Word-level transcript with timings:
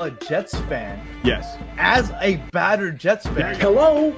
a 0.00 0.10
Jets 0.10 0.58
fan, 0.62 0.98
Yes. 1.24 1.56
as 1.78 2.10
a 2.22 2.36
battered 2.52 2.98
Jets 2.98 3.26
fan, 3.26 3.54
Hello? 3.60 4.16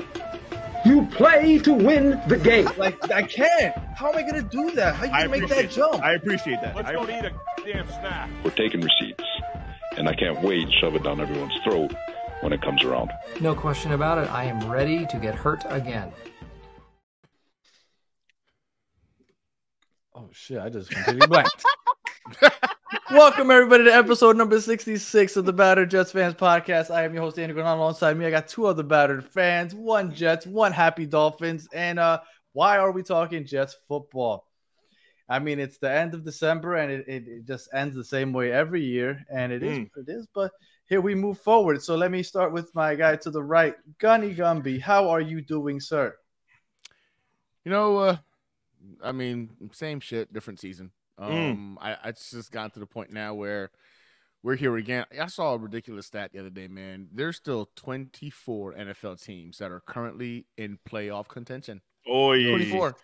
You 0.85 1.07
play 1.07 1.59
to 1.61 1.73
win 1.73 2.21
the 2.29 2.37
game. 2.37 2.69
like 2.77 3.11
I 3.11 3.23
can't. 3.23 3.77
How 3.97 4.11
am 4.13 4.17
I 4.19 4.23
gonna 4.23 4.43
do 4.43 4.71
that? 4.73 4.95
How 4.97 5.03
are 5.03 5.07
you 5.07 5.13
gonna 5.13 5.41
make 5.41 5.49
that 5.49 5.71
jump? 5.71 6.03
I 6.03 6.15
appreciate 6.15 6.61
that. 6.63 6.75
Let's 6.75 6.89
I- 6.89 6.93
go 6.93 7.03
eat 7.05 7.25
a 7.25 7.33
damn 7.65 7.87
snack. 7.89 8.31
We're 8.45 8.51
taking 8.53 8.81
receipts. 8.81 9.25
And 9.97 10.09
I 10.09 10.15
can't 10.15 10.41
wait 10.43 10.67
to 10.67 10.73
shove 10.81 10.95
it 10.97 11.03
down 11.03 11.21
everyone's 11.21 11.55
throat 11.65 11.93
when 12.41 12.53
it 12.53 12.63
comes 12.63 12.83
around. 12.83 13.11
No 13.41 13.55
question 13.55 13.93
about 13.93 14.19
it. 14.19 14.31
I 14.33 14.45
am 14.45 14.71
ready 14.71 15.05
to 15.07 15.17
get 15.19 15.35
hurt 15.35 15.63
again. 15.69 16.11
Oh 20.15 20.29
shit! 20.33 20.59
I 20.61 20.69
just 20.69 20.91
completely 20.91 21.27
blanked. 21.27 21.65
Welcome 23.13 23.51
everybody 23.51 23.85
to 23.85 23.95
episode 23.95 24.39
number 24.39 24.59
sixty-six 24.59 25.37
of 25.37 25.45
the 25.45 25.53
Battered 25.53 25.91
Jets 25.91 26.13
Fans 26.13 26.33
Podcast. 26.35 26.91
I 26.91 27.05
am 27.05 27.13
your 27.13 27.23
host 27.23 27.39
Andy 27.39 27.55
Granado. 27.55 27.77
Alongside 27.77 28.17
me, 28.17 28.25
I 28.25 28.31
got 28.31 28.49
two 28.49 28.65
other 28.65 28.83
battered 28.83 29.23
fans, 29.27 29.75
one 29.75 30.15
Jets, 30.15 30.47
one 30.47 30.73
Happy 30.73 31.05
Dolphins. 31.05 31.69
And 31.75 31.99
uh, 31.99 32.21
why 32.55 32.79
are 32.79 32.91
we 32.91 33.03
talking 33.03 33.45
Jets 33.45 33.77
football? 33.87 34.47
I 35.29 35.41
mean, 35.41 35.61
it's 35.61 35.77
the 35.77 35.91
end 35.91 36.15
of 36.15 36.25
December, 36.25 36.77
and 36.77 36.91
it, 36.91 37.05
it, 37.07 37.29
it 37.29 37.47
just 37.47 37.69
ends 37.75 37.95
the 37.95 38.03
same 38.03 38.33
way 38.33 38.51
every 38.51 38.83
year, 38.83 39.23
and 39.31 39.53
it 39.53 39.63
is 39.63 39.79
Mm. 39.79 39.91
what 39.95 40.09
it 40.09 40.13
is. 40.13 40.27
But 40.35 40.51
here 40.87 41.03
we 41.03 41.15
move 41.15 41.39
forward. 41.39 41.83
So 41.83 41.97
let 41.97 42.11
me 42.11 42.23
start 42.23 42.51
with 42.51 42.75
my 42.75 42.95
guy 42.95 43.17
to 43.17 43.31
the 43.31 43.43
right, 43.43 43.75
Gunny 43.99 44.35
Gumby. 44.35 44.81
How 44.81 45.11
are 45.11 45.21
you 45.21 45.43
doing, 45.43 45.81
sir? 45.81 46.17
You 47.65 47.73
know, 47.73 47.99
uh, 47.99 48.17
I 49.05 49.13
mean, 49.13 49.51
same 49.73 50.01
shit, 50.01 50.33
different 50.33 50.61
season. 50.61 50.93
Mm. 51.21 51.51
Um, 51.51 51.79
I, 51.81 51.97
I 52.05 52.13
just 52.13 52.51
gotten 52.51 52.71
to 52.73 52.81
the 52.81 52.87
point 52.87 53.13
now 53.13 53.35
where 53.35 53.71
we're 54.43 54.57
here 54.57 54.77
again. 54.77 55.05
I 55.21 55.27
saw 55.27 55.55
a 55.55 55.59
ridiculous 55.59 56.07
stat 56.07 56.33
the 56.33 56.41
other 56.41 56.51
day, 56.51 56.69
man. 56.69 57.09
There's 57.13 57.37
still 57.37 57.71
24 57.77 58.75
NFL 58.75 59.23
teams 59.23 59.59
that 59.59 59.71
are 59.71 59.81
currently 59.81 60.47
in 60.57 60.79
playoff 60.89 61.29
contention. 61.29 61.81
Oh, 62.07 62.33
yeah. 62.33 62.51
24. 62.51 62.97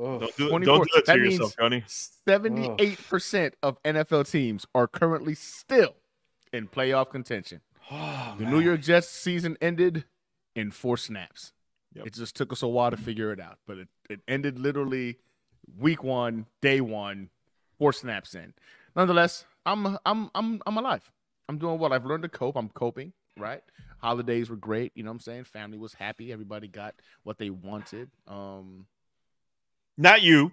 Oh, 0.00 0.18
Don't 0.20 0.36
do, 0.36 0.48
24. 0.50 0.60
don't 0.60 0.84
do 0.84 0.90
that 0.94 1.04
to 1.06 1.18
That 1.18 1.18
yourself, 1.18 1.56
Gunny. 1.56 1.84
78% 2.28 3.52
of 3.62 3.82
NFL 3.82 4.30
teams 4.30 4.66
are 4.74 4.86
currently 4.86 5.34
still 5.34 5.94
in 6.52 6.68
playoff 6.68 7.10
contention. 7.10 7.60
Oh, 7.90 8.34
The 8.38 8.44
New 8.44 8.60
York 8.60 8.82
Jets 8.82 9.08
season 9.08 9.56
ended 9.62 10.04
in 10.54 10.70
four 10.72 10.98
snaps. 10.98 11.54
Yep. 11.94 12.06
It 12.06 12.12
just 12.12 12.36
took 12.36 12.52
us 12.52 12.60
a 12.60 12.68
while 12.68 12.90
to 12.90 12.98
figure 12.98 13.32
it 13.32 13.40
out, 13.40 13.56
but 13.66 13.78
it, 13.78 13.88
it 14.10 14.20
ended 14.28 14.58
literally 14.58 15.16
week 15.78 16.04
one, 16.04 16.44
day 16.60 16.82
one, 16.82 17.30
four 17.78 17.92
snaps 17.92 18.34
in. 18.34 18.52
Nonetheless, 18.96 19.44
I'm 19.64 19.98
I'm 20.04 20.30
I'm 20.34 20.60
I'm 20.66 20.76
alive. 20.76 21.10
I'm 21.48 21.58
doing 21.58 21.78
well. 21.78 21.92
I've 21.92 22.04
learned 22.04 22.24
to 22.24 22.28
cope. 22.28 22.56
I'm 22.56 22.68
coping, 22.68 23.12
right? 23.36 23.62
Holidays 23.98 24.48
were 24.48 24.56
great, 24.56 24.92
you 24.94 25.02
know 25.02 25.10
what 25.10 25.14
I'm 25.14 25.20
saying? 25.20 25.44
Family 25.44 25.78
was 25.78 25.94
happy. 25.94 26.32
Everybody 26.32 26.68
got 26.68 26.94
what 27.24 27.38
they 27.38 27.50
wanted. 27.50 28.10
Um 28.26 28.86
Not 29.96 30.22
you. 30.22 30.52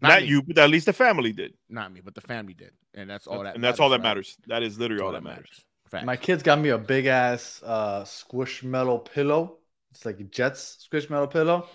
Not 0.00 0.08
Not, 0.08 0.26
you, 0.26 0.42
but 0.42 0.58
at 0.58 0.70
least 0.70 0.86
the 0.86 0.92
family 0.92 1.32
did. 1.32 1.54
not 1.68 1.92
me, 1.92 2.00
but 2.04 2.14
the 2.14 2.20
family 2.20 2.54
did. 2.54 2.70
And 2.94 3.10
that's 3.10 3.26
all 3.26 3.42
that 3.42 3.54
and 3.56 3.64
that's 3.64 3.80
all 3.80 3.90
that 3.90 3.96
right? 3.96 4.04
matters. 4.04 4.36
That 4.46 4.62
is 4.62 4.78
literally 4.78 5.00
That's 5.00 5.06
all 5.06 5.12
that 5.12 5.24
matters. 5.24 5.64
Facts. 5.90 6.04
My 6.06 6.16
kids 6.16 6.42
got 6.42 6.60
me 6.60 6.68
a 6.68 6.78
big 6.78 7.06
ass 7.06 7.62
uh 7.64 8.04
squishmallow 8.04 9.04
pillow. 9.12 9.58
It's 9.90 10.04
like 10.04 10.20
a 10.20 10.24
Jets 10.24 10.88
metal 10.92 11.26
pillow. 11.26 11.68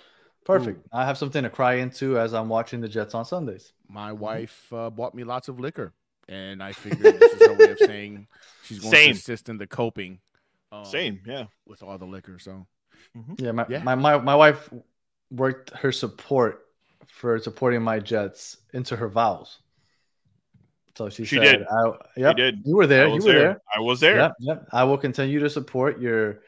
Perfect. 0.45 0.85
I 0.91 1.05
have 1.05 1.17
something 1.17 1.43
to 1.43 1.49
cry 1.49 1.75
into 1.75 2.19
as 2.19 2.33
I'm 2.33 2.49
watching 2.49 2.81
the 2.81 2.89
Jets 2.89 3.15
on 3.15 3.25
Sundays. 3.25 3.73
my 3.87 4.11
Mm-hmm. 4.11 4.19
wife 4.19 4.73
uh, 4.73 4.89
bought 4.89 5.15
me 5.15 5.23
lots 5.23 5.47
of 5.47 5.59
liquor, 5.59 5.93
and 6.27 6.61
I 6.61 6.71
figured 6.73 7.19
this 7.19 7.33
is 7.33 7.47
her 7.47 7.53
way 7.53 7.71
of 7.71 7.77
saying 7.79 8.27
she's 8.63 8.79
going 8.79 8.91
Same. 8.91 9.13
to 9.13 9.19
assist 9.19 9.49
in 9.49 9.57
the 9.57 9.67
coping. 9.67 10.19
um, 10.71 10.83
Same, 10.85 11.19
yeah. 11.25 11.45
with 11.65 11.81
all 11.83 11.97
the 11.97 12.05
liquor. 12.05 12.39
So 12.39 12.65
Yeah, 13.37 13.51
my, 13.51 13.65
Yeah. 13.69 13.83
My, 13.83 13.95
my 13.95 14.17
my 14.17 14.35
wife 14.35 14.69
worked 15.31 15.69
her 15.71 15.91
support 15.91 16.65
for 17.07 17.37
supporting 17.39 17.81
my 17.81 17.99
Jets 17.99 18.57
into 18.73 18.95
her 18.95 19.07
vows. 19.07 19.59
So 20.97 21.09
she, 21.09 21.25
She 21.25 21.37
said, 21.37 21.59
did. 21.59 21.67
I, 21.67 21.91
yep, 22.17 22.35
did. 22.37 22.61
You 22.65 22.75
were 22.75 22.85
there. 22.87 23.05
I 23.05 23.07
You 23.07 23.15
was 23.15 23.25
were 23.25 23.33
there. 23.33 23.61
I 23.75 23.79
was 23.79 23.99
there. 23.99 24.17
Yep, 24.17 24.31
yep. 24.39 24.67
I 24.71 24.83
will 24.83 24.97
continue 24.97 25.39
to 25.39 25.49
support 25.49 25.99
your 25.99 26.41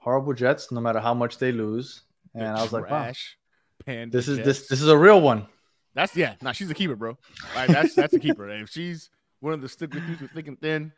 horrible 0.00 0.32
Jets 0.32 0.72
no 0.72 0.80
matter 0.80 0.98
how 1.00 1.14
much 1.14 1.38
they 1.38 1.52
lose. 1.52 2.02
And 2.36 2.56
the 2.56 2.60
I 2.60 2.62
was 2.62 2.72
like, 2.72 2.82
wow, 2.90 3.02
trash 3.04 3.36
panda 3.84 4.16
this 4.16 4.28
is 4.28 4.38
this 4.38 4.68
this 4.68 4.80
is 4.82 4.88
a 4.88 4.96
real 4.98 5.20
one. 5.20 5.46
That's 5.94 6.14
yeah. 6.16 6.34
Nah, 6.42 6.52
she's 6.52 6.70
a 6.70 6.74
keeper, 6.74 6.94
bro. 6.96 7.16
Like, 7.54 7.68
that's 7.68 7.94
that's 7.94 8.12
a 8.14 8.18
keeper. 8.18 8.48
If 8.50 8.70
she's 8.70 9.10
willing 9.40 9.60
to 9.62 9.68
stick 9.68 9.92
with 9.94 10.06
you 10.08 10.16
through 10.16 10.28
thick 10.28 10.46
and 10.48 10.60
thin, 10.60 10.92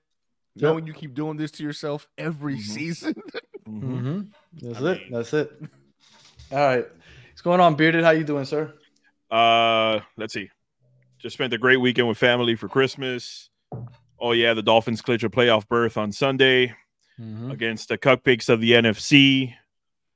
Yep. 0.55 0.63
knowing 0.63 0.87
you 0.89 0.93
keep 0.95 1.15
doing 1.15 1.37
this 1.37 1.53
to 1.53 1.63
yourself 1.63 2.09
every 2.19 2.57
Mhm. 2.57 2.61
season. 2.63 3.15
Mhm. 3.69 3.83
Mm-hmm. 3.83 4.21
That's 4.69 4.81
I 4.83 4.93
it. 4.93 4.99
mean- 5.03 5.13
That's 5.13 5.33
it. 5.35 5.53
All 6.51 6.59
right. 6.59 6.87
What's 7.31 7.43
going 7.43 7.61
on, 7.61 7.75
Bearded? 7.77 8.03
How 8.03 8.11
you 8.11 8.25
doing, 8.25 8.45
sir? 8.47 8.73
Uh, 9.31 10.01
let's 10.17 10.33
see. 10.33 10.51
Just 11.19 11.35
spent 11.35 11.53
a 11.53 11.59
great 11.59 11.77
weekend 11.77 12.09
with 12.09 12.17
family 12.19 12.55
for 12.57 12.67
Christmas. 12.69 13.51
Oh 14.19 14.33
yeah, 14.33 14.55
the 14.55 14.63
Dolphins 14.63 15.03
clinch 15.03 15.23
a 15.23 15.29
playoff 15.31 15.69
berth 15.69 15.97
on 15.97 16.11
Sunday 16.13 16.75
Mm-hmm. 17.21 17.51
against 17.51 17.89
the 17.89 17.99
cupcakes 17.99 18.49
of 18.49 18.61
the 18.61 18.73
NFC, 18.73 19.55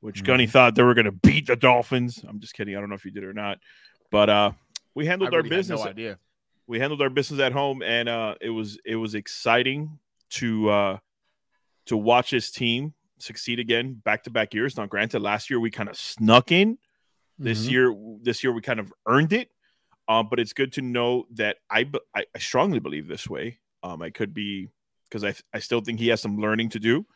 which 0.03 0.25
Gunny 0.25 0.47
Mhm. 0.47 0.51
thought 0.51 0.75
they 0.75 0.83
were 0.83 0.95
going 0.95 1.05
to 1.07 1.13
beat 1.13 1.47
the 1.47 1.55
Dolphins. 1.57 2.23
I'm 2.29 2.41
just 2.41 2.55
kidding. 2.55 2.77
I 2.77 2.81
don't 2.81 2.89
know 2.89 2.97
if 2.97 3.05
you 3.05 3.13
did 3.13 3.23
or 3.25 3.33
not, 3.33 3.59
but 4.11 4.29
uh, 4.29 4.53
we 4.95 5.07
handled 5.07 5.33
really 5.33 5.45
our 5.45 5.49
business. 5.49 5.81
no 5.81 5.89
idea. 5.89 6.19
we 6.67 6.79
handled 6.81 7.01
our 7.03 7.11
business 7.11 7.41
at 7.41 7.53
home, 7.53 7.83
and 7.83 8.09
uh, 8.09 8.35
it 8.41 8.51
was 8.51 8.79
it 8.85 8.97
was 8.97 9.15
exciting 9.15 9.99
to 10.31 10.69
uh, 10.71 10.99
to 11.87 11.97
watch 11.97 12.31
this 12.33 12.51
team 12.51 12.95
succeed 13.19 13.59
again 13.61 13.95
back 13.95 14.25
to 14.25 14.31
back 14.31 14.53
years. 14.55 14.77
Now, 14.77 14.87
granted, 14.87 15.23
last 15.23 15.49
year 15.51 15.61
we 15.61 15.71
kind 15.71 15.89
of 15.89 15.97
snuck 15.97 16.51
in. 16.53 16.79
This 17.39 17.67
Mhm. 17.67 17.71
year, 17.71 17.97
this 18.23 18.43
year 18.45 18.53
we 18.53 18.61
kind 18.61 18.81
of 18.81 18.93
earned 19.07 19.33
it. 19.33 19.51
Um, 20.09 20.29
but 20.29 20.41
it's 20.41 20.53
good 20.53 20.73
to 20.75 20.83
know 20.83 21.27
that 21.35 21.59
I, 21.71 21.89
I 22.15 22.25
I 22.35 22.39
strongly 22.39 22.81
believe 22.81 23.07
this 23.07 23.29
way. 23.29 23.61
Um, 23.85 24.03
I 24.03 24.11
could 24.11 24.35
be 24.35 24.69
because 25.09 25.23
I 25.25 25.35
I 25.55 25.61
still 25.61 25.81
think 25.81 26.01
he 26.01 26.09
has 26.09 26.21
some 26.21 26.39
learning 26.39 26.71
to 26.71 26.81
do. 26.81 27.07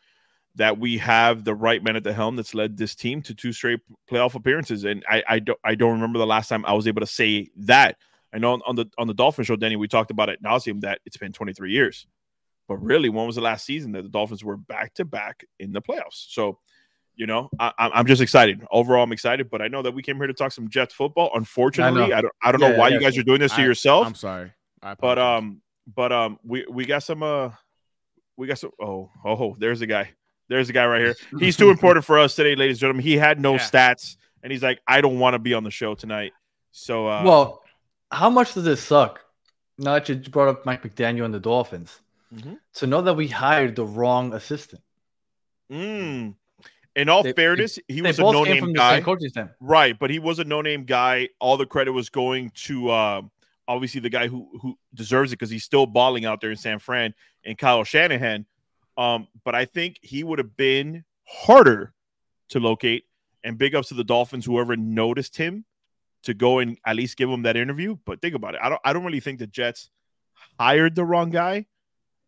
That 0.57 0.77
we 0.79 0.97
have 0.97 1.43
the 1.43 1.55
right 1.55 1.83
man 1.83 1.95
at 1.95 2.03
the 2.03 2.13
helm 2.13 2.35
that's 2.35 2.53
led 2.53 2.77
this 2.77 2.95
team 2.95 3.21
to 3.23 3.33
two 3.33 3.51
straight 3.53 3.79
playoff 4.09 4.35
appearances, 4.35 4.83
and 4.83 5.03
I 5.09 5.23
I 5.27 5.39
don't 5.39 5.59
I 5.63 5.75
don't 5.75 5.93
remember 5.93 6.19
the 6.19 6.25
last 6.27 6.47
time 6.49 6.65
I 6.65 6.73
was 6.73 6.87
able 6.87 7.01
to 7.01 7.07
say 7.07 7.49
that. 7.57 7.97
I 8.33 8.39
know 8.39 8.53
on, 8.53 8.61
on 8.65 8.75
the 8.75 8.85
on 8.97 9.07
the 9.07 9.13
Dolphin 9.13 9.45
show, 9.45 9.55
Denny, 9.55 9.75
we 9.75 9.87
talked 9.87 10.11
about 10.11 10.29
it 10.29 10.43
nauseum 10.43 10.81
that 10.81 10.99
it's 11.05 11.15
been 11.17 11.31
23 11.31 11.71
years, 11.71 12.07
but 12.67 12.77
really, 12.77 13.07
when 13.09 13.25
was 13.25 13.35
the 13.35 13.41
last 13.41 13.65
season 13.65 13.91
that 13.93 14.01
the 14.01 14.09
Dolphins 14.09 14.43
were 14.43 14.57
back 14.57 14.93
to 14.95 15.05
back 15.05 15.45
in 15.59 15.71
the 15.71 15.81
playoffs? 15.81 16.25
So, 16.29 16.59
you 17.15 17.25
know, 17.27 17.49
I, 17.59 17.71
I'm 17.77 17.91
I'm 17.93 18.05
just 18.07 18.21
excited. 18.21 18.65
Overall, 18.71 19.03
I'm 19.03 19.11
excited, 19.13 19.49
but 19.49 19.61
I 19.61 19.67
know 19.69 19.81
that 19.81 19.93
we 19.93 20.01
came 20.01 20.17
here 20.17 20.27
to 20.27 20.33
talk 20.33 20.51
some 20.51 20.69
Jets 20.69 20.93
football. 20.93 21.31
Unfortunately, 21.35 22.11
I, 22.13 22.21
don't 22.21 22.33
I 22.43 22.51
don't 22.51 22.61
Yeah, 22.61 22.71
know 22.71 22.77
why 22.77 22.89
yeah, 22.89 22.95
you 22.95 23.01
guys 23.01 23.15
yeah. 23.15 23.21
are 23.21 23.25
doing 23.25 23.39
this 23.39 23.53
to 23.53 23.61
I- 23.61 23.65
yourself, 23.65 24.07
I'm 24.07 24.15
sorry. 24.15 24.51
I 24.81 24.95
but 24.95 25.17
um, 25.19 25.61
but 25.95 26.11
um, 26.11 26.39
we 26.43 26.65
we 26.69 26.85
got 26.85 27.03
some 27.03 27.21
uh, 27.21 27.51
we 28.35 28.47
got 28.47 28.57
some. 28.59 28.71
Oh 28.81 29.09
oh, 29.23 29.55
there's 29.59 29.79
the 29.79 29.87
guy. 29.87 30.09
There's 30.49 30.67
the 30.67 30.73
guy 30.73 30.85
right 30.85 31.01
here. 31.01 31.15
He's 31.39 31.57
too 31.57 31.69
important 31.69 32.05
for 32.05 32.17
us 32.19 32.35
today, 32.35 32.55
ladies 32.55 32.75
and 32.77 32.81
gentlemen. 32.81 33.03
He 33.03 33.17
had 33.17 33.39
no 33.39 33.53
Yeah. 33.53 33.59
stats, 33.59 34.15
and 34.43 34.51
he's 34.51 34.63
like, 34.63 34.79
I 34.87 35.01
don't 35.01 35.19
want 35.19 35.33
to 35.33 35.39
be 35.39 35.53
on 35.53 35.63
the 35.63 35.71
show 35.71 35.93
tonight. 35.95 36.33
So, 36.71 37.07
uh, 37.07 37.23
well, 37.25 37.63
how 38.11 38.29
much 38.29 38.53
does 38.53 38.63
this 38.63 38.81
suck? 38.81 39.23
Now 39.77 39.93
that 39.93 40.07
you 40.09 40.15
brought 40.15 40.47
up 40.47 40.65
Mike 40.65 40.83
McDaniel 40.83 41.25
and 41.25 41.33
the 41.33 41.39
Dolphins, 41.39 41.99
Mhm. 42.33 42.57
to 42.75 42.87
know 42.87 43.01
that 43.01 43.13
we 43.15 43.27
hired 43.27 43.75
the 43.75 43.85
wrong 43.85 44.33
assistant. 44.33 44.81
mm, 45.71 46.33
in 46.95 47.09
all 47.09 47.23
They- 47.23 47.33
fairness, 47.33 47.77
he 47.89 47.95
they 48.01 48.09
was 48.09 48.19
a 48.19 48.21
both 48.21 48.33
no 48.33 48.43
came 48.45 48.53
name 48.53 48.63
from 48.63 48.73
the 48.73 48.77
guy. 48.79 49.01
same. 49.33 49.49
Right, 49.59 49.99
but 49.99 50.09
he 50.09 50.17
was 50.19 50.39
a 50.39 50.43
no-name 50.45 50.85
guy. 50.85 51.27
All 51.39 51.57
the 51.57 51.65
credit 51.65 51.91
was 51.91 52.09
going 52.09 52.51
to 52.67 52.89
uh, 52.89 53.21
obviously 53.67 53.99
the 53.99 54.09
guy 54.09 54.27
who 54.27 54.47
who 54.61 54.77
deserves 54.93 55.33
it 55.33 55.35
because 55.35 55.49
he's 55.49 55.63
still 55.65 55.85
balling 55.85 56.23
out 56.25 56.39
there 56.39 56.51
in 56.51 56.57
San 56.57 56.79
Fran 56.79 57.13
and 57.43 57.57
Kyle 57.57 57.83
Shanahan. 57.83 58.45
Um, 58.97 59.27
but 59.45 59.55
I 59.55 59.65
think 59.65 59.99
he 60.01 60.23
would 60.23 60.39
have 60.39 60.57
been 60.57 61.05
harder 61.25 61.93
to 62.49 62.59
locate. 62.59 63.03
And 63.43 63.57
big 63.57 63.75
ups 63.75 63.89
to 63.89 63.93
the 63.93 64.03
Dolphins, 64.03 64.45
whoever 64.45 64.75
noticed 64.75 65.37
him, 65.37 65.63
to 66.23 66.33
go 66.33 66.59
and 66.59 66.77
at 66.85 66.95
least 66.95 67.15
give 67.15 67.29
him 67.29 67.43
that 67.43 67.55
interview. 67.55 67.95
But 68.05 68.21
think 68.21 68.35
about 68.35 68.55
it. 68.55 68.61
I 68.61 68.69
don't. 68.69 68.81
I 68.83 68.91
don't 68.91 69.05
really 69.05 69.19
think 69.19 69.39
the 69.39 69.47
Jets 69.47 69.89
hired 70.59 70.95
the 70.95 71.05
wrong 71.05 71.29
guy. 71.29 71.67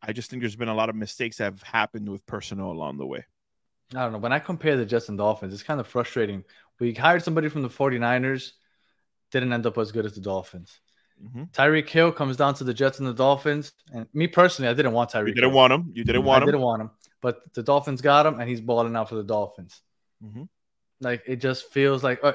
I 0.02 0.14
just 0.14 0.30
think 0.30 0.42
there's 0.42 0.56
been 0.56 0.70
a 0.70 0.76
lot 0.76 0.90
of 0.90 0.96
mistakes 0.96 1.38
that 1.38 1.46
have 1.46 1.64
happened 1.64 2.08
with 2.08 2.26
personnel 2.26 2.72
along 2.72 2.98
the 2.98 3.06
way. 3.06 3.26
I 3.94 4.04
don't 4.04 4.14
know. 4.14 4.20
When 4.20 4.32
I 4.32 4.40
compare 4.40 4.78
the 4.78 4.86
Jets 4.86 5.10
and 5.10 5.18
Dolphins, 5.18 5.54
it's 5.54 5.64
kind 5.64 5.80
of 5.80 5.88
frustrating. 5.88 6.44
We 6.80 6.94
hired 6.94 7.24
somebody 7.24 7.50
from 7.50 7.64
the 7.64 7.70
49ers, 7.70 8.52
didn't 9.32 9.52
end 9.52 9.66
up 9.66 9.78
as 9.78 9.92
good 9.92 10.06
as 10.06 10.14
the 10.14 10.22
Dolphins. 10.22 10.80
Mhm. 11.24 11.52
Tyreek 11.52 11.90
Hill 11.90 12.12
comes 12.12 12.38
down 12.38 12.54
to 12.56 12.64
the 12.64 12.74
Jets 12.74 13.00
and 13.00 13.08
the 13.08 13.14
Dolphins. 13.14 13.74
And 13.94 14.08
me 14.14 14.28
personally, 14.28 14.70
I 14.70 14.74
didn't 14.74 14.94
want 14.94 15.12
Tyreek 15.12 15.28
You 15.30 15.34
didn't 15.36 15.50
Hill. 15.50 15.58
want 15.58 15.74
him. 15.74 15.92
You 15.94 16.04
didn't 16.04 16.24
want 16.24 16.42
I 16.42 16.46
him. 16.46 16.48
didn't 16.48 16.62
want 16.62 16.82
him. 16.82 16.92
But 17.22 17.42
the 17.54 17.64
Dolphins 17.64 18.02
got 18.02 18.26
him, 18.26 18.40
and 18.40 18.50
he's 18.50 18.62
balling 18.62 18.96
out 18.96 19.10
for 19.10 19.16
the 19.16 19.24
Dolphins. 19.24 19.82
Mhm. 20.24 20.48
Like 21.02 21.24
it 21.26 21.38
just 21.38 21.72
feels 21.72 22.04
like 22.04 22.24
uh, 22.24 22.34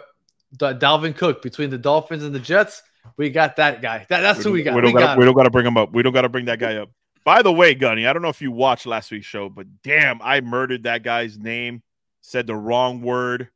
Dalvin 0.56 1.16
Cook 1.16 1.40
between 1.42 1.70
the 1.70 1.78
Dolphins 1.78 2.22
and 2.24 2.34
the 2.34 2.40
Jets. 2.40 2.82
We 3.16 3.30
got 3.30 3.56
that 3.56 3.82
guy. 3.82 4.06
That, 4.08 4.20
that's 4.20 4.42
who 4.44 4.52
we 4.52 4.62
got. 4.62 4.74
We 4.74 4.80
We, 4.80 4.86
don't, 4.88 4.92
gotta, 4.94 5.06
got 5.20 5.26
we 5.26 5.34
gotta 5.34 5.50
bring 5.50 5.66
him 5.66 5.76
up. 5.76 5.92
We 5.92 6.02
don't 6.02 6.12
gotta 6.12 6.28
bring 6.28 6.46
that 6.46 6.58
guy 6.58 6.76
up. 6.76 6.90
By 7.24 7.40
the 7.42 7.52
way, 7.52 7.74
Gunny, 7.74 8.06
I 8.06 8.12
don't 8.12 8.20
know 8.22 8.28
if 8.28 8.42
you 8.42 8.50
watched 8.52 8.84
last 8.86 9.10
week's 9.10 9.26
show, 9.26 9.48
but 9.48 9.66
damn, 9.82 10.20
I 10.22 10.40
murdered 10.42 10.82
that 10.82 11.02
guy's 11.02 11.38
name, 11.38 11.82
said 12.20 12.46
the 12.46 12.54
wrong 12.54 13.00
word. 13.00 13.48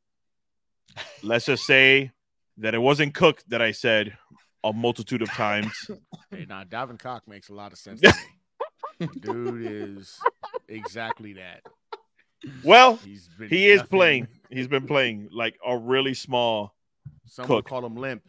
Let's 1.21 1.45
just 1.45 1.65
say 1.65 2.11
that 2.57 2.73
it 2.73 2.79
wasn't 2.79 3.13
Cook 3.13 3.43
that 3.49 3.61
I 3.61 3.71
said 3.71 4.17
a 4.63 4.73
multitude 4.73 5.21
of 5.21 5.29
times. 5.31 5.89
Hey, 6.31 6.45
now 6.47 6.63
Dalvin 6.63 6.99
Cock 6.99 7.27
makes 7.27 7.49
a 7.49 7.53
lot 7.55 7.71
of 7.71 7.79
sense. 7.79 8.01
To 8.01 8.13
me. 8.99 9.07
Dude 9.21 9.65
is 9.65 10.19
exactly 10.67 11.33
that. 11.33 11.63
Well, 12.63 12.97
He's 12.97 13.27
been 13.29 13.49
he 13.49 13.69
is 13.69 13.79
nothing- 13.79 13.89
playing. 13.97 14.27
He's 14.51 14.67
been 14.67 14.85
playing 14.93 15.29
like 15.31 15.55
a 15.65 15.75
really 15.77 16.13
small. 16.13 16.75
Some 17.25 17.45
Cook. 17.45 17.55
would 17.55 17.65
call 17.65 17.85
him 17.85 17.95
limp. 17.95 18.23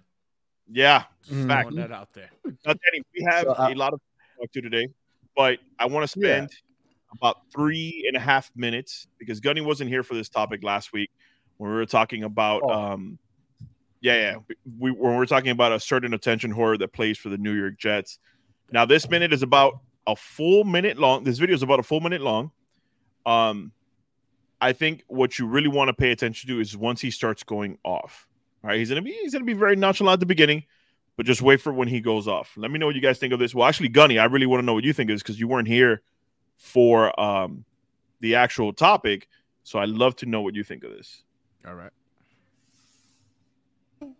Yeah, 0.73 1.05
Just 1.25 1.32
Mm. 1.41 1.47
throwing 1.62 1.77
that 1.77 1.93
out 1.93 2.12
there. 2.15 2.31
Now, 2.44 2.53
Danny, 2.73 3.03
we 3.15 3.27
have 3.29 3.43
So, 3.44 3.50
uh, 3.53 3.69
a 3.73 3.75
lot 3.75 3.93
of 3.93 4.00
to 4.00 4.41
talk 4.41 4.53
to 4.53 4.61
today, 4.62 4.88
but 5.37 5.59
I 5.79 5.87
want 5.87 6.09
to 6.11 6.21
Yeah. 6.21 6.37
spend 6.47 6.50
about 7.12 7.38
three 7.53 8.05
and 8.06 8.17
a 8.17 8.21
half 8.21 8.50
minutes 8.56 9.09
because 9.19 9.41
Gunny 9.41 9.61
wasn't 9.62 9.91
here 9.91 10.03
for 10.05 10.15
this 10.15 10.29
topic 10.29 10.62
last 10.62 10.93
week 10.93 11.11
when 11.59 11.71
we 11.71 11.77
were 11.77 11.87
talking 11.87 12.23
about, 12.25 12.62
Oh. 12.65 12.71
um, 12.71 13.19
yeah, 14.00 14.14
yeah, 14.14 14.55
we 14.79 14.91
when 14.91 15.17
we're 15.17 15.26
talking 15.26 15.50
about 15.50 15.73
a 15.73 15.81
certain 15.81 16.14
attention 16.14 16.50
horror 16.50 16.79
that 16.79 16.93
plays 16.93 17.19
for 17.19 17.29
the 17.29 17.38
New 17.38 17.52
York 17.52 17.79
Jets. 17.79 18.19
Now, 18.73 18.85
this 18.85 19.08
minute 19.08 19.32
is 19.32 19.43
about 19.43 19.81
a 20.06 20.17
full 20.17 20.64
minute 20.64 20.99
long. 20.99 21.25
This 21.25 21.38
video 21.38 21.55
is 21.55 21.62
about 21.62 21.81
a 21.81 21.82
full 21.82 22.00
minute 22.00 22.20
long. 22.20 22.50
Um, 23.26 23.73
I 24.61 24.73
think 24.73 25.05
what 25.08 25.38
you 25.38 25.47
really 25.47 25.69
want 25.69 25.88
to 25.88 25.94
pay 25.94 26.11
attention 26.12 26.49
to 26.49 26.61
is 26.61 26.76
once 26.76 27.00
he 27.00 27.11
starts 27.11 27.43
going 27.43 27.79
off. 27.85 28.26
All 28.62 28.69
right, 28.69 28.79
he's 28.79 28.88
gonna 28.88 29.02
be 29.02 29.12
he's 29.12 29.32
gonna 29.32 29.44
be 29.44 29.55
very 29.55 29.76
nonchalant 29.76 30.14
at 30.14 30.20
the 30.20 30.26
beginning 30.26 30.64
but 31.20 31.26
just 31.26 31.43
wait 31.43 31.61
for 31.61 31.70
when 31.70 31.87
he 31.87 32.00
goes 32.00 32.26
off. 32.26 32.55
Let 32.56 32.70
me 32.70 32.79
know 32.79 32.87
what 32.87 32.94
you 32.94 33.03
guys 33.03 33.19
think 33.19 33.35
of 33.35 33.38
this. 33.38 33.55
Well, 33.55 33.69
actually, 33.69 33.91
Gunny, 33.91 34.19
I 34.19 34.25
really 34.25 34.46
want 34.46 34.62
to 34.62 34.64
know 34.64 34.73
what 34.73 34.85
you 34.85 34.94
think 34.94 35.11
of 35.11 35.14
this 35.14 35.23
because 35.23 35.38
you 35.38 35.49
weren't 35.49 35.69
here 35.69 36.00
for 36.56 37.20
um, 37.20 37.67
the 38.20 38.37
actual 38.37 38.73
topic. 38.73 39.29
So 39.62 39.79
I'd 39.79 39.91
love 39.91 40.17
to 40.17 40.26
know 40.26 40.41
what 40.41 40.55
you 40.55 40.64
think 40.64 40.82
of 40.82 40.93
this. 40.93 41.23
All 41.69 41.75
right. 41.75 41.91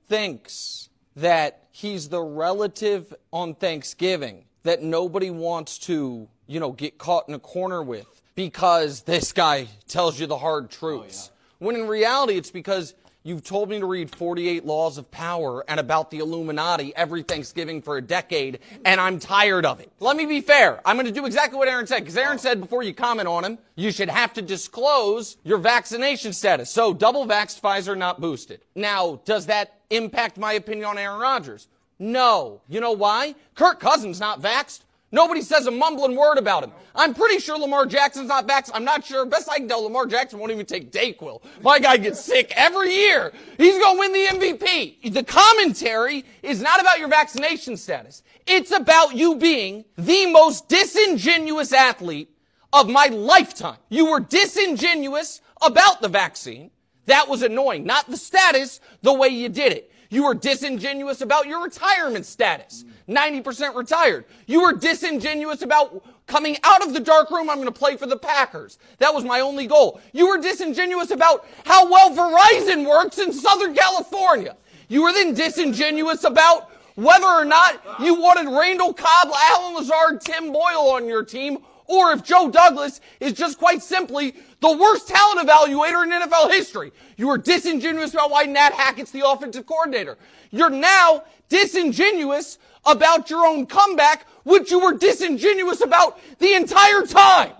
Thinks 0.09 0.88
that 1.17 1.65
he's 1.71 2.09
the 2.09 2.21
relative 2.21 3.15
on 3.32 3.55
Thanksgiving 3.55 4.44
that 4.62 4.82
nobody 4.82 5.31
wants 5.31 5.79
to, 5.79 6.29
you 6.47 6.61
know, 6.61 6.73
get 6.73 6.99
caught 6.99 7.29
in 7.29 7.35
a 7.35 7.38
corner 7.38 7.82
with 7.82 8.06
because 8.35 9.03
this 9.03 9.32
guy 9.32 9.67
tells 9.88 10.19
you 10.21 10.27
the 10.27 10.38
hard 10.38 10.65
oh, 10.65 10.69
truths. 10.69 11.31
When 11.59 11.77
in 11.77 11.87
reality, 11.87 12.37
it's 12.37 12.50
because 12.50 12.94
you've 13.23 13.45
told 13.45 13.69
me 13.69 13.79
to 13.81 13.87
read 13.87 14.15
48 14.15 14.65
Laws 14.65 14.99
of 14.99 15.11
Power 15.11 15.65
and 15.69 15.79
about 15.79 16.11
the 16.11 16.19
Illuminati 16.19 16.95
every 16.97 17.23
Thanksgiving 17.23 17.83
for 17.83 17.97
a 17.97 18.03
decade, 18.03 18.61
and 18.85 19.01
I'm 19.01 19.19
tired 19.19 19.67
of 19.67 19.81
it. 19.81 19.91
Let 20.01 20.17
me 20.17 20.27
be 20.27 20.41
fair. 20.41 20.81
I'm 20.85 20.97
going 20.97 21.07
to 21.07 21.13
do 21.13 21.27
exactly 21.27 21.59
what 21.59 21.69
Aaron 21.69 21.87
said 21.87 22.01
because 22.01 22.17
Aaron 22.17 22.39
said 22.39 22.61
before 22.61 22.83
you 22.83 22.95
comment 22.95 23.29
on 23.29 23.45
him, 23.45 23.59
you 23.75 23.91
should 23.91 24.11
have 24.11 24.33
to 24.35 24.43
disclose 24.43 25.37
your 25.45 25.59
vaccination 25.59 26.33
status. 26.33 26.71
So 26.71 26.93
double 26.95 27.27
vaxxed, 27.27 27.61
Pfizer, 27.61 27.97
not 27.97 28.21
boosted. 28.21 28.61
Now, 28.75 29.21
does 29.25 29.47
that 29.47 29.81
impact 29.91 30.39
my 30.39 30.55
opinion 30.55 30.87
on 30.87 30.99
Aaron 30.99 31.21
Rodgers? 31.21 31.69
No. 31.99 32.63
You 32.69 32.81
know 32.81 32.93
why? 32.93 33.35
Kirk 33.55 33.79
Cousins 33.79 34.21
not 34.21 34.41
vaxxed. 34.41 34.81
Nobody 35.12 35.43
says 35.43 35.67
a 35.67 35.73
mumbling 35.73 36.15
word 36.15 36.39
about 36.39 36.62
him. 36.62 36.71
I'm 36.95 37.15
pretty 37.15 37.41
sure 37.41 37.59
Lamar 37.59 37.85
Jackson's 37.85 38.29
not 38.29 38.47
vaxxed. 38.47 38.71
I'm 38.73 38.85
not 38.85 39.05
sure. 39.05 39.27
Best 39.27 39.51
I 39.51 39.57
can 39.57 39.67
tell, 39.67 39.83
Lamar 39.83 40.07
Jackson 40.07 40.39
won't 40.39 40.53
even 40.53 40.67
take 40.67 40.93
Dayquil. 40.93 41.43
My 41.62 41.81
guy 41.81 41.97
gets 41.97 42.21
sick 42.21 42.53
every 42.55 42.95
year. 42.95 43.33
He's 43.59 43.77
going 43.79 43.97
to 43.97 44.01
win 44.01 44.12
the 44.12 44.47
MVP. 44.49 45.12
The 45.12 45.25
commentary 45.25 46.25
is 46.43 46.62
not 46.62 46.81
about 46.81 47.01
your 47.01 47.09
vaccination 47.09 47.77
status. 47.77 48.23
It's 48.47 48.71
about 48.71 49.17
you 49.17 49.37
being 49.37 49.85
the 49.97 50.27
most 50.31 50.69
disingenuous 50.69 51.73
athlete 51.73 52.31
of 52.73 52.89
my 52.89 53.07
lifetime. 53.07 53.79
You 53.89 54.12
were 54.12 54.21
disingenuous 54.21 55.41
about 55.61 56.03
the 56.03 56.09
vaccine. 56.09 56.71
That 57.07 57.29
was 57.29 57.43
annoying. 57.43 57.85
Not 57.85 58.09
the 58.09 58.17
status, 58.17 58.81
the 59.03 59.12
way 59.12 59.29
you 59.29 59.49
did 59.49 59.73
it. 59.73 59.90
You 60.11 60.25
were 60.25 60.35
disingenuous 60.35 61.21
about 61.21 61.47
your 61.47 61.62
retirement 61.62 62.27
status. 62.27 62.85
90% 63.09 63.77
retired. 63.77 64.25
You 64.47 64.62
were 64.62 64.73
disingenuous 64.73 65.62
about 65.62 66.05
coming 66.27 66.57
out 66.65 66.85
of 66.85 66.93
the 66.93 67.01
dark 67.01 67.31
room. 67.31 67.49
I'm 67.49 67.57
going 67.57 67.67
to 67.67 67.73
play 67.73 67.97
for 67.97 68.07
the 68.07 68.17
Packers. 68.17 68.79
That 68.99 69.15
was 69.15 69.25
my 69.25 69.41
only 69.41 69.69
goal. 69.69 70.01
You 70.12 70.29
were 70.29 70.39
disingenuous 70.39 71.12
about 71.12 71.47
how 71.65 71.91
well 71.91 72.11
Verizon 72.11 72.89
works 72.89 73.19
in 73.19 73.33
Southern 73.33 73.75
California. 73.75 74.57
You 74.89 75.05
were 75.05 75.12
then 75.12 75.33
disingenuous 75.33 76.25
about 76.25 76.71
whether 76.97 77.27
or 77.27 77.45
not 77.45 77.81
you 78.01 78.21
wanted 78.21 78.51
Randall 78.51 78.93
Cobb, 78.93 79.29
Allen 79.33 79.77
Lazard, 79.77 80.21
Tim 80.21 80.53
Boyle 80.53 80.91
on 80.91 81.07
your 81.07 81.25
team, 81.25 81.59
or 81.91 82.13
if 82.13 82.23
Joe 82.23 82.49
Douglas 82.49 83.01
is 83.19 83.33
just 83.33 83.59
quite 83.59 83.83
simply 83.83 84.35
the 84.61 84.77
worst 84.77 85.09
talent 85.09 85.47
evaluator 85.47 86.05
in 86.05 86.11
NFL 86.11 86.51
history. 86.51 86.93
You 87.17 87.27
were 87.27 87.37
disingenuous 87.37 88.15
about 88.15 88.31
why 88.31 88.45
Nate 88.45 88.73
Hackett's 88.73 89.11
the 89.11 89.29
offensive 89.29 89.67
coordinator. 89.67 90.17
You're 90.53 90.71
now 90.71 91.25
disingenuous 91.49 92.59
about 92.87 93.29
your 93.29 93.45
own 93.45 93.67
comeback, 93.67 94.27
which 94.45 94.71
you 94.71 94.79
were 94.79 94.97
disingenuous 94.97 95.81
about 95.81 96.21
the 96.39 96.55
entire 96.55 97.03
time. 97.03 97.53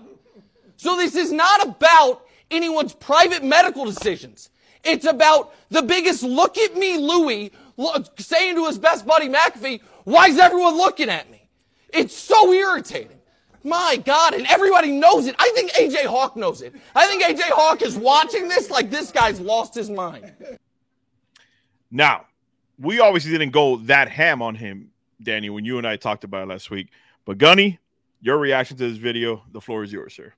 So 0.77 0.95
this 0.95 1.15
is 1.15 1.33
not 1.33 1.67
about 1.67 2.25
anyone's 2.49 2.93
private 2.93 3.43
medical 3.43 3.83
decisions. 3.83 4.49
It's 4.83 5.05
about 5.05 5.53
the 5.69 5.81
biggest 5.81 6.23
look 6.23 6.57
at 6.57 6.75
me 6.77 6.97
Louie 6.97 7.51
saying 8.17 8.55
to 8.55 8.65
his 8.65 8.79
best 8.79 9.05
buddy 9.05 9.27
McAfee, 9.27 9.81
why 10.05 10.27
is 10.27 10.39
everyone 10.39 10.77
looking 10.77 11.09
at 11.09 11.29
me? 11.29 11.41
It's 11.89 12.15
so 12.15 12.53
irritating. 12.53 13.20
My 13.63 14.01
God, 14.03 14.33
and 14.33 14.47
everybody 14.47 14.91
knows 14.91 15.27
it. 15.27 15.35
I 15.37 15.51
think 15.55 15.71
AJ 15.73 16.05
Hawk 16.05 16.35
knows 16.35 16.61
it. 16.61 16.73
I 16.95 17.05
think 17.07 17.23
AJ 17.23 17.41
Hawk 17.49 17.81
is 17.81 17.95
watching 17.95 18.47
this 18.47 18.69
like 18.69 18.89
this 18.89 19.11
guy's 19.11 19.39
lost 19.39 19.75
his 19.75 19.89
mind. 19.89 20.31
Now, 21.91 22.25
we 22.79 22.99
obviously 22.99 23.31
didn't 23.31 23.51
go 23.51 23.77
that 23.77 24.09
ham 24.09 24.41
on 24.41 24.55
him, 24.55 24.91
Danny, 25.21 25.49
when 25.49 25.65
you 25.65 25.77
and 25.77 25.85
I 25.85 25.97
talked 25.97 26.23
about 26.23 26.43
it 26.43 26.47
last 26.49 26.71
week. 26.71 26.89
But 27.25 27.37
Gunny, 27.37 27.79
your 28.21 28.37
reaction 28.37 28.77
to 28.77 28.89
this 28.89 28.97
video, 28.97 29.43
the 29.51 29.61
floor 29.61 29.83
is 29.83 29.93
yours, 29.93 30.13
sir. 30.15 30.33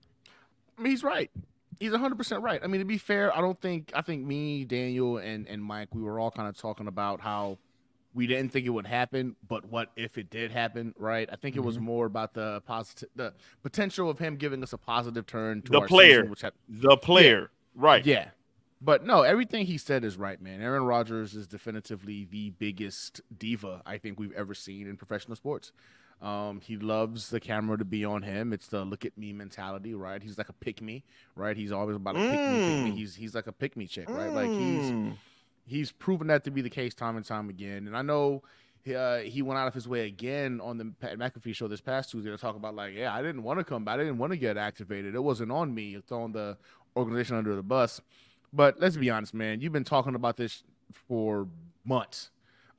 I 0.77 0.81
mean, 0.81 0.91
he's 0.91 1.03
right. 1.03 1.31
He's 1.79 1.91
100% 1.91 2.41
right. 2.41 2.61
I 2.63 2.67
mean, 2.67 2.79
to 2.79 2.85
be 2.85 2.97
fair, 2.97 3.35
I 3.35 3.41
don't 3.41 3.59
think, 3.59 3.91
I 3.93 4.01
think 4.01 4.25
me, 4.25 4.65
Daniel, 4.65 5.17
and, 5.17 5.47
and 5.47 5.63
Mike, 5.63 5.93
we 5.93 6.01
were 6.01 6.19
all 6.19 6.31
kind 6.31 6.49
of 6.49 6.57
talking 6.57 6.87
about 6.87 7.21
how 7.21 7.57
we 8.13 8.27
didn't 8.27 8.51
think 8.51 8.65
it 8.65 8.69
would 8.69 8.85
happen, 8.87 9.35
but 9.47 9.65
what 9.65 9.89
if 9.95 10.17
it 10.17 10.29
did 10.29 10.51
happen, 10.51 10.93
right? 10.97 11.27
I 11.31 11.35
think 11.35 11.55
it 11.55 11.61
was 11.63 11.79
more 11.79 12.05
about 12.05 12.33
the 12.33 12.61
positive, 12.65 13.09
the 13.15 13.33
potential 13.63 14.09
of 14.09 14.19
him 14.19 14.35
giving 14.35 14.61
us 14.63 14.71
a 14.73 14.77
positive 14.77 15.25
turn 15.25 15.61
to 15.63 15.71
The 15.71 15.79
our 15.81 15.87
player. 15.87 16.15
season, 16.17 16.29
which 16.29 16.41
had, 16.41 16.53
The 16.69 16.97
player, 16.97 17.49
right? 17.75 18.05
yeah. 18.05 18.29
But 18.81 19.05
no, 19.05 19.21
everything 19.21 19.65
he 19.65 19.77
said 19.77 20.03
is 20.03 20.17
right, 20.17 20.41
man. 20.41 20.61
Aaron 20.61 20.83
Rodgers 20.83 21.35
is 21.35 21.47
definitively 21.47 22.27
the 22.29 22.49
biggest 22.49 23.21
diva 23.35 23.81
I 23.85 23.97
think 23.97 24.19
we've 24.19 24.33
ever 24.33 24.53
seen 24.53 24.87
in 24.87 24.97
professional 24.97 25.37
sports. 25.37 25.71
Um, 26.21 26.59
he 26.61 26.77
loves 26.77 27.29
the 27.29 27.39
camera 27.39 27.77
to 27.77 27.85
be 27.85 28.03
on 28.05 28.23
him. 28.23 28.53
It's 28.53 28.67
the 28.67 28.83
look 28.85 29.05
at 29.05 29.17
me 29.17 29.33
mentality, 29.33 29.93
right? 29.93 30.21
He's 30.21 30.37
like 30.37 30.49
a 30.49 30.53
pick 30.53 30.81
me, 30.81 31.03
right? 31.35 31.55
He's 31.57 31.71
always 31.71 31.95
about 31.95 32.15
a 32.15 32.19
pick 32.19 32.29
me, 32.31 32.35
pick 32.37 32.83
me. 32.85 32.91
Mm. 32.91 32.97
He's 32.97 33.15
he's 33.15 33.33
like 33.35 33.47
a 33.47 33.51
pick 33.53 33.75
me 33.77 33.87
chick, 33.87 34.09
right? 34.09 34.31
Like 34.31 34.49
he's 34.49 34.91
Mm. 34.91 35.13
He's 35.65 35.91
proven 35.91 36.27
that 36.27 36.43
to 36.43 36.51
be 36.51 36.61
the 36.61 36.69
case 36.69 36.93
time 36.93 37.15
and 37.15 37.25
time 37.25 37.49
again. 37.49 37.87
And 37.87 37.95
I 37.95 38.01
know 38.01 38.43
uh, 38.95 39.19
he 39.19 39.41
went 39.41 39.57
out 39.59 39.67
of 39.67 39.73
his 39.73 39.87
way 39.87 40.05
again 40.07 40.59
on 40.61 40.77
the 40.77 40.93
Pat 40.99 41.17
McAfee 41.17 41.55
show 41.55 41.67
this 41.67 41.81
past 41.81 42.11
Tuesday 42.11 42.29
to 42.29 42.37
talk 42.37 42.55
about 42.55 42.75
like, 42.75 42.93
yeah, 42.93 43.13
I 43.13 43.21
didn't 43.21 43.43
want 43.43 43.59
to 43.59 43.63
come 43.63 43.85
back. 43.85 43.95
I 43.95 43.97
didn't 43.99 44.17
want 44.17 44.31
to 44.33 44.37
get 44.37 44.57
activated. 44.57 45.15
It 45.15 45.23
wasn't 45.23 45.51
on 45.51 45.73
me. 45.73 45.95
It's 45.95 46.11
on 46.11 46.33
the 46.33 46.57
organization 46.95 47.37
under 47.37 47.55
the 47.55 47.63
bus. 47.63 48.01
But 48.51 48.79
let's 48.79 48.97
be 48.97 49.09
honest, 49.09 49.33
man. 49.33 49.61
You've 49.61 49.73
been 49.73 49.83
talking 49.83 50.15
about 50.15 50.37
this 50.37 50.63
for 50.91 51.47
months 51.85 52.29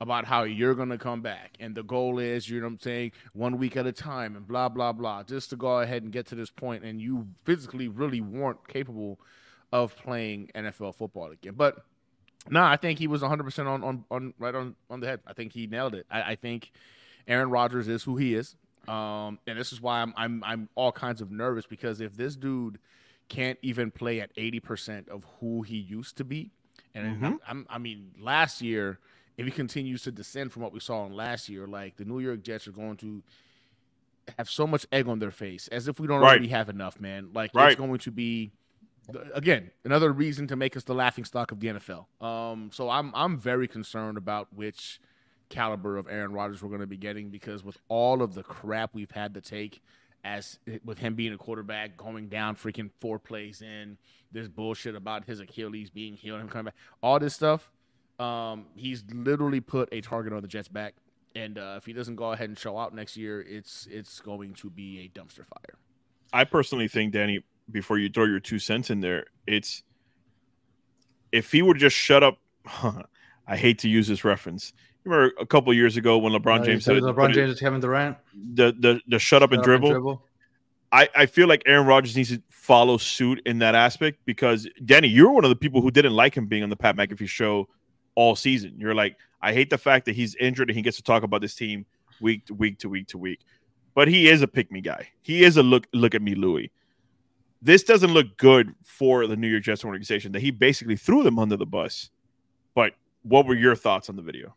about 0.01 0.27
how 0.27 0.43
you're 0.43 0.75
going 0.75 0.91
to 0.91 0.99
come 0.99 1.23
back. 1.23 1.57
And 1.59 1.75
the 1.75 1.83
goal 1.83 2.19
is, 2.19 2.49
you 2.49 2.61
know 2.61 2.67
what 2.67 2.75
I'm 2.75 2.79
saying, 2.81 3.13
one 3.33 3.59
week 3.59 3.77
at 3.77 3.87
a 3.87 3.93
time 3.93 4.37
and 4.37 4.47
blah, 4.47 4.69
blah, 4.69 4.93
blah, 4.93 5.23
just 5.23 5.51
to 5.51 5.57
go 5.57 5.81
ahead 5.81 6.03
and 6.03 6.13
get 6.13 6.27
to 6.27 6.35
this 6.35 6.51
point. 6.51 6.85
And 6.85 7.01
you 7.01 7.29
physically 7.45 7.89
really 7.89 8.21
weren't 8.21 8.69
capable 8.69 9.19
of 9.73 9.97
playing 9.97 10.51
NFL 10.55 10.97
football 10.97 11.31
again. 11.31 11.55
But 11.57 11.85
no, 12.51 12.63
I 12.63 12.77
think 12.77 12.99
he 12.99 13.07
was 13.07 13.23
100% 13.23 13.67
on, 13.67 13.83
on, 13.83 14.05
on 14.11 14.35
right 14.39 14.55
on, 14.55 14.75
on 14.91 15.01
the 15.01 15.07
head. 15.07 15.21
I 15.27 15.33
think 15.33 15.53
he 15.53 15.67
nailed 15.67 15.95
it. 15.95 16.07
I, 16.11 16.33
I 16.33 16.35
think 16.37 16.73
Aaron 17.27 17.51
Rodgers 17.51 17.89
is 17.89 18.03
who 18.03 18.17
he 18.17 18.35
is. 18.35 18.57
Um, 18.87 19.39
and 19.47 19.59
this 19.59 19.73
is 19.73 19.81
why 19.81 20.03
I'm, 20.03 20.13
I'm, 20.17 20.45
I'm 20.45 20.69
all 20.75 20.93
kinds 20.93 21.21
of 21.23 21.31
nervous 21.31 21.65
because 21.67 22.01
if 22.03 22.17
this 22.17 22.37
dude 22.37 22.79
can't 23.31 23.59
even 23.63 23.91
play 23.91 24.21
at 24.21 24.35
80% 24.37 25.09
of 25.09 25.25
who 25.41 25.63
he 25.63 25.77
used 25.79 26.19
to 26.19 26.25
be, 26.25 26.51
and 26.95 27.07
I'm, 27.25 27.41
I'm, 27.49 27.67
I 27.71 27.79
mean, 27.79 28.11
last 28.21 28.61
year, 28.61 28.99
if 29.39 29.47
he 29.47 29.51
continues 29.51 30.03
to 30.03 30.13
descend 30.13 30.53
from 30.53 30.63
what 30.63 30.73
we 30.73 30.81
saw 30.81 31.07
in 31.07 31.13
last 31.15 31.49
year, 31.49 31.67
like 31.67 31.97
the 31.97 32.05
New 32.05 32.21
York 32.21 32.43
Jets 32.43 32.69
are 32.69 32.73
going 32.73 32.97
to 32.99 33.23
have 34.39 34.49
so 34.49 34.67
much 34.67 34.87
egg 34.93 35.09
on 35.09 35.19
their 35.19 35.31
face 35.31 35.67
as 35.69 35.89
if 35.89 35.99
we 35.99 36.07
don't 36.07 36.21
Right. 36.21 36.31
already 36.31 36.49
have 36.49 36.69
enough, 36.69 37.01
man. 37.01 37.31
Like 37.33 37.51
Right. 37.55 37.71
it's 37.73 37.81
going 37.81 37.99
to 37.99 38.11
be 38.11 38.53
again 39.35 39.71
another 39.85 40.13
reason 40.13 40.47
to 40.49 40.57
make 40.57 40.77
us 40.77 40.85
the 40.85 40.95
laughing 40.95 41.25
stock 41.25 41.53
of 41.53 41.61
the 41.61 41.69
NFL. 41.69 42.07
Um, 42.25 42.71
so 42.73 42.91
I'm 42.91 43.13
I'm 43.15 43.39
very 43.39 43.69
concerned 43.69 44.17
about 44.17 44.53
which 44.53 45.01
caliber 45.49 45.97
of 45.97 46.09
Aaron 46.09 46.33
Rodgers 46.33 46.63
we're 46.63 46.69
going 46.69 46.81
to 46.81 46.87
be 46.87 46.97
getting 46.97 47.31
because 47.31 47.63
with 47.63 47.79
all 47.89 48.23
of 48.23 48.35
the 48.35 48.43
crap 48.43 48.95
we've 48.95 49.11
had 49.11 49.35
to 49.35 49.41
take 49.41 49.83
as 50.25 50.59
with 50.85 50.99
him 50.99 51.15
being 51.15 51.33
a 51.33 51.39
quarterback, 51.39 51.97
going 51.97 52.29
down 52.29 52.57
freaking 52.57 52.91
four 53.01 53.19
plays 53.19 53.61
in, 53.61 53.99
this 54.33 54.49
bullshit 54.49 54.95
about 54.95 55.27
his 55.27 55.39
Achilles 55.39 55.91
being 55.91 56.15
healed 56.15 56.41
and 56.41 56.51
coming 56.51 56.67
back, 56.67 56.75
all 57.03 57.19
this 57.19 57.35
stuff. 57.35 57.71
Um, 58.19 58.67
he's 58.75 59.05
literally 59.13 59.61
put 59.61 59.89
a 59.93 60.01
target 60.01 60.33
on 60.33 60.41
the 60.41 60.49
Jets' 60.49 60.69
back, 60.69 60.95
and 61.35 61.59
uh, 61.59 61.75
if 61.77 61.85
he 61.85 61.93
doesn't 61.93 62.17
go 62.17 62.33
ahead 62.33 62.49
and 62.49 62.59
show 62.59 62.79
out 62.79 62.95
next 62.95 63.17
year, 63.17 63.43
it's 63.43 63.87
it's 63.91 64.21
going 64.21 64.55
to 64.55 64.71
be 64.71 65.01
a 65.01 65.09
dumpster 65.19 65.45
fire. 65.45 65.79
I 66.33 66.45
personally 66.45 66.89
think, 66.89 67.13
Danny, 67.13 67.45
before 67.71 67.99
you 67.99 68.09
throw 68.09 68.25
your 68.25 68.41
two 68.41 68.59
cents 68.59 68.91
in 68.91 69.01
there, 69.01 69.27
it's 69.47 69.83
if 71.33 71.51
he 71.53 71.63
would 71.63 71.79
just 71.79 71.97
shut 71.97 72.23
up. 72.23 72.39
I 73.47 73.57
hate 73.57 73.79
to 73.81 73.89
use 73.89 74.09
this 74.09 74.25
reference. 74.25 74.73
Remember 75.05 75.35
a 75.39 75.45
couple 75.45 75.73
years 75.75 75.99
ago 75.99 76.17
when 76.17 76.33
LeBron 76.33 76.61
Uh, 76.61 76.65
James 76.65 76.85
said 76.85 76.97
LeBron 76.97 77.35
James 77.35 77.51
and 77.51 77.61
Kevin 77.61 77.81
Durant. 77.81 78.17
the 78.55 78.75
the 78.79 79.01
the 79.07 79.19
shut 79.19 79.43
up 79.43 79.53
and 79.53 79.63
Shut 79.63 79.75
up 79.75 79.81
dribble. 79.83 80.23
I, 80.93 81.09
I 81.17 81.27
feel 81.27 81.49
like 81.49 81.63
Aaron 81.67 81.87
Rodgers 81.87 82.17
needs 82.17 82.29
to 82.31 82.41
follow 82.51 82.97
suit 82.99 83.43
in 83.45 83.59
that 83.59 83.75
aspect 83.75 84.21
because 84.25 84.69
Danny, 84.85 85.09
you're 85.09 85.31
one 85.33 85.43
of 85.45 85.51
the 85.51 85.57
people 85.57 85.81
who 85.83 85.91
didn't 85.91 86.15
like 86.15 86.37
him 86.37 86.47
being 86.47 86.63
on 86.63 86.71
the 86.71 86.77
Pat 86.77 86.97
McAfee 86.97 87.29
show 87.29 87.69
all 88.15 88.37
season. 88.37 88.75
You're 88.79 88.95
like, 88.95 89.17
I 89.43 89.53
hate 89.53 89.71
the 89.71 89.77
fact 89.79 90.05
that 90.07 90.15
he's 90.15 90.37
injured 90.37 90.71
and 90.71 90.77
he 90.77 90.83
gets 90.83 90.97
to 90.99 91.03
talk 91.03 91.25
about 91.25 91.41
this 91.41 91.57
team 91.57 91.85
week 92.21 92.47
to 92.47 92.55
week 92.55 92.79
to 92.79 92.89
week 92.89 93.09
to 93.09 93.19
week. 93.19 93.41
But 93.95 94.07
he 94.07 94.29
is 94.29 94.41
a 94.41 94.47
pick 94.47 94.71
me 94.71 94.81
guy. 94.81 95.09
He 95.21 95.43
is 95.43 95.57
a 95.57 95.63
look 95.65 95.87
look 95.93 96.15
at 96.15 96.23
me, 96.23 96.35
Louis. 96.37 96.71
This 97.65 97.83
doesn't 97.83 98.13
look 98.13 98.37
good 98.37 98.75
for 98.85 99.27
the 99.27 99.37
New 99.37 99.49
York 99.49 99.63
Jets 99.63 99.87
organization 99.87 100.33
that 100.33 100.41
he 100.43 100.51
basically 100.51 100.97
threw 100.97 101.23
them 101.23 101.39
under 101.39 101.57
the 101.57 101.65
bus. 101.65 102.11
But 102.75 102.93
what 103.23 103.47
were 103.47 103.55
your 103.55 103.75
thoughts 103.75 104.11
on 104.11 104.17
the 104.17 104.23
video? 104.23 104.55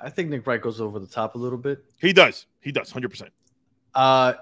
I 0.00 0.10
think 0.10 0.28
Nick 0.28 0.46
Wright 0.46 0.60
goes 0.60 0.78
over 0.78 0.98
the 0.98 1.06
top 1.06 1.36
a 1.36 1.38
little 1.38 1.56
bit. 1.58 1.82
He 2.00 2.12
does. 2.12 2.44
He 2.60 2.70
does. 2.70 2.92
100%. 2.92 3.30
Uh, 3.94 4.34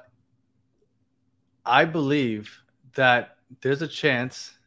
I 1.65 1.85
believe 1.85 2.51
that 2.95 3.37
there's 3.61 3.83
a 3.83 3.89
chance. 3.89 4.59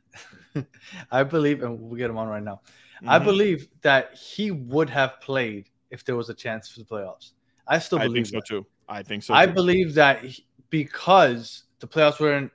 I 1.12 1.24
believe, 1.24 1.62
and 1.62 1.78
we'll 1.80 1.98
get 1.98 2.10
him 2.10 2.18
on 2.18 2.30
right 2.30 2.42
now. 2.42 2.62
I 3.06 3.20
Mhm. 3.20 3.26
believe 3.26 3.68
that 3.82 4.14
he 4.16 4.52
would 4.52 4.90
have 4.90 5.20
played 5.20 5.70
if 5.92 6.06
there 6.06 6.16
was 6.16 6.30
a 6.30 6.34
chance 6.34 6.70
for 6.70 6.80
the 6.80 6.86
playoffs. 6.86 7.34
I 7.68 7.80
still 7.80 8.00
I 8.00 8.04
believe 8.04 8.28
think 8.28 8.28
so 8.28 8.38
that. 8.38 8.46
too. 8.48 8.66
I 8.88 9.04
think 9.04 9.24
so 9.24 9.34
I 9.34 9.46
too. 9.46 9.52
believe 9.54 9.94
that 9.96 10.24
he- 10.24 10.46
because 10.70 11.64
the 11.80 11.88
playoffs 11.88 12.20
weren't 12.20 12.52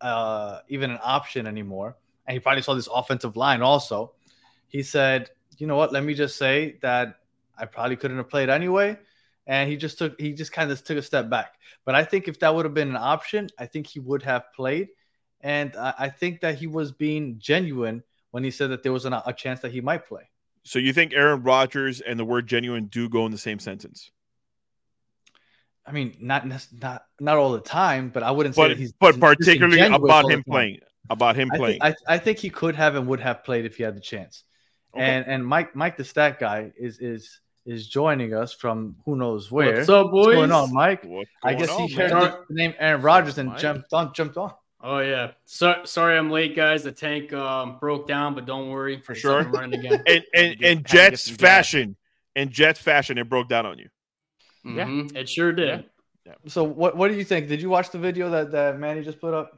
uh, 0.00 0.60
even 0.68 0.90
an 0.90 0.98
option 1.02 1.46
anymore, 1.46 1.96
and 2.26 2.34
he 2.34 2.40
probably 2.40 2.62
saw 2.62 2.74
this 2.74 2.88
offensive 2.92 3.36
line 3.36 3.62
also. 3.62 4.12
He 4.68 4.82
said, 4.82 5.30
"You 5.58 5.66
know 5.66 5.76
what? 5.76 5.92
Let 5.92 6.04
me 6.04 6.14
just 6.14 6.36
say 6.36 6.78
that 6.82 7.16
I 7.58 7.66
probably 7.66 7.96
couldn't 7.96 8.16
have 8.16 8.28
played 8.28 8.48
anyway." 8.48 8.98
And 9.46 9.68
he 9.68 9.76
just 9.76 9.98
took 9.98 10.20
he 10.20 10.32
just 10.32 10.52
kind 10.52 10.70
of 10.70 10.82
took 10.84 10.98
a 10.98 11.02
step 11.02 11.28
back. 11.28 11.54
But 11.84 11.94
I 11.94 12.04
think 12.04 12.28
if 12.28 12.38
that 12.40 12.54
would 12.54 12.64
have 12.64 12.74
been 12.74 12.90
an 12.90 12.96
option, 12.96 13.48
I 13.58 13.66
think 13.66 13.86
he 13.86 14.00
would 14.00 14.22
have 14.22 14.52
played. 14.54 14.88
And 15.42 15.74
I, 15.76 16.10
think 16.10 16.42
that 16.42 16.58
he 16.58 16.66
was 16.66 16.92
being 16.92 17.38
genuine 17.38 18.02
when 18.30 18.44
he 18.44 18.50
said 18.50 18.70
that 18.70 18.82
there 18.82 18.92
was 18.92 19.06
an, 19.06 19.14
a 19.14 19.32
chance 19.32 19.60
that 19.60 19.72
he 19.72 19.80
might 19.80 20.06
play. 20.06 20.28
So 20.64 20.78
you 20.78 20.92
think 20.92 21.14
Aaron 21.14 21.42
Rodgers 21.42 22.02
and 22.02 22.18
the 22.18 22.24
word 22.24 22.46
genuine 22.46 22.86
do 22.86 23.08
go 23.08 23.24
in 23.24 23.32
the 23.32 23.38
same 23.38 23.58
sentence? 23.58 24.10
I 25.86 25.92
mean, 25.92 26.16
not 26.20 26.46
not 26.46 27.02
not 27.18 27.36
all 27.36 27.52
the 27.52 27.60
time, 27.60 28.10
but 28.10 28.22
I 28.22 28.30
wouldn't 28.30 28.54
say 28.54 28.68
But 28.68 28.76
he's 28.76 28.92
but 28.92 29.18
particularly 29.18 29.80
about 29.80 30.30
him 30.30 30.42
playing, 30.44 30.80
about 31.08 31.36
him 31.36 31.50
I 31.52 31.56
playing. 31.56 31.80
think, 31.80 31.96
I, 32.08 32.14
I 32.14 32.18
think 32.18 32.38
he 32.38 32.50
could 32.50 32.74
have 32.76 32.94
and 32.96 33.06
would 33.08 33.20
have 33.20 33.44
played 33.44 33.64
if 33.64 33.76
he 33.76 33.82
had 33.82 33.96
the 33.96 34.00
chance. 34.00 34.44
Okay. 34.94 35.02
And 35.04 35.26
and 35.26 35.46
Mike 35.46 35.74
Mike 35.74 35.96
the 35.96 36.04
stat 36.04 36.38
guy 36.38 36.72
is 36.76 36.98
is 36.98 37.40
is 37.66 37.88
joining 37.88 38.34
us 38.34 38.52
from 38.52 38.96
who 39.04 39.16
knows 39.16 39.50
where. 39.50 39.76
What's 39.76 39.88
up, 39.88 40.10
boys? 40.10 40.26
What's 40.26 40.36
going 40.36 40.52
on, 40.52 40.72
Mike? 40.72 41.04
What's 41.04 41.30
I 41.42 41.52
going 41.52 41.60
guess 41.64 41.70
on, 41.70 41.88
he 41.88 41.96
man? 41.96 42.10
heard 42.10 42.34
the 42.48 42.54
name 42.54 42.74
Aaron 42.78 43.02
Rodgers 43.02 43.38
and 43.38 43.50
Mike? 43.50 43.58
jumped 43.58 43.92
on 43.92 44.12
jumped 44.12 44.36
on. 44.36 44.52
Oh 44.82 44.98
yeah. 45.00 45.32
So, 45.44 45.82
sorry 45.84 46.16
I'm 46.16 46.30
late, 46.30 46.56
guys. 46.56 46.84
The 46.84 46.92
tank 46.92 47.32
um, 47.32 47.78
broke 47.78 48.08
down, 48.08 48.34
but 48.34 48.46
don't 48.46 48.70
worry. 48.70 49.00
For 49.00 49.12
It's 49.12 49.20
sure. 49.20 49.40
and 49.40 49.52
running 49.52 49.78
again. 49.78 50.02
and 50.06 50.24
and, 50.34 50.56
and 50.62 50.62
had 50.62 50.62
to 50.62 50.74
get 50.74 50.86
Jets 50.86 51.28
fashion, 51.28 51.96
and 52.34 52.50
Jets 52.50 52.80
fashion, 52.80 53.18
it 53.18 53.28
broke 53.28 53.48
down 53.48 53.66
on 53.66 53.78
you. 53.78 53.88
Yeah. 54.64 54.84
Mhm, 54.86 55.16
It 55.16 55.28
sure 55.28 55.52
did. 55.52 55.88
So 56.46 56.62
what 56.64 56.96
what 56.96 57.08
do 57.10 57.16
you 57.16 57.24
think? 57.24 57.48
Did 57.48 57.60
you 57.62 57.70
watch 57.70 57.90
the 57.90 57.98
video 57.98 58.30
that 58.30 58.50
that 58.52 58.78
Manny 58.78 59.02
just 59.02 59.20
put 59.20 59.34
up? 59.34 59.56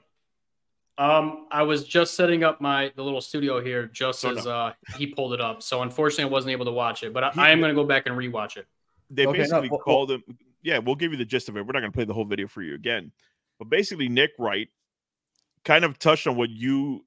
Um, 0.98 1.48
I 1.50 1.62
was 1.62 1.84
just 1.86 2.14
setting 2.14 2.44
up 2.44 2.60
my 2.60 2.92
the 2.96 3.02
little 3.02 3.20
studio 3.20 3.60
here 3.62 3.86
just 3.86 4.24
Oh, 4.24 4.30
as 4.36 4.44
no. 4.44 4.50
uh, 4.50 4.72
he 4.96 5.06
pulled 5.06 5.32
it 5.32 5.40
up. 5.40 5.62
So 5.62 5.82
unfortunately, 5.82 6.24
I 6.24 6.28
wasn't 6.32 6.52
able 6.52 6.66
to 6.66 6.70
watch 6.72 7.02
it, 7.02 7.12
but 7.12 7.24
I, 7.24 7.30
He- 7.30 7.40
I 7.40 7.50
am 7.50 7.60
going 7.60 7.70
to 7.70 7.74
go 7.74 7.86
back 7.86 8.06
and 8.06 8.16
rewatch 8.16 8.56
it. 8.56 8.66
They 9.10 9.26
Okay, 9.26 9.38
no, 9.38 9.42
basically 9.44 9.68
well- 9.70 9.80
called 9.80 10.10
him. 10.12 10.22
Yeah, 10.62 10.78
we'll 10.78 10.94
give 10.94 11.10
you 11.10 11.18
the 11.18 11.24
gist 11.24 11.48
of 11.48 11.56
it. 11.56 11.66
We're 11.66 11.72
not 11.72 11.80
going 11.80 11.90
to 11.92 11.96
play 11.96 12.04
the 12.04 12.14
whole 12.14 12.24
video 12.24 12.46
for 12.46 12.62
you 12.62 12.74
again, 12.74 13.10
but 13.58 13.68
basically, 13.68 14.08
Nick 14.08 14.30
Wright 14.38 14.68
kind 15.64 15.84
of 15.84 15.98
touched 15.98 16.26
on 16.28 16.36
what 16.36 16.50
you, 16.50 17.04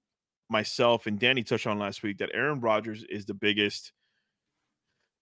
myself, 0.49 1.05
and 1.07 1.17
Danny 1.17 1.43
touched 1.43 1.65
on 1.67 1.79
last 1.79 2.03
week. 2.03 2.17
That 2.17 2.31
Aaron 2.33 2.59
Rodgers 2.59 3.03
is 3.03 3.25
the 3.25 3.33
biggest. 3.33 3.93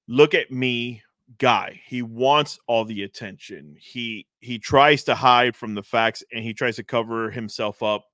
Look 0.07 0.33
at 0.33 0.51
me, 0.51 1.03
guy. 1.39 1.81
He 1.85 2.01
wants 2.01 2.59
all 2.67 2.85
the 2.85 3.03
attention. 3.03 3.75
He 3.79 4.27
he 4.39 4.59
tries 4.59 5.03
to 5.05 5.15
hide 5.15 5.55
from 5.55 5.73
the 5.75 5.83
facts 5.83 6.23
and 6.33 6.43
he 6.43 6.53
tries 6.53 6.75
to 6.77 6.83
cover 6.83 7.29
himself 7.31 7.81
up 7.83 8.05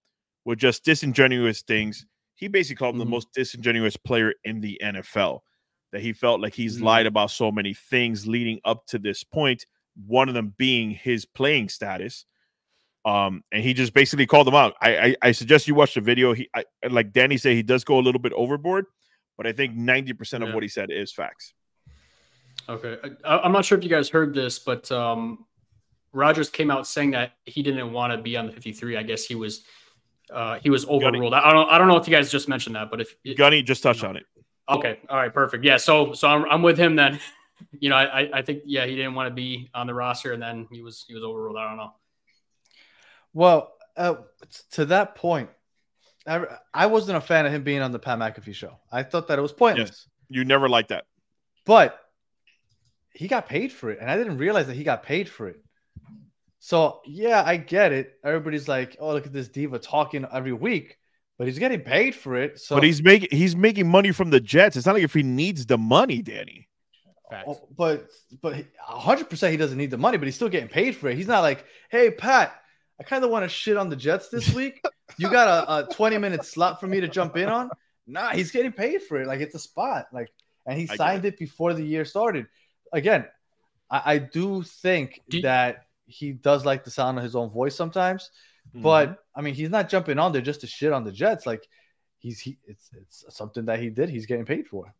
with 0.46 0.60
just 0.60 0.84
disingenuous 0.86 1.62
things. 1.62 2.06
He 2.36 2.48
basically 2.48 2.78
called 2.78 2.96
him 2.96 3.02
Mhm. 3.02 3.06
the 3.06 3.10
most 3.12 3.28
disingenuous 3.34 3.98
player 3.98 4.34
in 4.44 4.62
the 4.62 4.80
NFL. 4.84 5.44
That 5.92 6.02
he 6.02 6.14
felt 6.14 6.40
like 6.42 6.54
he's 6.54 6.78
Mhm. 6.80 6.84
lied 6.84 7.06
about 7.08 7.32
so 7.32 7.52
many 7.52 7.74
things 7.74 8.28
leading 8.28 8.60
up 8.64 8.86
to 8.88 9.00
this 9.00 9.24
point. 9.24 9.66
One 10.06 10.30
of 10.30 10.36
them 10.36 10.54
being 10.58 10.92
his 10.92 11.26
playing 11.26 11.70
status. 11.70 12.26
Um, 13.06 13.44
and 13.52 13.64
he 13.64 13.74
just 13.74 13.94
basically 13.94 14.26
called 14.28 14.48
him 14.48 14.56
out. 14.56 14.76
I 14.82 14.98
I, 14.98 15.16
I 15.22 15.32
suggest 15.32 15.68
you 15.68 15.76
watch 15.76 15.94
the 15.96 16.02
video. 16.02 16.34
He 16.34 16.50
I, 16.54 16.64
like 16.90 17.12
Danny 17.14 17.38
said, 17.38 17.54
he 17.56 17.64
does 17.64 17.84
go 17.84 17.98
a 17.98 18.02
little 18.02 18.20
bit 18.22 18.34
overboard, 18.34 18.86
but 19.38 19.48
I 19.48 19.52
think 19.54 19.74
ninety 19.76 20.14
percent 20.14 20.44
of 20.44 20.50
Yeah. 20.50 20.56
what 20.56 20.64
he 20.64 20.70
said 20.70 20.92
is 20.92 21.12
facts. 21.14 21.54
Okay. 22.70 22.98
I, 23.26 23.40
I'm 23.40 23.52
not 23.52 23.66
sure 23.66 23.78
if 23.78 23.84
you 23.84 23.90
guys 23.90 24.10
heard 24.10 24.34
this, 24.34 24.60
but 24.60 24.92
um, 24.92 25.46
Rodgers 26.14 26.50
came 26.50 26.70
out 26.72 26.86
saying 26.88 27.12
that 27.12 27.32
he 27.46 27.64
didn't 27.64 27.92
want 27.92 28.14
to 28.14 28.18
be 28.22 28.38
on 28.38 28.46
the 28.46 28.52
53. 28.52 28.96
I 28.98 29.04
guess 29.04 29.26
he 29.26 29.36
was 29.36 29.64
uh, 30.32 30.60
he 30.62 30.70
was 30.70 30.86
overruled. 30.88 31.34
I 31.34 31.52
don't 31.52 31.70
I 31.70 31.78
don't 31.80 31.88
know 31.88 31.98
if 31.98 32.08
you 32.08 32.16
guys 32.16 32.32
just 32.32 32.48
mentioned 32.48 32.76
that, 32.76 32.92
but 32.92 33.02
if 33.02 33.16
Gunny 33.36 33.64
just 33.64 33.82
touched 33.82 34.04
on 34.04 34.16
it. 34.16 34.26
okay, 34.70 35.00
all 35.10 35.18
right, 35.18 35.34
perfect. 35.34 35.66
Yeah, 35.66 35.78
so 35.78 36.14
so 36.14 36.28
I'm, 36.28 36.46
I'm 36.46 36.62
with 36.62 36.78
him 36.78 36.96
then. 36.96 37.20
you 37.80 37.90
know, 37.90 37.96
I 37.96 38.22
I- 38.22 38.30
I 38.36 38.42
think 38.44 38.62
yeah 38.66 38.86
he 38.86 38.96
didn't 38.96 39.16
want 39.16 39.28
to 39.30 39.34
be 39.34 39.70
on 39.74 39.88
the 39.88 39.94
roster, 39.96 40.34
and 40.34 40.42
then 40.42 40.68
he 40.72 40.84
was 40.84 41.04
he 41.08 41.16
was 41.16 41.24
overruled. 41.24 41.58
I 41.58 41.68
don't 41.68 41.78
know. 41.78 41.94
Well, 43.34 43.74
uh, 43.98 44.16
to 44.72 44.86
that 44.86 45.16
point, 45.16 45.50
I, 46.28 46.46
I 46.74 46.86
wasn't 46.88 47.18
a 47.18 47.22
fan 47.22 47.46
of 47.46 47.52
him 47.54 47.64
being 47.64 47.82
on 47.82 47.92
the 47.92 48.00
Pat 48.00 48.18
McAfee 48.20 48.54
show. 48.56 48.78
I 48.92 49.04
thought 49.04 49.28
that 49.28 49.40
it 49.40 49.42
was 49.42 49.52
pointless. 49.52 50.08
You 50.30 50.46
never 50.46 50.70
liked 50.70 50.90
that. 50.90 51.06
But 51.66 52.00
he 53.20 53.28
got 53.28 53.50
paid 53.50 53.74
for 53.74 53.90
it, 53.90 54.00
and 54.00 54.10
I 54.10 54.16
didn't 54.16 54.38
realize 54.38 54.68
that 54.68 54.78
he 54.78 54.86
got 54.86 55.04
paid 55.04 55.28
for 55.28 55.50
it. 55.50 55.58
So 56.60 57.02
yeah, 57.06 57.44
I 57.46 57.58
get 57.58 57.92
it. 57.92 58.14
Everybody's 58.24 58.70
like, 58.70 58.96
"Oh, 58.98 59.12
look 59.12 59.26
at 59.26 59.34
this 59.34 59.50
diva 59.50 59.78
talking 59.78 60.26
every 60.32 60.54
week," 60.54 60.98
but 61.38 61.46
he's 61.46 61.60
getting 61.60 61.82
paid 61.82 62.16
for 62.16 62.38
it. 62.38 62.60
So, 62.60 62.76
but 62.76 62.84
he's 62.86 63.04
making 63.04 63.28
he's 63.32 63.58
making 63.58 63.90
money 63.90 64.14
from 64.14 64.30
the 64.30 64.40
Jets. 64.40 64.78
It's 64.78 64.86
not 64.86 64.96
like 64.96 65.04
if 65.04 65.14
he 65.14 65.24
needs 65.24 65.66
the 65.66 65.78
money, 65.78 66.22
Danny. 66.22 66.70
Facts. 67.30 67.50
Oh, 67.50 67.68
but 67.76 68.08
but 68.42 68.66
hundred 68.80 69.30
percent 69.30 69.52
he 69.52 69.58
doesn't 69.58 69.78
need 69.78 69.92
the 69.92 69.98
money, 69.98 70.18
but 70.18 70.26
he's 70.26 70.36
still 70.36 70.48
getting 70.48 70.70
paid 70.70 70.96
for 70.96 71.10
it. 71.10 71.18
He's 71.18 71.28
not 71.28 71.42
like, 71.42 71.66
"Hey, 71.92 72.12
Pat, 72.12 72.56
I 73.02 73.04
kind 73.04 73.26
of 73.26 73.32
want 73.32 73.44
to 73.44 73.50
shit 73.50 73.76
on 73.76 73.90
the 73.90 73.98
Jets 73.98 74.30
this 74.30 74.54
week. 74.60 74.82
You 75.18 75.30
got 75.30 75.50
a, 75.50 75.90
a 75.90 75.94
twenty 75.94 76.18
minute 76.18 76.46
slot 76.46 76.80
for 76.80 76.88
me 76.88 77.02
to 77.02 77.10
jump 77.10 77.36
in 77.36 77.50
on?" 77.50 77.70
Nah, 78.08 78.30
he's 78.30 78.52
getting 78.52 78.72
paid 78.72 79.04
for 79.04 79.20
it. 79.20 79.28
Like 79.28 79.42
it's 79.42 79.56
a 79.56 79.60
spot. 79.60 80.08
Like, 80.14 80.30
and 80.66 80.80
he 80.80 80.86
get 80.86 80.96
signed 80.96 81.26
it 81.26 81.38
before 81.38 81.74
the 81.74 81.84
year 81.84 82.06
started. 82.06 82.48
Again, 82.94 83.26
I, 83.90 84.14
I 84.14 84.18
do 84.18 84.64
think 84.64 85.22
Do- 85.30 85.42
that 85.42 85.86
he 86.06 86.32
does 86.32 86.66
like 86.66 86.84
the 86.84 86.92
sound 86.92 87.18
of 87.18 87.24
his 87.24 87.36
own 87.36 87.50
voice 87.50 87.76
sometimes. 87.76 88.32
Mm-hmm. 88.70 88.82
But 88.82 89.24
I 89.36 89.42
mean, 89.42 89.56
he's 89.56 89.70
not 89.70 89.90
jumping 89.90 90.20
on 90.20 90.32
there 90.32 90.42
just 90.42 90.62
to 90.62 90.68
shit 90.68 90.92
on 90.92 91.04
the 91.04 91.12
Jets. 91.12 91.46
Like, 91.46 91.68
he's 92.18 92.40
he, 92.40 92.58
it's 92.66 92.90
it's 92.94 93.26
something 93.30 93.66
that 93.66 93.80
he 93.80 93.90
did. 93.90 94.10
He's 94.10 94.26
getting 94.26 94.46
paid 94.46 94.68
for. 94.68 94.94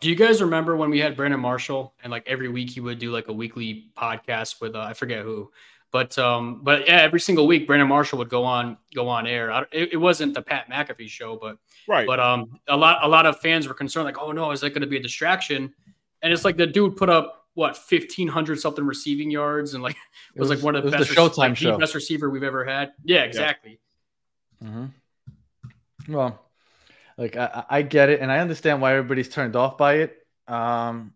Do 0.00 0.10
you 0.10 0.14
guys 0.14 0.42
remember 0.42 0.76
when 0.76 0.90
we 0.90 0.98
had 0.98 1.16
Brandon 1.16 1.40
Marshall 1.40 1.94
and 2.02 2.10
like 2.10 2.24
every 2.26 2.48
week 2.48 2.70
he 2.70 2.80
would 2.80 2.98
do 2.98 3.10
like 3.10 3.28
a 3.28 3.32
weekly 3.32 3.90
podcast 3.96 4.60
with 4.60 4.74
uh, 4.74 4.80
I 4.80 4.92
forget 4.92 5.22
who, 5.22 5.50
but 5.90 6.18
um 6.18 6.60
but 6.62 6.86
yeah 6.86 7.00
every 7.00 7.20
single 7.20 7.46
week 7.46 7.66
Brandon 7.66 7.88
Marshall 7.88 8.18
would 8.18 8.28
go 8.28 8.44
on 8.44 8.76
go 8.94 9.08
on 9.08 9.26
air. 9.26 9.50
I, 9.50 9.62
it, 9.72 9.94
it 9.94 9.96
wasn't 9.96 10.34
the 10.34 10.42
Pat 10.42 10.68
McAfee 10.70 11.08
show, 11.08 11.36
but 11.36 11.56
right. 11.88 12.06
but 12.06 12.20
um 12.20 12.58
a 12.68 12.76
lot 12.76 12.98
a 13.02 13.08
lot 13.08 13.24
of 13.24 13.40
fans 13.40 13.66
were 13.66 13.74
concerned 13.74 14.04
like 14.04 14.18
oh 14.18 14.32
no 14.32 14.50
is 14.50 14.60
that 14.60 14.70
going 14.70 14.82
to 14.82 14.86
be 14.86 14.98
a 14.98 15.02
distraction? 15.02 15.72
And 16.22 16.32
it's 16.32 16.44
like 16.44 16.56
the 16.56 16.66
dude 16.66 16.96
put 16.96 17.10
up 17.10 17.46
what 17.54 17.76
fifteen 17.76 18.28
hundred 18.28 18.60
something 18.60 18.84
receiving 18.84 19.30
yards 19.30 19.74
and 19.74 19.82
like 19.82 19.96
It 20.34 20.40
was, 20.40 20.48
like 20.48 20.60
one 20.60 20.76
of 20.76 20.84
the 20.84 20.90
best 20.90 21.08
the 21.08 21.14
Showtime 21.14 21.36
like, 21.36 21.50
the 21.50 21.56
show. 21.56 21.78
best 21.78 21.94
receiver 21.94 22.30
we've 22.30 22.42
ever 22.42 22.64
had. 22.64 22.92
Yeah, 23.04 23.24
exactly. 23.24 23.78
Mm-hmm. 24.62 24.86
Well, 26.08 26.40
like 27.18 27.36
I, 27.36 27.64
I 27.68 27.78
I 27.78 27.82
get 27.82 28.08
it, 28.08 28.20
and 28.20 28.32
I 28.32 28.38
understand 28.38 28.80
why 28.80 28.92
everybody's 28.92 29.28
turned 29.28 29.56
off 29.56 29.76
by 29.76 29.94
it. 29.96 30.16
Um, 30.48 31.12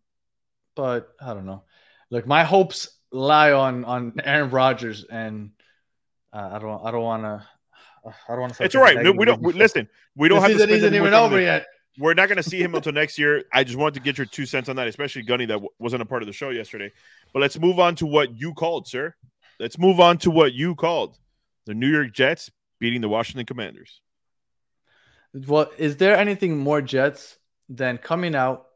but 0.74 1.12
I 1.20 1.32
don't 1.32 1.46
know. 1.46 1.62
Like 2.10 2.26
my 2.26 2.44
hopes 2.44 2.88
lie 3.10 3.52
on 3.52 3.84
on 3.84 4.14
Aaron 4.22 4.50
Rodgers, 4.50 5.04
and 5.04 5.50
uh, 6.32 6.50
I 6.52 6.58
don't 6.58 6.84
I 6.84 6.90
don't 6.90 7.02
want 7.02 7.22
to. 7.22 7.46
I 8.06 8.32
don't 8.32 8.40
want 8.40 8.54
to. 8.54 8.64
It's 8.64 8.74
all 8.74 8.82
right. 8.82 9.02
No, 9.02 9.12
we 9.12 9.24
don't 9.24 9.40
we, 9.42 9.52
listen. 9.52 9.88
We 10.14 10.28
don't 10.28 10.36
the 10.36 10.42
have 10.42 10.50
to. 10.50 10.54
season 10.54 10.68
spend 10.68 10.84
isn't 10.84 10.94
even 10.94 11.14
over 11.14 11.40
yet. 11.40 11.66
We're 11.98 12.14
not 12.14 12.28
going 12.28 12.36
to 12.36 12.42
see 12.42 12.60
him 12.60 12.74
until 12.74 12.92
next 12.92 13.18
year. 13.18 13.44
I 13.52 13.64
just 13.64 13.78
wanted 13.78 13.94
to 13.94 14.00
get 14.00 14.18
your 14.18 14.26
two 14.26 14.44
cents 14.46 14.68
on 14.68 14.76
that, 14.76 14.86
especially 14.86 15.22
Gunny 15.22 15.46
that 15.46 15.54
w- 15.54 15.70
wasn't 15.78 16.02
a 16.02 16.04
part 16.04 16.22
of 16.22 16.26
the 16.26 16.32
show 16.32 16.50
yesterday. 16.50 16.92
But 17.32 17.40
let's 17.40 17.58
move 17.58 17.78
on 17.78 17.94
to 17.96 18.06
what 18.06 18.38
you 18.38 18.52
called, 18.52 18.86
sir. 18.86 19.14
Let's 19.58 19.78
move 19.78 19.98
on 20.00 20.18
to 20.18 20.30
what 20.30 20.52
you 20.52 20.74
called 20.74 21.16
the 21.64 21.74
New 21.74 21.88
York 21.88 22.12
Jets 22.12 22.50
beating 22.78 23.00
the 23.00 23.08
Washington 23.08 23.46
Commanders. 23.46 24.00
Well, 25.32 25.70
is 25.78 25.96
there 25.96 26.16
anything 26.16 26.58
more 26.58 26.82
Jets 26.82 27.38
than 27.68 27.98
coming 27.98 28.34
out 28.34 28.66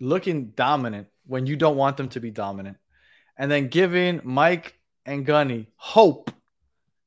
looking 0.00 0.50
dominant 0.50 1.08
when 1.26 1.46
you 1.46 1.56
don't 1.56 1.76
want 1.76 1.96
them 1.96 2.08
to 2.08 2.20
be 2.20 2.30
dominant, 2.30 2.78
and 3.36 3.50
then 3.50 3.68
giving 3.68 4.20
Mike 4.24 4.78
and 5.06 5.24
Gunny 5.24 5.68
hope 5.76 6.30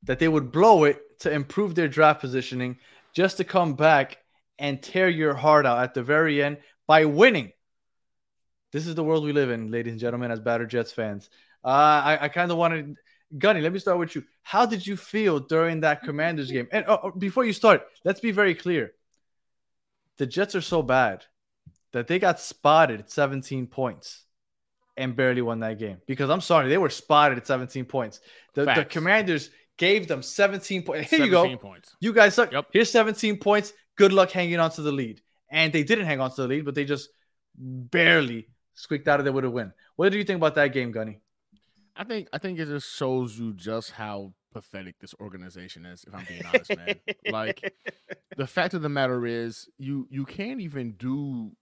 that 0.04 0.18
they 0.18 0.28
would 0.28 0.52
blow 0.52 0.84
it 0.84 1.20
to 1.20 1.30
improve 1.30 1.74
their 1.74 1.88
draft 1.88 2.20
positioning, 2.20 2.78
just 3.14 3.36
to 3.38 3.44
come 3.44 3.74
back 3.74 4.18
and 4.58 4.82
tear 4.82 5.08
your 5.08 5.34
heart 5.34 5.66
out 5.66 5.82
at 5.82 5.94
the 5.94 6.02
very 6.02 6.42
end 6.42 6.58
by 6.86 7.04
winning? 7.04 7.52
This 8.72 8.86
is 8.86 8.94
the 8.94 9.04
world 9.04 9.24
we 9.24 9.32
live 9.32 9.50
in, 9.50 9.70
ladies 9.70 9.92
and 9.92 10.00
gentlemen, 10.00 10.30
as 10.30 10.40
Batter 10.40 10.66
Jets 10.66 10.92
fans. 10.92 11.30
Uh, 11.64 11.68
I, 11.68 12.18
I 12.22 12.28
kind 12.28 12.50
of 12.50 12.58
wanted 12.58 12.96
Gunny, 13.36 13.60
let 13.60 13.72
me 13.72 13.78
start 13.78 13.98
with 13.98 14.14
you. 14.14 14.24
How 14.42 14.66
did 14.66 14.86
you 14.86 14.96
feel 14.96 15.40
during 15.40 15.80
that 15.80 16.02
Commanders 16.02 16.50
game? 16.50 16.68
And 16.70 16.86
uh, 16.86 16.98
uh, 17.02 17.10
before 17.10 17.44
you 17.44 17.52
start, 17.52 17.82
let's 18.04 18.20
be 18.20 18.30
very 18.30 18.54
clear. 18.54 18.92
The 20.18 20.26
Jets 20.26 20.54
are 20.54 20.60
so 20.60 20.82
bad 20.82 21.24
that 21.92 22.06
they 22.06 22.18
got 22.18 22.38
spotted 22.38 23.00
at 23.00 23.10
17 23.10 23.66
points 23.66 24.24
and 24.96 25.16
barely 25.16 25.42
won 25.42 25.60
that 25.60 25.78
game. 25.78 25.98
Because 26.06 26.30
I'm 26.30 26.40
sorry, 26.40 26.68
they 26.68 26.78
were 26.78 26.90
spotted 26.90 27.38
at 27.38 27.46
17 27.46 27.84
points. 27.86 28.20
The, 28.54 28.66
the 28.66 28.84
Commanders 28.84 29.50
gave 29.76 30.06
them 30.06 30.22
17 30.22 30.82
points. 30.82 31.10
Here 31.10 31.24
you 31.24 31.30
go. 31.30 31.56
points. 31.56 31.96
You 31.98 32.12
guys 32.12 32.34
suck. 32.34 32.52
Yep. 32.52 32.66
Here's 32.72 32.90
17 32.90 33.38
points. 33.38 33.72
Good 33.96 34.12
luck 34.12 34.30
hanging 34.30 34.58
on 34.58 34.70
to 34.72 34.82
the 34.82 34.92
lead. 34.92 35.20
And 35.50 35.72
they 35.72 35.84
didn't 35.84 36.06
hang 36.06 36.20
on 36.20 36.30
to 36.30 36.42
the 36.42 36.48
lead, 36.48 36.64
but 36.64 36.74
they 36.74 36.84
just 36.84 37.10
barely 37.56 38.48
squeaked 38.74 39.08
out 39.08 39.20
of 39.20 39.24
there 39.24 39.32
with 39.32 39.44
a 39.44 39.50
win. 39.50 39.72
What 39.96 40.10
do 40.10 40.18
you 40.18 40.24
think 40.24 40.38
about 40.38 40.56
that 40.56 40.72
game, 40.72 40.90
Gunny? 40.90 41.20
I 41.96 42.04
think 42.04 42.28
I 42.32 42.38
think 42.38 42.58
it 42.58 42.66
just 42.66 42.92
shows 42.92 43.38
you 43.38 43.52
just 43.52 43.92
how 43.92 44.32
pathetic 44.52 44.98
this 44.98 45.14
organization 45.20 45.86
is. 45.86 46.04
If 46.04 46.14
I'm 46.14 46.24
being 46.24 46.42
honest, 46.46 46.76
man. 46.76 46.96
Like 47.32 47.74
the 48.36 48.46
fact 48.46 48.74
of 48.74 48.82
the 48.82 48.88
matter 48.88 49.26
is, 49.26 49.68
you 49.78 50.08
you 50.10 50.24
can't 50.24 50.60
even 50.60 50.92
do 50.92 51.52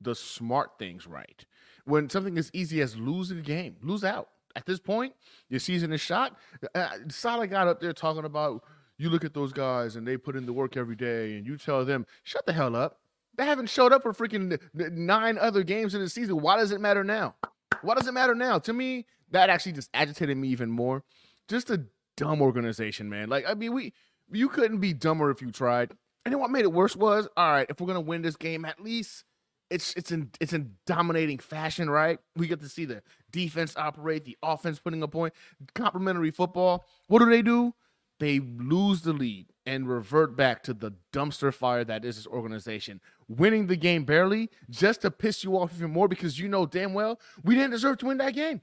the 0.00 0.14
smart 0.14 0.70
things 0.78 1.06
right 1.06 1.44
when 1.84 2.08
something 2.08 2.38
as 2.38 2.50
easy 2.52 2.80
as 2.80 2.96
losing 2.96 3.38
a 3.38 3.42
game, 3.42 3.76
lose 3.82 4.04
out. 4.04 4.28
At 4.56 4.66
this 4.66 4.80
point, 4.80 5.14
your 5.48 5.60
season 5.60 5.92
is 5.92 6.00
shot. 6.00 6.36
Uh, 6.74 6.88
Saleh 7.08 7.48
got 7.48 7.68
up 7.68 7.80
there 7.80 7.92
talking 7.92 8.24
about 8.24 8.64
you 9.00 9.08
look 9.08 9.24
at 9.24 9.32
those 9.32 9.52
guys 9.52 9.96
and 9.96 10.06
they 10.06 10.18
put 10.18 10.36
in 10.36 10.44
the 10.44 10.52
work 10.52 10.76
every 10.76 10.94
day, 10.94 11.36
and 11.36 11.46
you 11.46 11.56
tell 11.56 11.84
them 11.84 12.06
shut 12.22 12.44
the 12.44 12.52
hell 12.52 12.76
up. 12.76 13.00
They 13.36 13.46
haven't 13.46 13.70
showed 13.70 13.92
up 13.92 14.02
for 14.02 14.12
freaking 14.12 14.58
nine 14.74 15.38
other 15.38 15.62
games 15.62 15.94
in 15.94 16.02
the 16.02 16.08
season. 16.10 16.40
Why 16.40 16.58
does 16.58 16.70
it 16.72 16.80
matter 16.80 17.02
now? 17.02 17.36
Why 17.80 17.94
does 17.94 18.06
it 18.06 18.12
matter 18.12 18.34
now? 18.34 18.58
To 18.58 18.72
me, 18.72 19.06
that 19.30 19.48
actually 19.48 19.72
just 19.72 19.88
agitated 19.94 20.36
me 20.36 20.48
even 20.48 20.70
more. 20.70 21.04
Just 21.48 21.70
a 21.70 21.86
dumb 22.16 22.42
organization, 22.42 23.08
man. 23.08 23.30
Like, 23.30 23.44
I 23.48 23.54
mean, 23.54 23.72
we 23.72 23.94
you 24.30 24.48
couldn't 24.48 24.78
be 24.78 24.92
dumber 24.92 25.30
if 25.30 25.40
you 25.40 25.50
tried. 25.50 25.92
And 26.26 26.34
then 26.34 26.40
what 26.40 26.50
made 26.50 26.64
it 26.64 26.72
worse 26.72 26.94
was, 26.94 27.26
all 27.38 27.50
right, 27.50 27.66
if 27.70 27.80
we're 27.80 27.86
gonna 27.86 28.02
win 28.02 28.20
this 28.20 28.36
game, 28.36 28.66
at 28.66 28.82
least 28.82 29.24
it's 29.70 29.94
it's 29.94 30.12
in 30.12 30.30
it's 30.40 30.52
in 30.52 30.74
dominating 30.84 31.38
fashion, 31.38 31.88
right? 31.88 32.18
We 32.36 32.48
get 32.48 32.60
to 32.60 32.68
see 32.68 32.84
the 32.84 33.02
defense 33.30 33.74
operate, 33.76 34.26
the 34.26 34.36
offense 34.42 34.78
putting 34.78 35.02
a 35.02 35.08
point, 35.08 35.32
complimentary 35.74 36.32
football. 36.32 36.84
What 37.06 37.20
do 37.20 37.30
they 37.30 37.40
do? 37.40 37.74
They 38.20 38.38
lose 38.38 39.02
the 39.02 39.12
lead 39.12 39.46
and 39.66 39.88
revert 39.88 40.36
back 40.36 40.62
to 40.64 40.74
the 40.74 40.92
dumpster 41.12 41.52
fire 41.52 41.84
that 41.84 42.04
is 42.04 42.16
this 42.16 42.26
organization, 42.26 43.00
winning 43.28 43.66
the 43.66 43.76
game 43.76 44.04
barely 44.04 44.50
just 44.68 45.02
to 45.02 45.10
piss 45.10 45.42
you 45.42 45.56
off 45.58 45.74
even 45.74 45.90
more 45.90 46.06
because 46.06 46.38
you 46.38 46.46
know 46.46 46.66
damn 46.66 46.94
well 46.94 47.18
we 47.42 47.54
didn't 47.54 47.70
deserve 47.70 47.98
to 47.98 48.06
win 48.06 48.18
that 48.18 48.34
game. 48.34 48.60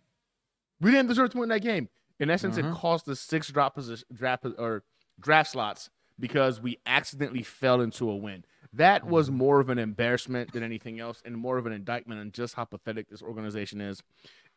We 0.79 0.91
didn't 0.91 1.07
deserve 1.07 1.31
to 1.31 1.39
win 1.39 1.49
that 1.49 1.61
game. 1.61 1.89
In 2.19 2.29
essence, 2.29 2.57
it 2.57 2.65
mm-hmm. 2.65 2.75
cost 2.75 3.07
us 3.09 3.19
six 3.19 3.49
drop 3.49 3.75
position 3.75 4.07
draft 4.13 4.45
or 4.57 4.83
draft 5.19 5.51
slots 5.51 5.89
because 6.19 6.61
we 6.61 6.77
accidentally 6.85 7.43
fell 7.43 7.81
into 7.81 8.09
a 8.09 8.15
win. 8.15 8.45
That 8.73 9.07
was 9.07 9.27
mm-hmm. 9.27 9.37
more 9.37 9.59
of 9.59 9.69
an 9.69 9.79
embarrassment 9.79 10.53
than 10.53 10.61
anything 10.61 10.99
else, 10.99 11.21
and 11.25 11.35
more 11.35 11.57
of 11.57 11.65
an 11.65 11.73
indictment 11.73 12.19
on 12.19 12.31
just 12.31 12.55
how 12.55 12.65
pathetic 12.65 13.09
this 13.09 13.21
organization 13.21 13.81
is. 13.81 14.03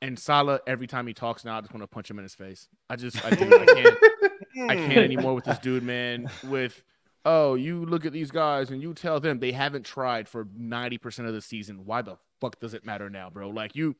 And 0.03 0.19
Saleh, 0.19 0.61
every 0.67 0.87
time 0.87 1.07
he 1.07 1.13
talks 1.15 1.45
now, 1.45 1.59
I 1.59 1.61
just 1.61 1.75
want 1.75 1.83
to 1.83 1.87
punch 1.87 2.11
him 2.11 2.19
in 2.19 2.23
his 2.23 2.35
face. 2.35 2.69
I 2.89 2.97
just, 2.97 3.23
I 3.25 3.31
do, 3.31 3.45
I 3.61 3.67
can't, 3.67 3.99
I 4.71 4.75
can't 4.87 4.99
anymore 4.99 5.35
with 5.35 5.45
this 5.45 5.59
dude, 5.59 5.83
man. 5.83 6.31
With 6.45 6.83
oh, 7.27 7.55
you 7.55 7.85
look 7.85 8.07
at 8.07 8.13
these 8.13 8.31
guys 8.31 8.71
and 8.71 8.81
you 8.81 8.95
tell 8.95 9.21
them 9.21 9.41
they 9.41 9.53
haven't 9.53 9.85
tried 9.85 10.27
for 10.29 10.49
ninety 10.57 10.97
percent 10.99 11.29
of 11.29 11.35
the 11.35 11.43
season. 11.43 11.85
Why 11.85 12.01
the 12.03 12.17
fuck 12.41 12.59
does 12.61 12.73
it 12.73 12.85
matter 12.87 13.11
now, 13.11 13.29
bro? 13.29 13.51
Like 13.51 13.77
you, 13.77 13.95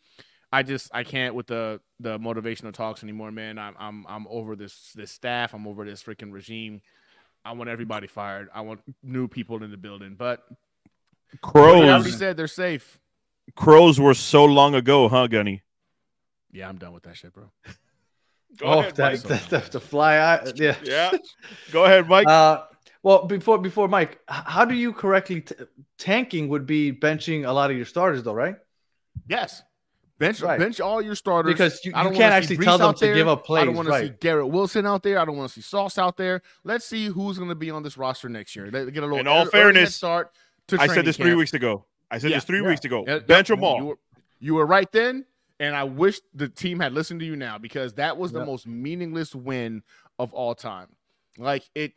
I 0.51 0.63
just 0.63 0.91
I 0.95 1.05
can't 1.05 1.35
with 1.35 1.47
the 1.49 1.81
the 1.99 2.19
motivational 2.19 2.73
talks 2.73 3.03
anymore, 3.03 3.31
man. 3.31 3.59
I'm 3.59 3.75
I'm 3.79 4.07
I'm 4.09 4.27
over 4.29 4.57
this 4.57 4.93
this 4.95 5.11
staff. 5.11 5.53
I'm 5.53 5.67
over 5.67 5.85
this 5.85 6.03
freaking 6.03 6.33
regime. 6.33 6.81
I 7.45 7.53
want 7.53 7.69
everybody 7.69 8.07
fired. 8.07 8.49
I 8.55 8.63
want 8.63 8.81
new 9.03 9.29
people 9.29 9.63
in 9.63 9.71
the 9.71 9.77
building. 9.77 10.15
But 10.19 10.43
like 11.55 11.83
I 11.83 11.89
already 11.91 12.11
Crows, 12.11 12.19
said 12.19 12.37
they're 12.39 12.47
safe. 12.47 12.99
crows 13.55 14.01
were 14.01 14.15
so 14.15 14.45
long 14.45 14.75
ago, 14.75 15.09
huh, 15.09 15.27
Gunny? 15.27 15.63
Yeah, 16.53 16.69
I'm 16.69 16.79
done 16.79 16.93
with 16.93 17.05
that 17.05 17.17
shit, 17.17 17.33
bro. 17.33 17.51
Go 18.59 18.67
oh, 18.67 18.79
ahead, 18.81 18.97
that, 18.97 19.13
Mike. 19.13 19.23
that, 19.23 19.51
that- 19.51 19.73
the 19.73 19.81
fly 19.81 20.17
eye. 20.17 20.53
Yeah. 20.57 20.75
Yeah, 20.83 21.13
go 21.73 21.85
ahead, 21.85 22.09
Mike. 22.09 22.27
Uh, 22.27 22.65
well, 23.03 23.27
before 23.27 23.59
before 23.59 23.87
Mike, 23.87 24.19
how 24.29 24.65
do 24.65 24.75
you 24.75 24.93
correctly 24.93 25.43
t- 25.43 25.55
tanking 25.99 26.49
would 26.49 26.67
be 26.67 26.93
benching 26.93 27.47
a 27.47 27.53
lot 27.53 27.71
of 27.71 27.77
your 27.77 27.87
starters 27.87 28.23
though, 28.25 28.33
right? 28.35 28.57
Yes. 29.29 29.63
Bench 30.19 30.43
Right. 30.43 30.59
bench 30.59 30.81
all 30.81 31.01
your 31.01 31.15
starters 31.15 31.53
Because 31.55 31.83
you- 31.85 31.93
I 31.95 32.01
you 32.01 32.05
don't 32.09 32.13
can't 32.15 32.33
wanna 32.33 32.47
see 32.47 32.53
actually 32.55 32.65
tell 32.67 32.77
them 32.79 32.89
out 32.89 32.97
to 32.99 33.07
there. 33.07 33.15
give 33.15 33.29
up 33.29 33.47
plays. 33.47 33.63
I 33.63 33.65
don't 33.67 33.77
want 33.77 33.89
to 33.89 33.99
see. 34.01 34.13
Garrett 34.21 34.49
Wilson 34.49 34.85
out 34.85 35.03
there. 35.03 35.19
I 35.19 35.25
don't 35.25 35.37
want 35.37 35.49
to 35.49 35.55
see 35.55 35.63
Sauce 35.63 35.97
out 35.97 36.17
there. 36.19 36.43
Let's 36.65 36.85
see 36.85 37.07
who's 37.07 37.39
going 37.39 37.49
to 37.49 37.55
be 37.55 37.71
on 37.71 37.83
this 37.83 37.97
roster 37.97 38.29
next 38.29 38.55
year. 38.55 38.69
Let- 38.71 38.93
Get 38.93 39.03
a 39.03 39.07
little 39.07 39.19
In 39.19 39.27
all 39.27 39.37
early- 39.37 39.43
early 39.45 39.51
fairness, 39.53 39.95
start. 39.95 40.35
To 40.69 40.77
I 40.77 40.81
said 40.81 40.87
training 40.89 41.05
this 41.07 41.17
three 41.17 41.35
weeks 41.35 41.55
ago. 41.55 41.87
I 42.11 42.19
said 42.19 42.31
Yeah, 42.33 42.37
this 42.37 42.45
three 42.45 42.61
yeah. 42.61 42.69
weeks 42.69 42.85
ago. 42.85 43.05
Yeah, 43.07 43.21
Bench 43.21 43.49
yep, 43.49 43.59
them 43.59 43.65
all. 43.65 43.77
You 43.79 43.85
were, 43.87 43.99
you 44.41 44.55
were 44.57 44.67
right 44.67 44.91
then, 44.93 45.25
and 45.61 45.77
I 45.77 45.85
wish 45.85 46.21
the 46.35 46.49
team 46.49 46.81
had 46.81 46.93
listened 46.93 47.21
to 47.21 47.27
you 47.27 47.37
now 47.37 47.59
because 47.59 47.95
that 47.95 48.17
was 48.17 48.33
the 48.33 48.41
Yep. 48.41 48.47
most 48.49 48.67
meaningless 48.67 49.35
win 49.35 49.83
of 50.19 50.33
all 50.35 50.55
time. 50.57 50.89
Like 51.39 51.71
it, 51.75 51.93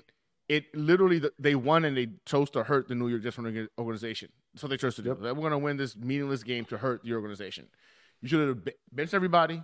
it 0.48 0.66
literally 0.76 1.22
they 1.40 1.56
won 1.56 1.86
and 1.86 1.98
they 1.98 2.10
chose 2.26 2.50
to 2.52 2.64
hurt 2.64 2.88
the 2.90 2.94
New 2.96 3.08
York 3.08 3.24
Jets 3.24 3.40
organization. 3.80 4.30
So 4.56 4.68
they 4.68 4.78
chose 4.78 4.96
to 4.98 5.02
do. 5.02 5.10
Yep. 5.10 5.20
We're 5.20 5.34
going 5.34 5.52
to 5.52 5.58
win 5.58 5.78
this 5.78 5.96
meaningless 5.96 6.44
game 6.44 6.66
to 6.66 6.78
hurt 6.78 7.04
the 7.04 7.14
organization. 7.14 7.68
You 8.22 8.28
should 8.28 8.48
have 8.48 8.64
be- 8.66 8.74
benched 8.92 9.14
everybody, 9.16 9.64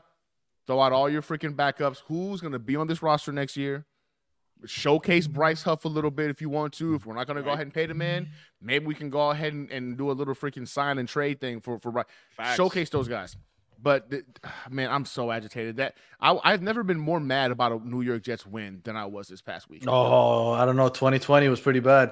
throw 0.65 0.81
out 0.81 0.91
all 0.91 1.09
your 1.09 1.21
freaking 1.21 1.55
backups. 1.55 2.01
Who's 2.07 2.41
going 2.41 2.53
to 2.53 2.59
be 2.59 2.75
on 2.75 2.87
this 2.87 3.01
roster 3.03 3.31
next 3.31 3.55
year? 3.55 3.85
Showcase 4.65 5.27
Bryce 5.27 5.63
Huff 5.63 5.85
a 5.85 5.87
little 5.87 6.11
bit 6.11 6.29
if 6.29 6.41
you 6.41 6.49
want 6.49 6.73
to. 6.73 6.95
If 6.95 7.05
we're 7.05 7.13
not 7.15 7.27
going 7.27 7.37
to 7.37 7.43
go 7.43 7.51
ahead 7.51 7.61
and 7.67 7.73
pay 7.73 7.85
the 7.85 7.93
man, 7.93 8.29
maybe 8.61 8.85
we 8.85 8.93
can 8.95 9.09
go 9.09 9.29
ahead 9.29 9.53
and, 9.53 9.71
and 9.71 9.97
do 9.97 10.11
a 10.11 10.13
little 10.13 10.33
freaking 10.35 10.67
sign 10.67 10.97
and 10.97 11.07
trade 11.07 11.39
thing 11.39 11.61
for 11.61 11.79
for 11.79 11.91
Bryce. 11.91 12.55
Showcase 12.55 12.89
those 12.89 13.07
guys. 13.07 13.37
But 13.81 14.11
man, 14.69 14.89
I'm 14.91 15.05
so 15.05 15.31
agitated 15.31 15.77
that 15.77 15.95
I, 16.19 16.37
I've 16.43 16.61
never 16.61 16.83
been 16.83 16.99
more 16.99 17.19
mad 17.19 17.51
about 17.51 17.71
a 17.71 17.87
New 17.87 18.01
York 18.01 18.23
Jets 18.23 18.45
win 18.45 18.81
than 18.83 18.95
I 18.95 19.05
was 19.05 19.27
this 19.27 19.41
past 19.41 19.69
week. 19.69 19.83
Oh, 19.87 20.51
I 20.51 20.65
don't 20.65 20.75
know. 20.75 20.89
2020 20.89 21.47
was 21.49 21.59
pretty 21.59 21.79
bad. 21.79 22.11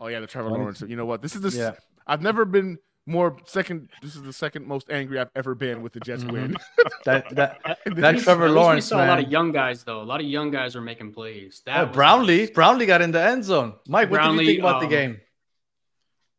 Oh 0.00 0.08
yeah, 0.08 0.20
the 0.20 0.26
Trevor 0.26 0.48
Funny. 0.50 0.60
Lawrence. 0.60 0.82
You 0.86 0.96
know 0.96 1.06
what? 1.06 1.22
This 1.22 1.34
is 1.36 1.40
the. 1.42 1.50
Yeah. 1.56 1.72
I've 2.06 2.22
never 2.22 2.44
been 2.44 2.78
more 3.06 3.36
second. 3.46 3.88
This 4.02 4.16
is 4.16 4.22
the 4.22 4.32
second 4.32 4.66
most 4.66 4.90
angry 4.90 5.18
I've 5.18 5.30
ever 5.36 5.54
been 5.54 5.82
with 5.82 5.92
the 5.92 6.00
Jets 6.00 6.24
Mhm. 6.24 6.32
win. 6.32 6.56
That 7.04 7.34
that 7.34 7.78
that 7.96 8.18
Trevor 8.18 8.46
at 8.46 8.50
Lawrence 8.52 8.84
we 8.86 8.88
saw 8.90 9.04
a 9.04 9.06
lot 9.08 9.18
of 9.18 9.28
young 9.30 9.50
guys 9.50 9.82
though. 9.82 10.00
A 10.00 10.04
lot 10.04 10.20
of 10.20 10.26
young 10.26 10.50
guys 10.52 10.74
were 10.76 10.80
making 10.80 11.12
plays. 11.12 11.62
That 11.66 11.80
Oh, 11.80 11.86
Brownlee, 11.86 12.38
nice. 12.40 12.50
Brownlee 12.50 12.86
got 12.86 13.02
in 13.02 13.10
the 13.10 13.20
end 13.22 13.44
zone. 13.44 13.74
Mike, 13.88 14.08
what 14.10 14.18
did 14.18 14.22
Brownlee, 14.22 14.44
you 14.44 14.50
think 14.50 14.58
about 14.60 14.80
the 14.80 14.86
um, 14.86 14.90
game? 14.90 15.20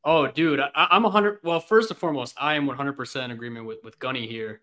Oh, 0.05 0.27
dude, 0.27 0.59
I, 0.59 0.69
I'm 0.75 1.03
100. 1.03 1.39
Well, 1.43 1.59
first 1.59 1.89
and 1.89 1.99
foremost, 1.99 2.35
I 2.37 2.55
am 2.55 2.67
100% 2.67 3.25
in 3.25 3.31
agreement 3.31 3.65
with 3.65 3.79
with 3.83 3.99
Gunny 3.99 4.27
here, 4.27 4.61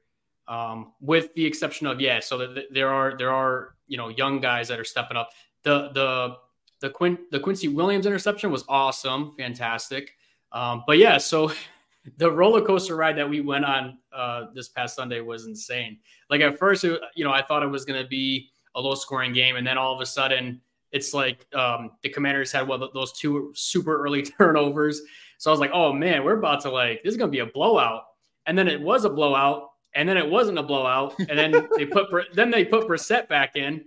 um, 0.48 0.92
with 1.00 1.34
the 1.34 1.44
exception 1.44 1.86
of 1.86 2.00
yeah. 2.00 2.20
So 2.20 2.38
that 2.38 2.72
there 2.72 2.90
are 2.90 3.16
there 3.16 3.30
are 3.30 3.74
you 3.86 3.96
know 3.96 4.08
young 4.08 4.40
guys 4.40 4.68
that 4.68 4.78
are 4.78 4.84
stepping 4.84 5.16
up. 5.16 5.30
The 5.62 5.90
the 5.94 6.36
the 6.80 6.90
Quin 6.90 7.18
the 7.30 7.40
Quincy 7.40 7.68
Williams 7.68 8.06
interception 8.06 8.50
was 8.50 8.64
awesome, 8.68 9.34
fantastic. 9.38 10.14
Um, 10.52 10.84
but 10.86 10.98
yeah, 10.98 11.18
so 11.18 11.52
the 12.18 12.30
roller 12.30 12.62
coaster 12.62 12.96
ride 12.96 13.16
that 13.16 13.28
we 13.28 13.40
went 13.40 13.64
on 13.64 13.98
uh, 14.12 14.46
this 14.54 14.68
past 14.68 14.96
Sunday 14.96 15.20
was 15.20 15.46
insane. 15.46 15.98
Like 16.28 16.40
at 16.40 16.58
first, 16.58 16.84
it, 16.84 17.00
you 17.14 17.24
know, 17.24 17.32
I 17.32 17.42
thought 17.42 17.62
it 17.62 17.68
was 17.68 17.84
going 17.84 18.02
to 18.02 18.08
be 18.08 18.50
a 18.74 18.80
low 18.80 18.94
scoring 18.94 19.32
game, 19.32 19.56
and 19.56 19.66
then 19.66 19.78
all 19.78 19.94
of 19.94 20.00
a 20.00 20.06
sudden, 20.06 20.60
it's 20.92 21.14
like 21.14 21.46
um, 21.54 21.92
the 22.02 22.08
Commanders 22.08 22.52
had 22.52 22.66
well 22.66 22.90
those 22.92 23.12
two 23.12 23.52
super 23.54 24.02
early 24.02 24.22
turnovers. 24.38 25.02
So 25.40 25.50
I 25.50 25.52
was 25.52 25.60
like, 25.60 25.70
oh 25.72 25.94
man, 25.94 26.22
we're 26.22 26.36
about 26.36 26.60
to 26.60 26.70
like 26.70 27.02
this 27.02 27.12
is 27.12 27.16
going 27.16 27.30
to 27.30 27.32
be 27.32 27.38
a 27.38 27.46
blowout. 27.46 28.02
And 28.44 28.58
then 28.58 28.68
it 28.68 28.78
was 28.78 29.06
a 29.06 29.10
blowout, 29.10 29.70
and 29.94 30.06
then 30.06 30.18
it 30.18 30.28
wasn't 30.28 30.58
a 30.58 30.62
blowout, 30.62 31.14
and 31.18 31.38
then 31.38 31.66
they 31.78 31.86
put 31.86 32.08
then 32.34 32.50
they 32.50 32.62
put 32.66 32.86
Brissett 32.86 33.26
back 33.26 33.56
in, 33.56 33.86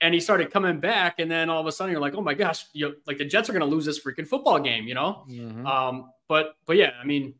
and 0.00 0.14
he 0.14 0.20
started 0.20 0.50
coming 0.50 0.80
back, 0.80 1.18
and 1.18 1.30
then 1.30 1.50
all 1.50 1.60
of 1.60 1.66
a 1.66 1.72
sudden 1.72 1.92
you're 1.92 2.00
like, 2.00 2.14
oh 2.14 2.22
my 2.22 2.32
gosh, 2.32 2.64
you 2.72 2.96
like 3.06 3.18
the 3.18 3.26
Jets 3.26 3.50
are 3.50 3.52
going 3.52 3.60
to 3.60 3.66
lose 3.68 3.84
this 3.84 4.02
freaking 4.02 4.26
football 4.26 4.58
game, 4.58 4.88
you 4.88 4.94
know? 4.94 5.26
Mhm. 5.28 5.66
Um, 5.66 6.10
but 6.28 6.56
but 6.64 6.76
yeah, 6.78 6.92
I 6.98 7.04
mean, 7.04 7.34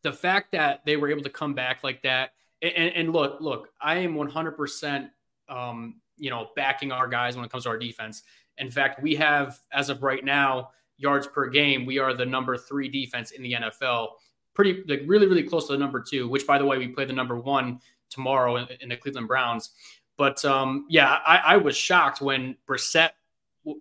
the 0.00 0.12
fact 0.12 0.52
that 0.52 0.82
they 0.86 0.96
were 0.96 1.10
able 1.10 1.22
to 1.22 1.30
come 1.30 1.52
back 1.52 1.84
like 1.84 2.00
that, 2.02 2.30
and, 2.62 2.72
and 2.72 3.12
look, 3.12 3.42
look, 3.42 3.68
I 3.78 3.96
am 3.98 4.14
100 4.14 4.52
percent, 4.52 5.10
um, 5.50 6.00
you 6.16 6.30
know, 6.30 6.48
backing 6.56 6.92
our 6.92 7.08
guys 7.08 7.36
when 7.36 7.44
it 7.44 7.50
comes 7.50 7.64
to 7.64 7.68
our 7.68 7.78
defense. 7.78 8.22
In 8.56 8.70
fact, 8.70 9.02
we 9.02 9.16
have 9.16 9.58
as 9.70 9.90
of 9.90 10.02
right 10.02 10.24
now 10.24 10.70
yards 10.98 11.26
per 11.26 11.48
game, 11.48 11.86
we 11.86 11.98
are 11.98 12.14
the 12.14 12.26
number 12.26 12.56
three 12.56 12.88
defense 12.88 13.30
in 13.32 13.42
the 13.42 13.52
NFL. 13.52 14.08
Pretty 14.54 14.82
like 14.88 15.02
really 15.06 15.26
really 15.26 15.42
close 15.42 15.66
to 15.66 15.72
the 15.72 15.78
number 15.78 16.00
two. 16.00 16.28
Which 16.28 16.46
by 16.46 16.58
the 16.58 16.64
way, 16.64 16.78
we 16.78 16.88
play 16.88 17.04
the 17.04 17.12
number 17.12 17.38
one 17.38 17.80
tomorrow 18.10 18.56
in, 18.56 18.66
in 18.80 18.88
the 18.88 18.96
Cleveland 18.96 19.28
Browns. 19.28 19.70
But 20.16 20.42
um, 20.44 20.86
yeah, 20.88 21.18
I, 21.26 21.36
I 21.36 21.56
was 21.58 21.76
shocked 21.76 22.22
when 22.22 22.56
Brissett 22.68 23.10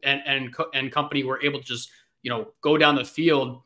and 0.03 0.21
and 0.25 0.53
co- 0.53 0.69
and 0.73 0.91
company 0.91 1.23
were 1.23 1.41
able 1.41 1.59
to 1.59 1.65
just 1.65 1.89
you 2.21 2.29
know 2.29 2.47
go 2.61 2.77
down 2.77 2.95
the 2.95 3.05
field 3.05 3.61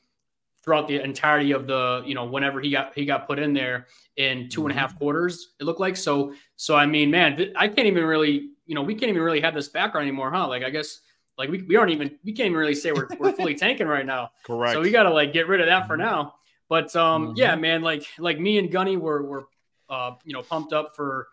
throughout 0.63 0.88
the 0.88 1.01
entirety 1.01 1.51
of 1.51 1.67
the 1.67 2.03
you 2.05 2.13
know 2.13 2.25
whenever 2.25 2.59
he 2.59 2.69
got 2.69 2.93
he 2.93 3.05
got 3.05 3.25
put 3.25 3.39
in 3.39 3.53
there 3.53 3.88
in 4.17 4.49
two 4.49 4.67
and 4.67 4.75
a 4.75 4.79
half 4.79 4.97
quarters 4.97 5.53
it 5.59 5.63
looked 5.63 5.79
like 5.79 5.95
so 5.95 6.33
so 6.57 6.75
i 6.75 6.85
mean 6.85 7.09
man 7.09 7.51
i 7.55 7.67
can't 7.67 7.88
even 7.88 8.03
really 8.03 8.49
you 8.65 8.75
know 8.75 8.81
we 8.81 8.93
can't 8.93 9.09
even 9.09 9.21
really 9.21 9.39
have 9.39 9.53
this 9.53 9.69
background 9.69 10.05
anymore 10.05 10.29
huh 10.29 10.47
like 10.47 10.63
i 10.63 10.69
guess 10.69 10.99
like 11.39 11.49
we, 11.49 11.63
we 11.63 11.75
aren't 11.78 11.91
even 11.91 12.12
we 12.23 12.34
can't 12.34 12.47
even 12.47 12.58
really 12.58 12.75
say 12.75 12.91
we're, 12.91 13.08
we're 13.19 13.32
fully 13.32 13.56
tanking 13.65 13.88
right 13.88 14.06
now. 14.06 14.30
Correct. 14.43 14.73
so 14.73 14.82
we 14.82 14.91
got 14.91 15.04
to 15.04 15.13
like 15.13 15.34
get 15.34 15.47
rid 15.47 15.62
of 15.62 15.67
that 15.67 15.88
for 15.88 15.97
Mm-hmm. 15.97 16.02
now. 16.06 16.36
But 16.67 16.95
um 16.95 17.34
yeah 17.36 17.56
man 17.56 17.82
like 17.82 18.06
like 18.19 18.39
me 18.39 18.60
and 18.60 18.69
gunny 18.71 18.97
were 18.97 19.23
were 19.23 19.47
uh 19.89 20.12
you 20.25 20.34
know 20.34 20.43
pumped 20.43 20.71
up 20.73 20.95
for 20.95 21.30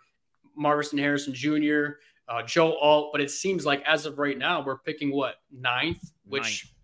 marvin 0.56 0.98
harrison 0.98 1.34
jr 1.34 1.98
uh, 2.28 2.42
joe 2.42 2.74
alt. 2.78 3.10
But 3.12 3.20
it 3.20 3.30
seems 3.30 3.66
like 3.66 3.82
as 3.84 4.06
of 4.06 4.18
right 4.18 4.38
now 4.38 4.64
we're 4.64 4.78
picking 4.78 5.12
what 5.12 5.34
ninth? 5.52 6.12
Which 6.24 6.42
Ninth. 6.42 6.74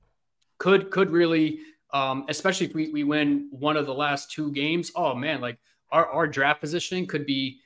could 0.59 0.91
could 0.91 1.11
really 1.11 1.61
um, 1.95 2.25
especially 2.29 2.67
if 2.67 2.75
we, 2.75 2.91
we 2.91 3.05
win 3.05 3.49
one 3.51 3.77
of 3.77 3.87
the 3.87 3.95
last 3.95 4.31
two 4.33 4.51
games 4.53 4.91
oh 4.97 5.15
man 5.15 5.41
like 5.41 5.59
our, 5.91 6.07
our 6.07 6.27
draft 6.27 6.61
positioning 6.61 7.07
could 7.07 7.25
be 7.25 7.61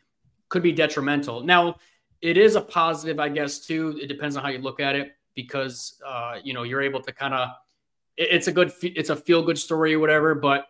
could 0.48 0.62
be 0.62 0.72
detrimental. 0.72 1.42
Now 1.42 1.76
it 2.22 2.36
is 2.36 2.54
a 2.54 2.60
positive 2.60 3.18
i 3.18 3.28
guess 3.28 3.58
too. 3.66 3.98
It 4.00 4.06
depends 4.06 4.36
on 4.36 4.42
how 4.44 4.50
you 4.50 4.58
look 4.58 4.78
at 4.80 4.94
it 4.94 5.15
because 5.36 6.00
uh, 6.04 6.38
you 6.42 6.52
know 6.52 6.64
you're 6.64 6.82
able 6.82 7.00
to 7.00 7.12
kind 7.12 7.34
of 7.34 7.50
it, 8.16 8.28
it's 8.32 8.48
a 8.48 8.52
good 8.52 8.72
it's 8.82 9.10
a 9.10 9.16
feel 9.16 9.42
good 9.42 9.58
story 9.58 9.94
or 9.94 10.00
whatever 10.00 10.34
but 10.34 10.66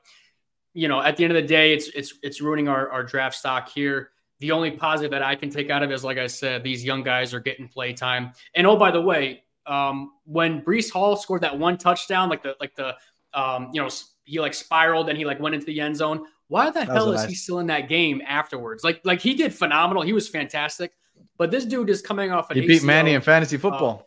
you 0.74 0.88
know 0.88 1.00
at 1.00 1.16
the 1.16 1.24
end 1.24 1.34
of 1.34 1.42
the 1.42 1.48
day 1.48 1.72
it's 1.72 1.88
it's 1.88 2.12
it's 2.22 2.42
ruining 2.42 2.68
our, 2.68 2.90
our 2.90 3.02
draft 3.02 3.36
stock 3.36 3.70
here 3.70 4.10
the 4.40 4.52
only 4.52 4.70
positive 4.70 5.10
that 5.10 5.22
i 5.22 5.34
can 5.34 5.48
take 5.48 5.70
out 5.70 5.82
of 5.82 5.90
it 5.90 5.94
is 5.94 6.04
like 6.04 6.18
i 6.18 6.26
said 6.26 6.62
these 6.62 6.84
young 6.84 7.02
guys 7.02 7.32
are 7.32 7.40
getting 7.40 7.66
play 7.66 7.94
time 7.94 8.32
and 8.54 8.66
oh 8.66 8.76
by 8.76 8.90
the 8.90 9.00
way 9.00 9.42
um, 9.66 10.12
when 10.24 10.62
Breece 10.62 10.90
Hall 10.90 11.16
scored 11.16 11.42
that 11.42 11.58
one 11.58 11.76
touchdown, 11.76 12.28
like 12.28 12.42
the 12.42 12.56
like 12.60 12.74
the 12.74 12.96
um, 13.34 13.70
you 13.72 13.82
know 13.82 13.88
he 14.24 14.40
like 14.40 14.54
spiraled 14.54 15.08
and 15.08 15.18
he 15.18 15.24
like 15.24 15.40
went 15.40 15.54
into 15.54 15.66
the 15.66 15.80
end 15.80 15.96
zone. 15.96 16.24
Why 16.48 16.70
the 16.70 16.84
hell 16.84 17.12
is 17.12 17.22
nice- 17.22 17.30
he 17.30 17.34
still 17.34 17.58
in 17.58 17.66
that 17.66 17.88
game 17.88 18.22
afterwards? 18.26 18.84
Like 18.84 19.00
like 19.04 19.20
he 19.20 19.34
did 19.34 19.52
phenomenal. 19.54 20.02
He 20.02 20.12
was 20.12 20.28
fantastic, 20.28 20.92
but 21.36 21.50
this 21.50 21.64
dude 21.64 21.90
is 21.90 22.00
coming 22.00 22.30
off 22.30 22.50
an 22.50 22.60
He 22.60 22.66
beat 22.66 22.82
ACL. 22.82 22.86
Manny 22.86 23.14
in 23.14 23.20
fantasy 23.20 23.56
football. 23.56 24.05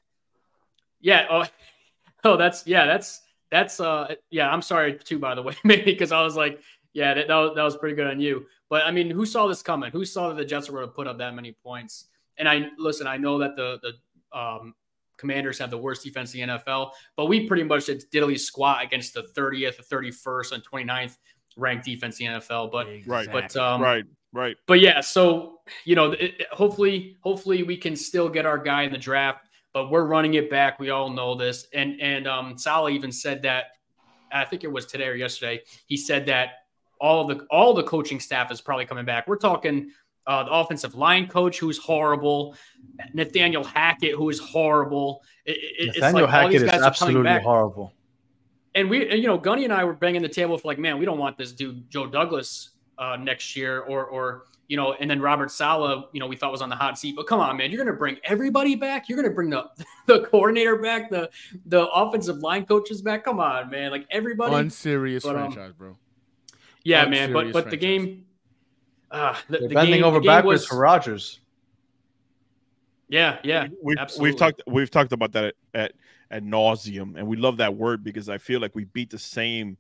Yeah. 1.02 1.26
Oh, 1.30 1.46
oh, 2.24 2.38
that's 2.38 2.66
yeah. 2.68 2.86
That's 2.86 3.22
that's 3.52 3.80
uh 3.80 4.16
yeah. 4.30 4.50
I'm 4.50 4.62
sorry 4.62 4.98
too, 4.98 5.20
by 5.20 5.36
the 5.36 5.42
way, 5.42 5.56
maybe 5.64 5.86
because 5.86 6.12
I 6.12 6.22
was 6.22 6.36
like, 6.36 6.62
yeah, 6.94 7.14
that, 7.14 7.28
that 7.28 7.36
was 7.36 7.56
that 7.56 7.64
was 7.64 7.78
pretty 7.78 7.96
good 7.96 8.08
on 8.08 8.20
you. 8.20 8.46
But 8.70 8.86
I 8.86 8.92
mean, 8.92 9.10
who 9.10 9.26
saw 9.26 9.48
this 9.48 9.62
coming? 9.62 9.92
Who 9.92 10.06
saw 10.06 10.30
that 10.30 10.38
the 10.38 10.46
Jets 10.46 10.70
were 10.70 10.80
going 10.80 10.90
to 10.90 10.94
put 10.94 11.08
up 11.08 11.18
that 11.20 11.34
many 11.34 11.54
points? 11.64 12.06
And 12.38 12.48
I 12.48 12.68
listen. 12.78 13.08
I 13.08 13.18
know 13.18 13.40
that 13.40 13.56
the 13.56 13.80
the 13.82 14.38
um, 14.40 14.76
Commanders 15.18 15.58
have 15.60 15.70
the 15.72 15.78
worst 15.78 16.04
defense 16.04 16.34
in 16.34 16.48
the 16.48 16.54
NFL, 16.58 16.92
but 17.18 17.26
we 17.26 17.48
pretty 17.48 17.64
much 17.64 17.88
did 17.88 18.04
diddly 18.12 18.40
squat 18.40 18.84
against 18.84 19.14
the 19.14 19.24
30th, 19.36 19.76
the 19.78 19.96
31st, 19.96 20.54
and 20.54 20.64
29th 20.64 21.18
ranked 21.58 21.84
defense 21.84 22.20
in 22.22 22.32
the 22.32 22.40
NFL. 22.40 22.72
But 22.72 22.88
Right. 23.06 23.30
but 23.32 23.56
um, 23.58 23.82
right. 23.82 24.06
Right. 24.32 24.56
but 24.68 24.80
yeah, 24.80 25.02
so 25.02 25.60
you 25.86 25.96
know, 25.96 26.12
it, 26.12 26.36
it- 26.40 26.48
hopefully, 26.52 27.18
hopefully 27.22 27.64
we 27.64 27.76
can 27.76 27.96
still 27.96 28.30
get 28.30 28.46
our 28.46 28.60
guy 28.60 28.84
in 28.84 28.92
the 28.92 28.98
draft. 28.98 29.49
But 29.74 29.90
we're 29.92 30.06
running 30.06 30.34
it 30.34 30.50
back. 30.50 30.80
We 30.80 30.90
all 30.90 31.10
know 31.10 31.36
this, 31.36 31.68
and 31.74 32.00
and 32.02 32.28
um, 32.28 32.58
Saleh 32.58 32.94
even 32.94 33.12
said 33.12 33.42
that. 33.44 33.66
I 34.32 34.46
think 34.46 34.64
it 34.64 34.72
was 34.72 34.86
today 34.86 35.08
or 35.08 35.16
yesterday. 35.16 35.62
He 35.88 35.98
said 35.98 36.26
that 36.28 36.50
all 37.00 37.26
the 37.26 37.46
all 37.50 37.74
the 37.74 37.84
coaching 37.84 38.20
staff 38.20 38.52
is 38.52 38.62
probably 38.62 38.86
coming 38.86 39.06
back. 39.06 39.28
We're 39.28 39.38
talking 39.38 39.92
uh, 40.28 40.44
the 40.44 40.52
offensive 40.52 40.96
line 40.96 41.28
coach 41.28 41.58
who's 41.60 41.78
horrible, 41.78 42.56
Nathaniel 43.14 43.64
Hackett 43.64 44.14
who 44.14 44.30
is 44.30 44.40
horrible. 44.40 45.24
It, 45.46 45.52
it, 45.52 45.88
it's 45.88 45.98
Nathaniel 45.98 46.26
like 46.26 46.34
all 46.34 46.42
Hackett 46.42 46.62
these 46.62 46.74
is 46.74 46.82
absolutely 46.82 47.24
back 47.24 47.42
horrible. 47.42 47.94
and 48.76 48.90
we, 48.90 49.10
and, 49.10 49.20
you 49.22 49.28
know, 49.28 49.38
Gunny 49.38 49.64
and 49.64 49.74
I 49.74 49.84
were 49.84 49.94
banging 49.94 50.22
the 50.22 50.30
table 50.30 50.58
for 50.58 50.68
like, 50.68 50.78
man, 50.78 51.00
we 51.00 51.06
don't 51.06 51.18
want 51.18 51.38
this 51.38 51.52
dude 51.52 51.90
Joe 51.90 52.06
Douglas 52.06 52.70
uh, 52.98 53.18
next 53.20 53.56
year, 53.56 53.80
or 53.80 54.06
or 54.06 54.46
you 54.70 54.78
know, 54.78 54.94
and 54.94 55.10
then 55.10 55.20
Robert 55.20 55.50
Saleh, 55.50 56.06
you 56.14 56.20
know, 56.20 56.28
we 56.28 56.36
thought 56.36 56.52
was 56.52 56.62
on 56.62 56.70
the 56.70 56.76
hot 56.76 56.98
seat. 56.98 57.16
But 57.16 57.26
come 57.26 57.40
on, 57.40 57.58
man, 57.58 57.72
you're 57.72 57.84
gonna 57.84 57.98
bring 57.98 58.18
everybody 58.24 58.76
back. 58.76 59.10
You're 59.10 59.20
gonna 59.22 59.34
bring 59.34 59.50
the 59.50 59.66
the 60.06 60.22
coordinator 60.22 60.78
back, 60.78 61.10
the 61.10 61.30
the 61.66 61.88
offensive 61.88 62.38
line 62.38 62.66
coaches 62.66 63.02
back. 63.02 63.26
Come 63.26 63.40
on, 63.40 63.72
man, 63.72 63.90
like 63.90 64.06
everybody. 64.12 64.56
Unserious 64.56 65.24
But, 65.24 65.36
um, 65.36 65.52
franchise, 65.52 65.74
bro. 65.74 65.98
yeah, 66.84 67.06
man. 67.06 67.34
But 67.34 67.48
unserious 67.48 67.54
but 67.54 67.70
the 67.72 67.78
game, 67.78 68.26
uh, 69.10 69.36
the, 69.50 69.58
They're 69.58 69.68
the 69.70 69.74
bending 69.74 69.96
game, 69.96 70.04
over 70.04 70.18
the 70.18 70.22
game 70.22 70.28
backwards 70.28 70.62
was, 70.62 70.68
for 70.68 70.78
Rodgers. 70.78 71.40
Yeah, 73.08 73.40
yeah, 73.44 73.68
we've 73.82 73.98
absolutely. 73.98 74.32
we've 74.32 74.40
talked 74.40 74.62
we've 74.68 74.92
talked 74.92 75.14
about 75.14 75.32
that 75.32 75.46
at, 75.46 75.56
at 75.74 75.92
at 76.30 76.44
nauseum, 76.44 77.18
and 77.18 77.28
we 77.28 77.38
love 77.38 77.58
that 77.58 77.76
word 77.76 78.04
because 78.04 78.30
I 78.30 78.38
feel 78.38 78.62
like 78.62 78.76
we 78.76 78.84
beat 78.84 79.10
the 79.10 79.18
same 79.18 79.78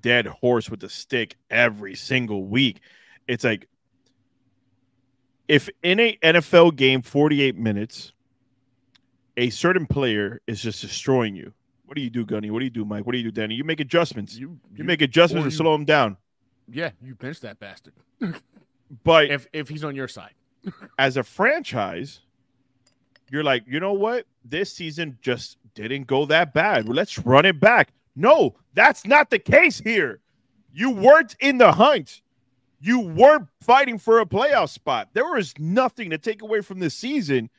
dead 0.00 0.28
horse 0.28 0.70
with 0.70 0.78
the 0.78 0.88
stick 0.88 1.34
every 1.50 1.96
single 1.96 2.44
week. 2.44 2.82
It's 3.26 3.42
like 3.42 3.68
if 5.48 5.68
in 5.82 5.98
a 5.98 6.16
NFL 6.22 6.76
game, 6.76 7.02
forty 7.02 7.42
eight 7.42 7.56
minutes, 7.56 8.12
a 9.36 9.50
certain 9.50 9.86
player 9.86 10.40
is 10.46 10.62
just 10.62 10.80
destroying 10.80 11.34
you. 11.34 11.52
What 11.86 11.96
do 11.96 12.02
you 12.02 12.10
do, 12.10 12.26
Gunny? 12.26 12.50
What 12.50 12.58
do 12.58 12.64
you 12.66 12.70
do, 12.70 12.84
Mike? 12.84 13.06
What 13.06 13.12
do 13.12 13.18
you 13.18 13.24
do, 13.24 13.30
Danny? 13.30 13.54
You 13.54 13.64
make 13.64 13.80
adjustments. 13.80 14.36
You, 14.36 14.58
You, 14.74 14.84
make 14.84 15.00
adjustments 15.00 15.46
to 15.46 15.56
slow 15.56 15.74
him 15.74 15.86
down. 15.86 16.18
Yeah, 16.70 16.90
you 17.02 17.14
bench 17.14 17.40
that 17.40 17.58
bastard. 17.58 17.94
But 19.04 19.30
If 19.30 19.46
if 19.52 19.68
he's 19.68 19.84
on 19.84 19.94
your 19.94 20.08
side. 20.08 20.32
as 20.98 21.18
a 21.18 21.22
franchise, 21.22 22.20
you're 23.30 23.44
like, 23.44 23.64
you 23.66 23.80
know 23.80 23.92
what? 23.92 24.26
This 24.44 24.72
season 24.72 25.18
just 25.20 25.58
didn't 25.74 26.06
go 26.06 26.24
that 26.26 26.54
bad. 26.54 26.88
Let's 26.88 27.18
run 27.18 27.44
it 27.44 27.60
back. 27.60 27.92
No, 28.16 28.56
that's 28.74 29.06
not 29.06 29.30
the 29.30 29.38
case 29.38 29.78
here. 29.78 30.20
You 30.72 30.90
weren't 30.90 31.36
in 31.40 31.58
the 31.58 31.72
hunt. 31.72 32.22
You 32.80 33.00
weren't 33.00 33.48
fighting 33.60 33.98
for 33.98 34.20
a 34.20 34.26
playoff 34.26 34.68
spot. 34.68 35.08
There 35.12 35.24
was 35.24 35.52
nothing 35.58 36.10
to 36.10 36.18
take 36.18 36.42
away 36.42 36.60
from 36.60 36.78
this 36.78 36.94
season 36.94 37.50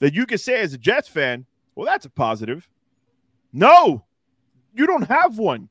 that 0.00 0.14
you 0.14 0.26
could 0.26 0.40
say 0.40 0.60
as 0.60 0.74
a 0.74 0.78
Jets 0.78 1.08
fan, 1.08 1.46
well, 1.74 1.86
that's 1.86 2.04
a 2.04 2.10
positive. 2.10 2.68
No, 3.52 4.04
you 4.74 4.86
don't 4.86 5.08
have 5.08 5.38
one. 5.38 5.70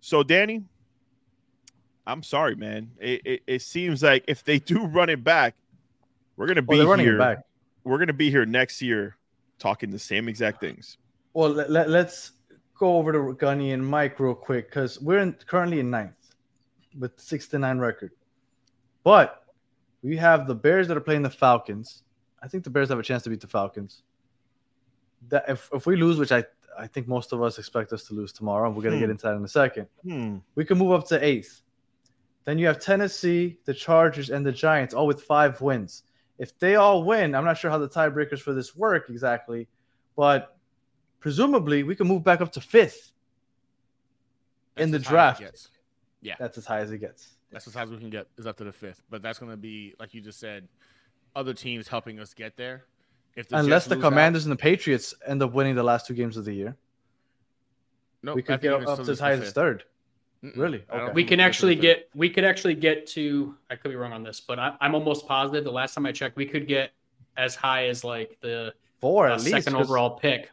So, 0.00 0.22
Danny, 0.22 0.64
I'm 2.06 2.22
sorry, 2.22 2.54
man. 2.54 2.92
It, 3.00 3.22
it, 3.24 3.42
it 3.46 3.62
seems 3.62 4.02
like 4.02 4.24
if 4.28 4.44
they 4.44 4.58
do 4.58 4.86
run 4.86 5.10
it 5.10 5.22
back, 5.24 5.54
we're 6.36 6.46
gonna 6.46 6.62
be 6.62 6.78
Well, 6.78 6.86
running 6.86 7.06
here. 7.06 7.18
back. 7.18 7.38
We're 7.82 7.98
gonna 7.98 8.12
be 8.12 8.30
here 8.30 8.46
next 8.46 8.80
year 8.80 9.16
talking 9.58 9.90
the 9.90 9.98
same 9.98 10.28
exact 10.28 10.60
things. 10.60 10.98
Well, 11.34 11.50
let, 11.50 11.70
let, 11.70 12.06
us 12.06 12.32
go 12.78 12.96
over 12.96 13.12
to 13.12 13.34
Gunny 13.34 13.72
and 13.72 13.84
Mike 13.84 14.20
real 14.20 14.34
quick 14.34 14.70
because 14.70 15.00
we're 15.00 15.18
in, 15.18 15.32
currently 15.46 15.80
in 15.80 15.90
ninth 15.90 16.16
with 16.98 17.18
six 17.20 17.48
to 17.48 17.58
record. 17.58 18.12
But 19.08 19.42
we 20.02 20.18
have 20.18 20.46
the 20.46 20.54
Bears 20.54 20.86
that 20.88 20.94
are 20.98 21.00
playing 21.00 21.22
the 21.22 21.30
Falcons. 21.30 22.02
I 22.42 22.46
think 22.46 22.62
the 22.62 22.68
Bears 22.68 22.90
have 22.90 22.98
a 22.98 23.02
chance 23.02 23.22
to 23.22 23.30
beat 23.30 23.40
the 23.40 23.46
Falcons. 23.46 24.02
That 25.30 25.46
if, 25.48 25.70
if 25.72 25.86
we 25.86 25.96
lose, 25.96 26.18
which 26.18 26.30
I 26.30 26.44
I 26.78 26.86
think 26.88 27.08
most 27.08 27.32
of 27.32 27.42
us 27.42 27.58
expect 27.58 27.94
us 27.94 28.02
to 28.08 28.12
lose 28.14 28.34
tomorrow, 28.34 28.66
and 28.68 28.76
we're 28.76 28.82
gonna 28.82 28.96
Hmm. 28.96 29.00
get 29.04 29.10
into 29.10 29.26
that 29.26 29.34
in 29.36 29.42
a 29.42 29.48
second. 29.48 29.86
Hmm. 30.02 30.36
We 30.56 30.66
can 30.66 30.76
move 30.76 30.92
up 30.92 31.06
to 31.08 31.24
eighth. 31.24 31.62
Then 32.44 32.58
you 32.58 32.66
have 32.66 32.80
Tennessee, 32.80 33.58
the 33.64 33.72
Chargers, 33.72 34.28
and 34.28 34.44
the 34.44 34.52
Giants, 34.52 34.92
all 34.92 35.06
with 35.06 35.22
five 35.22 35.58
wins. 35.62 36.02
If 36.36 36.58
they 36.58 36.74
all 36.76 37.02
win, 37.02 37.34
I'm 37.34 37.46
not 37.46 37.56
sure 37.56 37.70
how 37.70 37.78
the 37.78 37.88
tiebreakers 37.88 38.40
for 38.40 38.52
this 38.52 38.76
work 38.76 39.08
exactly, 39.08 39.68
but 40.16 40.54
presumably 41.18 41.82
we 41.82 41.96
can 41.96 42.06
move 42.06 42.22
back 42.24 42.42
up 42.42 42.52
to 42.52 42.60
fifth 42.60 43.12
in 44.76 44.90
the 44.90 44.98
That's 44.98 45.06
as 45.06 45.10
it 45.10 45.14
draft. 45.14 45.70
Yeah, 46.20 46.36
That's 46.38 46.58
as 46.58 46.66
high 46.66 46.80
as 46.80 46.92
it 46.92 46.98
gets. 46.98 47.37
That's 47.50 47.66
as 47.66 47.74
high 47.74 47.82
as 47.82 47.90
we 47.90 47.98
can 47.98 48.10
get 48.10 48.26
is 48.36 48.46
up 48.46 48.56
to 48.58 48.64
the 48.64 48.72
fifth. 48.72 49.02
But 49.10 49.22
that's 49.22 49.38
going 49.38 49.50
to 49.50 49.56
be 49.56 49.94
like 49.98 50.14
you 50.14 50.20
just 50.20 50.38
said, 50.40 50.68
other 51.34 51.54
teams 51.54 51.88
helping 51.88 52.20
us 52.20 52.34
get 52.34 52.56
there. 52.56 52.84
If 53.36 53.48
the 53.48 53.58
Unless 53.58 53.84
Jets 53.84 53.88
the 53.90 53.94
lose 53.96 54.04
out- 54.04 54.08
Commanders 54.10 54.44
and 54.46 54.52
the 54.52 54.56
Patriots 54.56 55.14
end 55.26 55.42
up 55.42 55.52
winning 55.52 55.74
the 55.76 55.82
last 55.82 56.06
two 56.06 56.14
games 56.14 56.36
of 56.36 56.44
the 56.44 56.52
year, 56.52 56.76
no, 58.22 58.34
we 58.34 58.42
I 58.42 58.44
could 58.44 58.60
get 58.60 58.72
up, 58.72 58.80
can 58.80 58.88
up 58.88 58.94
still 58.96 59.06
to 59.06 59.12
as 59.12 59.20
high 59.20 59.32
as 59.32 59.52
third. 59.52 59.84
Really? 60.56 60.84
I 60.90 60.96
don't 60.96 61.04
Okay. 61.06 61.12
We 61.14 61.24
can 61.24 61.40
actually 61.40 61.74
get 61.74 62.08
we 62.14 62.30
could 62.30 62.44
actually 62.44 62.74
get 62.74 63.06
to 63.08 63.54
I 63.70 63.76
could 63.76 63.88
be 63.90 63.96
wrong 63.96 64.12
on 64.12 64.22
this, 64.22 64.40
but 64.40 64.58
I, 64.58 64.76
I'm 64.80 64.94
almost 64.94 65.26
positive 65.26 65.64
the 65.64 65.72
last 65.72 65.94
time 65.94 66.06
I 66.06 66.12
checked 66.12 66.36
we 66.36 66.46
could 66.46 66.66
get 66.68 66.92
as 67.36 67.54
high 67.54 67.86
as 67.88 68.04
like 68.04 68.36
the 68.40 68.72
Four 69.00 69.28
uh, 69.28 69.34
at 69.34 69.40
least. 69.40 69.50
second 69.50 69.74
'cause- 69.74 69.86
overall 69.86 70.10
pick 70.18 70.50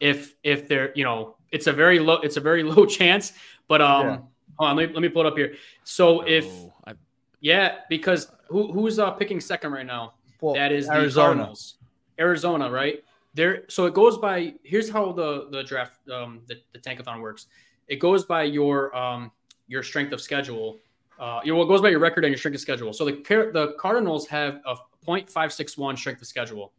if 0.00 0.34
if 0.42 0.68
they're 0.68 0.92
you 0.94 1.04
know 1.04 1.36
it's 1.52 1.66
a 1.66 1.72
very 1.72 1.98
low 1.98 2.16
it's 2.16 2.36
a 2.36 2.40
very 2.40 2.62
low 2.74 2.84
chance 2.86 3.32
but 3.68 3.80
um 3.80 4.06
Yeah. 4.06 4.18
Hold 4.58 4.70
on 4.70 4.76
let 4.76 4.88
me, 4.88 4.94
let 4.94 5.02
me 5.02 5.08
pull 5.08 5.22
it 5.24 5.28
up 5.28 5.36
here. 5.36 5.54
So 5.84 6.22
if 6.22 6.46
I- 6.86 6.94
yeah 7.40 7.78
because 7.88 8.30
who 8.48 8.72
who's 8.72 8.98
uh 8.98 9.10
picking 9.12 9.40
second 9.40 9.72
right 9.72 9.86
now? 9.86 10.14
Well, 10.40 10.54
that 10.54 10.72
is 10.72 10.86
the 10.86 10.94
Arizona. 10.94 11.26
Cardinals. 11.26 11.76
Arizona 12.18 12.70
right? 12.70 13.02
There 13.34 13.64
so 13.68 13.86
it 13.86 13.94
goes 13.94 14.18
by 14.18 14.54
here's 14.62 14.88
how 14.90 15.12
the 15.12 15.48
the 15.50 15.62
draft 15.62 15.98
um 16.10 16.40
the, 16.46 16.56
the 16.72 16.78
tankathon 16.78 17.20
works. 17.20 17.46
It 17.88 17.96
goes 17.96 18.24
by 18.24 18.44
your 18.44 18.94
um 18.96 19.30
your 19.68 19.82
strength 19.82 20.12
of 20.12 20.20
schedule 20.20 20.78
uh 21.18 21.40
your, 21.44 21.56
well, 21.56 21.64
it 21.64 21.68
goes 21.68 21.80
by 21.80 21.88
your 21.90 21.98
record 21.98 22.24
and 22.24 22.32
your 22.32 22.38
strength 22.38 22.54
of 22.54 22.60
schedule. 22.60 22.92
So 22.92 23.04
the 23.04 23.12
the 23.52 23.74
Cardinals 23.78 24.26
have 24.28 24.60
a 24.66 24.76
0.561 25.06 25.96
strength 25.98 26.20
of 26.20 26.26
schedule. 26.26 26.72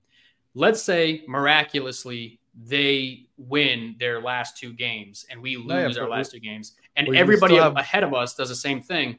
Let's 0.53 0.81
say 0.81 1.23
miraculously 1.27 2.39
they 2.65 3.25
win 3.37 3.95
their 3.99 4.19
last 4.21 4.57
two 4.57 4.73
games 4.73 5.25
and 5.29 5.41
we 5.41 5.57
lose 5.57 5.69
yeah, 5.69 6.01
our 6.01 6.07
but 6.07 6.11
we- 6.11 6.17
last 6.17 6.31
two 6.31 6.39
games 6.39 6.73
and 6.95 7.07
we- 7.07 7.11
we 7.11 7.17
everybody 7.17 7.55
have- 7.55 7.75
ahead 7.77 8.03
of 8.03 8.13
us 8.13 8.33
does 8.35 8.49
the 8.49 8.55
same 8.55 8.81
thing 8.81 9.17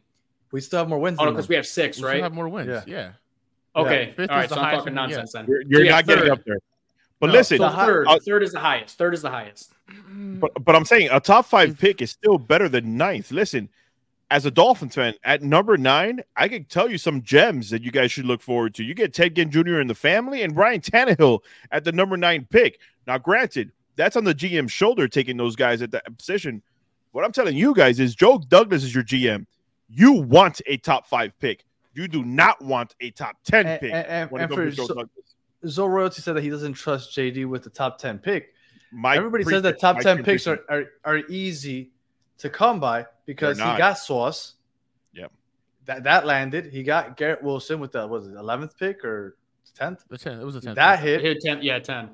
We 0.50 0.60
still 0.60 0.80
have 0.80 0.88
more 0.88 0.98
wins. 0.98 1.18
oh 1.20 1.24
than 1.26 1.34
because 1.34 1.46
them. 1.46 1.50
we 1.52 1.56
have 1.56 1.66
six 1.66 1.96
we 1.96 2.00
still 2.00 2.08
right 2.10 2.22
have 2.22 2.34
more 2.34 2.48
wins. 2.48 2.68
Yeah. 2.68 2.82
Yeah. 2.86 3.12
okay 3.76 4.12
Fifth 4.16 4.30
all 4.30 4.36
right 4.36 4.44
is 4.44 4.48
the 4.50 4.54
so 4.56 4.60
i'm 4.60 4.64
highest 4.66 4.78
talking 4.86 4.94
one 4.96 5.08
we 5.08 5.14
nonsense 5.14 5.32
then 5.32 5.46
You're, 5.48 5.62
you're 5.62 5.84
So, 5.84 5.90
not 5.90 6.06
getting 6.06 6.30
up 6.30 6.44
there. 6.44 6.58
But 7.20 7.26
No, 7.28 7.32
listen, 7.32 7.58
so 7.58 7.68
third 7.70 8.06
uh, 8.08 8.18
third 8.24 8.42
is 8.42 8.52
the 8.52 8.60
highest 8.60 8.96
third 8.98 9.14
is 9.14 9.22
the 9.22 9.30
highest 9.30 9.72
but 10.10 10.50
but 10.64 10.74
I'm 10.76 10.84
saying 10.84 11.08
a 11.12 11.18
top 11.20 11.46
five 11.46 11.78
pick 11.78 12.02
is 12.02 12.10
still 12.10 12.38
better 12.38 12.68
than 12.68 12.96
ninth. 12.98 13.30
Listen, 13.32 13.68
as 14.30 14.44
a 14.44 14.50
Dolphins 14.50 14.94
fan, 14.94 15.14
at 15.24 15.42
number 15.42 15.76
nine, 15.78 16.22
I 16.36 16.48
can 16.48 16.64
tell 16.64 16.90
you 16.90 16.98
some 16.98 17.22
gems 17.22 17.70
that 17.70 17.82
you 17.82 17.90
guys 17.90 18.12
should 18.12 18.26
look 18.26 18.42
forward 18.42 18.74
to. 18.74 18.84
You 18.84 18.94
get 18.94 19.14
Ted 19.14 19.34
Ginn 19.34 19.50
Jr. 19.50 19.80
in 19.80 19.86
the 19.86 19.94
family 19.94 20.42
and 20.42 20.54
Ryan 20.56 20.80
Tannehill 20.80 21.40
at 21.70 21.84
the 21.84 21.92
number 21.92 22.16
nine 22.16 22.46
pick. 22.50 22.78
Now, 23.06 23.16
granted, 23.18 23.72
that's 23.96 24.16
on 24.16 24.24
the 24.24 24.34
GM's 24.34 24.72
shoulder 24.72 25.08
taking 25.08 25.36
those 25.36 25.56
guys 25.56 25.80
at 25.82 25.90
that 25.92 26.16
position. 26.18 26.62
What 27.12 27.24
I'm 27.24 27.32
telling 27.32 27.56
you 27.56 27.74
guys 27.74 27.98
is 28.00 28.14
Joe 28.14 28.38
Douglas 28.38 28.84
is 28.84 28.94
your 28.94 29.04
GM. 29.04 29.46
You 29.88 30.12
want 30.12 30.60
a 30.66 30.76
top 30.76 31.06
five 31.06 31.32
pick. 31.40 31.64
You 31.94 32.06
do 32.06 32.22
not 32.22 32.62
want 32.62 32.94
a 33.00 33.10
top 33.10 33.36
ten 33.44 33.66
And, 33.66 33.80
pick. 33.80 33.92
and, 33.92 34.06
and, 34.06 34.30
and 34.40 34.50
for 34.52 34.70
Joe 34.70 34.84
Zo- 34.84 34.94
Douglas. 34.94 35.34
Zoe 35.66 35.88
Royalty 35.88 36.22
said 36.22 36.36
that 36.36 36.42
he 36.44 36.50
doesn't 36.50 36.74
trust 36.74 37.16
JD 37.16 37.46
with 37.46 37.64
the 37.64 37.70
top 37.70 37.98
10 37.98 38.18
pick. 38.18 38.54
My 38.92 39.16
Everybody 39.16 39.42
pre- 39.42 39.54
says 39.54 39.62
that 39.62 39.80
top 39.80 39.98
10 39.98 40.22
picks 40.22 40.46
are, 40.46 40.60
are, 40.68 40.84
are 41.04 41.16
easy 41.28 41.90
to 42.38 42.48
come 42.50 42.80
by 42.80 43.06
because 43.26 43.58
he 43.58 43.64
got 43.64 43.98
Sauce. 43.98 44.54
Yep. 45.12 45.32
That 45.86 46.04
that 46.04 46.26
landed. 46.26 46.66
He 46.72 46.82
got 46.82 47.16
Garrett 47.16 47.42
Wilson 47.42 47.80
with 47.80 47.92
the 47.92 48.06
was 48.06 48.26
it 48.26 48.34
11th 48.34 48.76
pick 48.78 49.04
or 49.04 49.36
10th? 49.78 50.00
The 50.08 50.18
10, 50.18 50.40
it 50.40 50.44
was 50.44 50.56
a 50.56 50.60
10. 50.60 50.74
That 50.74 50.98
It 51.00 51.02
hit. 51.02 51.20
hit 51.22 51.40
10 51.40 51.62
yeah 51.62 51.78
10 51.78 52.10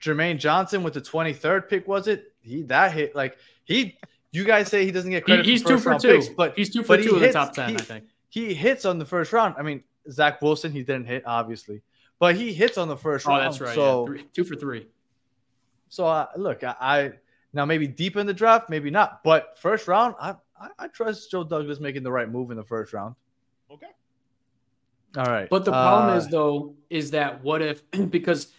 Jermaine 0.00 0.38
Johnson 0.38 0.82
with 0.82 0.94
the 0.94 1.00
23rd 1.00 1.68
pick 1.68 1.86
was 1.86 2.08
it? 2.08 2.32
He 2.40 2.62
that 2.64 2.92
hit 2.92 3.14
like 3.14 3.38
he 3.64 3.98
you 4.32 4.44
guys 4.44 4.68
say 4.68 4.84
he 4.84 4.90
doesn't 4.90 5.10
get 5.10 5.20
He- 5.22 5.24
credit 5.24 5.46
he's 5.46 5.62
for 5.62 5.68
two 5.68 5.74
first 5.74 5.82
for 5.84 5.90
round 5.90 6.00
two 6.02 6.08
picks, 6.14 6.28
but 6.28 6.56
he's 6.56 6.70
two 6.72 6.82
for 6.82 6.88
but 6.88 7.00
he 7.00 7.06
two 7.06 7.16
in 7.16 7.22
the 7.22 7.32
top 7.32 7.52
10 7.52 7.68
he- 7.70 7.74
i 7.76 7.78
think 7.78 8.04
he 8.28 8.54
hits 8.54 8.84
on 8.84 8.98
the 8.98 9.04
first 9.04 9.32
round. 9.32 9.56
I 9.58 9.62
mean, 9.62 9.82
Zach 10.08 10.40
Wilson, 10.40 10.70
he 10.70 10.84
didn't 10.84 11.06
hit, 11.06 11.24
obviously, 11.26 11.82
but 12.20 12.36
he 12.36 12.52
hits 12.54 12.78
on 12.78 12.86
the 12.86 12.96
first 12.96 13.26
oh 13.26 13.30
round. 13.30 13.44
that's 13.44 13.60
right 13.60 13.74
So, 13.74 14.02
yeah. 14.02 14.06
Three, 14.06 14.24
two 14.32 14.44
for 14.44 14.54
three 14.54 14.86
so 15.88 16.06
uh, 16.06 16.26
look, 16.36 16.62
I, 16.62 16.74
I 16.80 17.12
now 17.52 17.64
maybe 17.64 17.86
deep 17.86 18.16
in 18.16 18.26
the 18.26 18.34
draft, 18.34 18.70
maybe 18.70 18.90
not, 18.90 19.22
but 19.24 19.58
first 19.58 19.88
round, 19.88 20.14
I, 20.20 20.34
I 20.60 20.68
I 20.78 20.88
trust 20.88 21.30
Joe 21.30 21.44
Douglas 21.44 21.80
making 21.80 22.02
the 22.02 22.12
right 22.12 22.28
move 22.30 22.50
in 22.50 22.56
the 22.56 22.64
first 22.64 22.92
round. 22.92 23.14
Okay. 23.70 23.86
All 25.16 25.24
right, 25.24 25.48
But 25.50 25.64
the 25.64 25.72
problem 25.72 26.14
Uh, 26.14 26.18
is 26.18 26.28
though, 26.28 26.74
is 26.88 27.10
that 27.12 27.42
what 27.42 27.62
if 27.62 27.82
because 28.10 28.52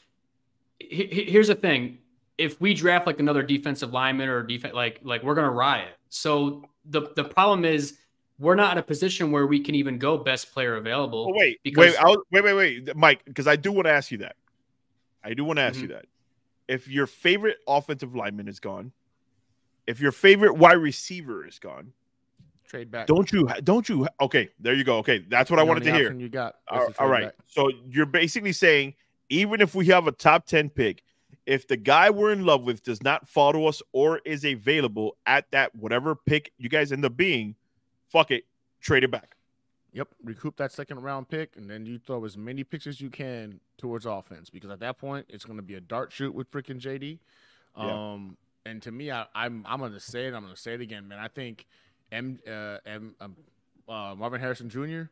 he- 0.80 1.06
he- 1.08 1.32
here's 1.32 1.47
the 1.47 1.56
thing: 1.56 1.99
if 2.38 2.60
we 2.60 2.73
draft 2.73 3.08
like 3.08 3.19
another 3.19 3.43
defensive 3.43 3.93
lineman 3.93 4.27
or 4.30 4.43
defense, 4.43 4.73
like 4.73 4.99
like 5.04 5.23
we're 5.23 5.36
gonna 5.36 5.49
riot. 5.51 5.93
So 6.10 6.65
the 6.86 7.13
the 7.15 7.23
problem 7.23 7.63
is 7.63 7.97
we're 8.39 8.56
not 8.56 8.73
in 8.73 8.77
a 8.80 8.84
position 8.84 9.32
where 9.32 9.45
we 9.47 9.60
can 9.62 9.75
even 9.75 9.97
go 9.99 10.17
best 10.17 10.51
player 10.51 10.75
available. 10.75 11.27
Oh, 11.30 11.38
wait, 11.38 11.60
because- 11.63 11.93
wait, 11.93 11.95
I'll, 11.99 12.17
wait, 12.32 12.43
wait, 12.43 12.54
wait, 12.54 12.95
Mike, 12.95 13.23
because 13.25 13.45
I 13.47 13.56
do 13.56 13.71
want 13.71 13.86
to 13.86 13.91
ask 13.91 14.10
you 14.12 14.17
that. 14.19 14.36
I 15.23 15.36
do 15.36 15.45
want 15.45 15.58
to 15.58 15.63
ask 15.63 15.75
Mm-hmm. 15.75 15.84
you 15.84 15.88
that. 15.89 16.06
If 16.71 16.88
your 16.88 17.05
favorite 17.05 17.57
offensive 17.67 18.15
lineman 18.15 18.47
is 18.47 18.60
gone, 18.60 18.93
if 19.88 19.99
your 19.99 20.12
favorite 20.12 20.53
wide 20.53 20.77
receiver 20.77 21.45
is 21.45 21.60
gone, 21.60 21.91
Trade 22.65 22.89
back. 22.89 23.07
don't 23.07 23.29
you? 23.34 23.49
Don't 23.63 23.89
you? 23.89 24.07
Okay, 24.21 24.49
there 24.60 24.73
you 24.73 24.86
go. 24.86 24.99
Okay, 24.99 25.25
that's 25.27 25.51
what 25.51 25.60
I 25.60 25.63
wanted 25.63 25.84
to 25.84 25.93
hear. 25.93 26.13
You 26.13 26.29
got. 26.29 26.55
All 26.69 26.88
all 26.97 27.10
right. 27.10 27.25
back. 27.25 27.36
So 27.47 27.69
you're 27.89 28.05
basically 28.05 28.53
saying 28.53 28.93
even 29.27 29.60
if 29.60 29.75
we 29.75 29.88
have 29.88 30.07
a 30.07 30.13
top 30.13 30.45
10 30.45 30.69
pick, 30.69 31.03
if 31.45 31.67
the 31.67 31.77
guy 31.77 32.10
we're 32.10 32.31
in 32.31 32.45
love 32.45 32.63
with 32.63 32.84
does 32.84 33.03
not 33.03 33.27
fall 33.27 33.51
to 33.51 33.65
us 33.65 33.81
or 33.91 34.19
is 34.25 34.45
available 34.45 35.17
at 35.25 35.51
that 35.51 35.75
whatever 35.75 36.15
pick 36.15 36.53
you 36.57 36.69
guys 36.69 36.93
end 36.93 37.03
up 37.03 37.17
being, 37.17 37.55
fuck 38.07 38.31
it, 38.31 38.43
trade 38.79 39.03
it 39.03 39.12
back. 39.12 39.36
Yep, 39.93 40.08
recoup 40.23 40.56
that 40.58 40.71
second 40.71 41.01
round 41.01 41.27
pick, 41.27 41.58
and 41.58 41.69
then 41.69 41.86
you 41.86 41.99
throw 41.99 42.23
as 42.23 42.38
many 42.38 42.63
picks 42.63 42.88
as 42.88 43.01
you 43.01 43.10
can 43.10 43.60
towards 43.77 44.06
offense 44.06 44.49
because 44.49 44.69
at 44.69 44.80
that 44.80 44.97
point 44.97 45.25
it's 45.27 45.43
going 45.43 45.58
to 45.58 45.63
be 45.63 45.75
a 45.75 45.82
dart 45.82 46.13
shoot 46.13 46.34
with 46.34 46.49
freaking 46.49 46.80
JD. 46.80 47.19
Yeah. 47.77 48.12
Um, 48.13 48.38
and 48.65 48.82
to 48.84 48.91
me, 48.91 49.12
I, 49.12 49.25
I'm 49.36 49.65
I'm 49.67 49.80
going 49.80 49.91
to 49.93 49.99
say 49.99 50.27
it. 50.27 50.34
I'm 50.34 50.43
going 50.43 50.54
to 50.56 50.60
say 50.60 50.75
it 50.75 50.82
again, 50.82 51.08
man. 51.08 51.19
I 51.19 51.27
think 51.27 51.65
M, 52.12 52.39
uh, 52.47 52.77
M 52.86 53.15
um, 53.19 53.36
uh, 53.89 54.15
Marvin 54.15 54.39
Harrison 54.39 54.69
Jr. 54.69 55.04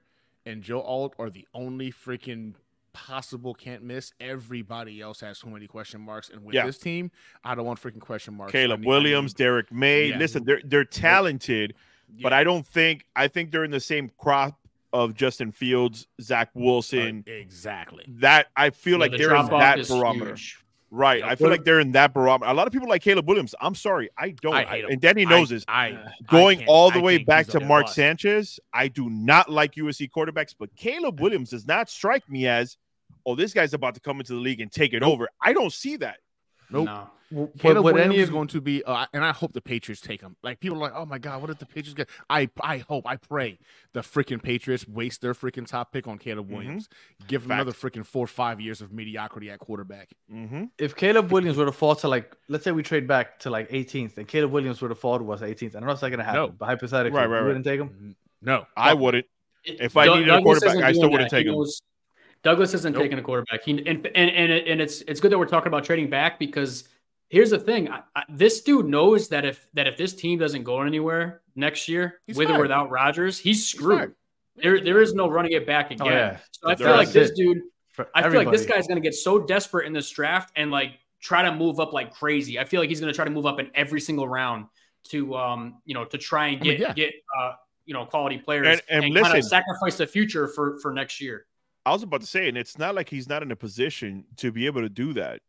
and 0.46 0.62
Joe 0.62 0.82
Alt 0.82 1.14
are 1.20 1.30
the 1.30 1.46
only 1.54 1.92
freaking 1.92 2.54
possible 2.94 3.54
can't 3.54 3.84
miss. 3.84 4.14
Everybody 4.20 5.02
else 5.02 5.20
has 5.22 5.38
so 5.40 5.48
many 5.50 5.68
question 5.68 6.00
marks, 6.02 6.30
and 6.30 6.44
with 6.46 6.56
Yeah. 6.56 6.66
this 6.66 6.78
team, 6.78 7.12
I 7.44 7.56
don't 7.56 7.66
want 7.66 7.82
freaking 7.82 8.00
question 8.00 8.34
marks. 8.36 8.52
Caleb 8.52 8.86
Williams, 8.86 9.34
Drake 9.34 9.72
Maye. 9.72 10.06
Yeah. 10.10 10.18
Listen, 10.18 10.44
they're 10.46 10.62
they're 10.64 10.86
talented, 10.86 11.74
but 12.22 12.34
I 12.34 12.44
don't 12.44 12.66
think 12.66 13.06
I 13.16 13.28
think 13.28 13.52
they're 13.52 13.64
in 13.66 13.72
the 13.72 13.80
same 13.80 14.10
crop 14.18 14.59
of 14.94 15.14
Justin 15.16 15.52
Fields, 15.52 16.08
Zach 16.22 16.50
Wilson. 16.54 17.24
Uh, 17.28 17.32
exactly. 17.32 18.06
that 18.20 18.48
I 18.56 18.70
feel 18.72 18.94
Yeah, 18.94 19.00
like 19.00 19.12
the 19.12 19.18
they're 19.18 19.28
in 19.36 19.46
drop-off 19.48 19.60
that 19.60 19.80
is 19.80 19.90
barometer. 19.90 20.32
huge. 20.32 20.58
Right. 20.92 21.20
Yeah. 21.20 21.28
I 21.28 21.36
feel 21.36 21.50
like 21.52 21.64
they're 21.64 21.80
in 21.80 21.92
that 21.92 22.16
barometer. 22.16 22.50
A 22.50 22.54
lot 22.56 22.66
of 22.66 22.74
people 22.74 22.90
like 22.90 23.04
Caleb 23.04 23.28
Williams. 23.28 23.54
I'm 23.62 23.76
sorry. 23.76 24.10
I 24.18 24.30
don't. 24.32 24.56
I 24.56 24.64
hate 24.66 24.86
him. 24.86 24.90
and 24.90 25.00
Danny 25.00 25.24
knows 25.24 25.52
I, 25.52 25.56
this. 25.56 25.66
I, 25.68 25.86
I 25.90 26.14
Going 26.28 26.58
can't- 26.60 26.70
all 26.70 26.90
the 26.90 26.98
I 26.98 27.04
way 27.04 27.18
back 27.20 27.46
to 27.48 27.60
Mark 27.60 27.86
bust. 27.86 27.96
Sanchez, 27.96 28.60
I 28.74 28.88
do 28.88 29.08
not 29.08 29.52
like 29.52 29.76
USC 29.76 30.10
quarterbacks, 30.10 30.56
but 30.58 30.76
Caleb 30.76 31.20
Williams 31.22 31.52
does 31.52 31.68
not 31.68 31.92
strike 31.92 32.28
me 32.28 32.48
as, 32.48 32.76
oh, 33.24 33.36
this 33.36 33.54
guy's 33.54 33.76
about 33.76 33.94
to 33.96 34.00
come 34.00 34.20
into 34.20 34.34
the 34.34 34.40
league 34.40 34.62
and 34.62 34.72
take 34.72 34.94
it 34.94 35.04
over. 35.04 35.30
I 35.40 35.54
don't 35.54 35.72
see 35.72 35.98
that. 35.98 36.18
Nope. 36.72 36.86
No. 36.86 37.10
But 37.32 37.58
Caleb 37.60 37.84
would 37.84 37.94
Williams 37.96 38.14
any 38.16 38.24
is 38.24 38.30
going 38.30 38.48
to 38.50 38.60
be, 38.62 38.84
uh, 38.84 39.06
and 39.14 39.24
I 39.24 39.32
hope 39.32 39.54
the 39.54 39.62
Patriots 39.62 40.02
take 40.02 40.22
him. 40.22 40.36
Like 40.42 40.60
people 40.60 40.78
are 40.78 40.82
like, 40.82 40.94
oh 40.96 41.06
my 41.06 41.18
god, 41.20 41.42
what 41.42 41.50
if 41.52 41.60
the 41.60 41.66
Patriots 41.66 41.94
get? 41.94 42.10
I 42.30 42.50
I 42.62 42.80
hope, 42.80 43.06
I 43.08 43.18
pray 43.18 43.60
the 43.94 44.02
freaking 44.02 44.42
Patriots 44.42 44.88
waste 44.88 45.22
their 45.22 45.34
freaking 45.34 45.68
top 45.68 45.92
pick 45.92 46.08
on 46.08 46.18
Caleb 46.18 46.48
Mhm. 46.50 46.54
Williams. 46.54 46.90
Give 47.28 47.44
him 47.44 47.50
Fact. 47.50 47.62
another 47.62 47.72
freaking 47.78 48.06
four 48.06 48.24
or 48.24 48.28
five 48.28 48.60
years 48.60 48.82
of 48.82 48.92
mediocrity 48.92 49.50
at 49.52 49.60
quarterback. 49.60 50.10
Mm-hmm. 50.34 50.66
if 50.78 50.96
Caleb 50.96 51.32
Williams 51.32 51.58
were 51.58 51.66
to 51.66 51.72
fall 51.72 51.96
to 51.98 52.08
like, 52.08 52.36
let's 52.48 52.64
say 52.64 52.72
we 52.72 52.82
trade 52.84 53.08
back 53.08 53.40
to 53.40 53.50
like 53.50 53.70
18th, 53.70 54.18
and 54.18 54.28
Caleb 54.28 54.52
Williams 54.52 54.82
were 54.82 54.90
to 54.90 54.96
fall 54.96 55.20
to 55.20 55.32
us 55.32 55.42
18th, 55.42 55.76
I 55.76 55.80
don't 55.80 55.86
know 55.88 55.94
if 55.94 56.00
that's 56.00 56.10
gonna 56.12 56.24
happen, 56.24 56.42
No. 56.42 56.48
but 56.50 56.66
hypothetically, 56.66 57.16
Right, 57.18 57.26
right, 57.28 57.38
you 57.38 57.42
right. 57.42 57.48
wouldn't 57.48 57.66
take 57.66 57.80
him. 57.80 58.16
No, 58.42 58.66
I 58.76 58.92
Fuck. 58.92 59.00
wouldn't. 59.00 59.26
If 59.66 59.98
I 59.98 60.06
Doug- 60.06 60.20
needed 60.20 60.34
a 60.34 60.42
quarterback, 60.42 60.78
I 60.78 60.94
still 60.94 61.12
wouldn't 61.12 61.30
that. 61.30 61.38
He 61.38 61.44
take 61.44 61.48
him. 61.48 61.56
knows- 61.60 61.82
Douglas 62.42 62.74
isn't 62.74 62.94
Nope. 62.94 63.02
taking 63.04 63.20
a 63.20 63.22
quarterback. 63.22 63.64
He 63.66 63.72
and 63.72 63.80
and 63.88 64.08
and, 64.16 64.52
and 64.52 64.82
it's 64.82 65.02
it's 65.02 65.20
good 65.20 65.30
that 65.34 65.38
we're 65.38 65.46
talking 65.46 65.68
about 65.68 65.84
trading 65.84 66.10
back 66.10 66.40
because 66.40 66.88
here's 67.30 67.50
the 67.52 67.60
thing: 67.60 67.90
I, 67.90 68.02
I, 68.16 68.24
this 68.30 68.62
dude 68.62 68.88
knows 68.88 69.30
that 69.30 69.46
if 69.46 69.68
that 69.74 69.88
if 69.88 69.98
this 69.98 70.14
team 70.14 70.40
doesn't 70.40 70.64
go 70.64 70.82
anywhere 70.82 71.42
next 71.56 71.88
year, 71.88 72.20
He's 72.28 72.38
with 72.38 72.50
or 72.50 72.60
without 72.62 72.90
Rodgers, 72.90 73.38
he's 73.40 73.58
He's 73.58 73.68
screwed. 73.68 73.98
fired. 74.00 74.16
there 74.58 74.82
there 74.82 75.02
is 75.02 75.14
no 75.14 75.30
running 75.30 75.54
it 75.54 75.66
back 75.66 75.92
again. 75.92 76.08
Oh, 76.08 76.12
yeah. 76.12 76.38
So 76.52 76.70
I 76.70 76.76
feel 76.76 76.92
like 76.92 77.10
this 77.12 77.32
dude. 77.32 77.62
I 78.16 78.30
feel 78.30 78.42
like 78.44 78.52
this 78.52 78.66
guy's 78.66 78.88
gonna 78.88 79.02
get 79.02 79.14
so 79.14 79.40
desperate 79.40 79.86
in 79.88 79.94
this 79.94 80.10
draft 80.10 80.52
and 80.56 80.72
like 80.72 81.00
try 81.22 81.42
to 81.42 81.54
move 81.54 81.80
up 81.80 81.92
like 81.92 82.14
crazy. 82.14 82.58
I 82.58 82.64
feel 82.64 82.80
like 82.80 82.88
he's 82.90 83.00
gonna 83.02 83.12
try 83.14 83.26
to 83.26 83.32
move 83.32 83.46
up 83.46 83.60
in 83.60 83.70
every 83.76 84.00
single 84.00 84.28
round 84.28 84.68
to 85.10 85.36
um 85.36 85.82
you 85.86 85.94
know 85.94 86.06
to 86.06 86.18
try 86.18 86.48
and 86.48 86.62
I 86.62 86.64
mean, 86.64 86.78
get 86.78 86.80
yeah. 86.80 86.94
get 86.94 87.14
uh 87.40 87.54
you 87.86 87.94
know 87.94 88.06
quality 88.06 88.38
players 88.38 88.68
And- 88.68 88.82
and 88.90 89.02
kind 89.04 89.14
listen- 89.14 89.38
of 89.38 89.44
sacrifice 89.46 89.98
the 89.98 90.08
future 90.08 90.48
for 90.48 90.78
for 90.80 90.94
next 90.94 91.20
year. 91.20 91.46
I 91.86 91.92
was 91.92 92.04
about 92.04 92.22
to 92.22 92.28
say, 92.28 92.48
and 92.48 92.58
it's 92.58 92.78
not 92.78 92.94
like 92.96 93.10
he's 93.10 93.28
not 93.28 93.42
in 93.42 93.52
a 93.52 93.56
position 93.56 94.26
to 94.38 94.52
be 94.52 94.66
able 94.66 94.82
to 94.82 94.90
do 94.90 95.14
that. 95.14 95.42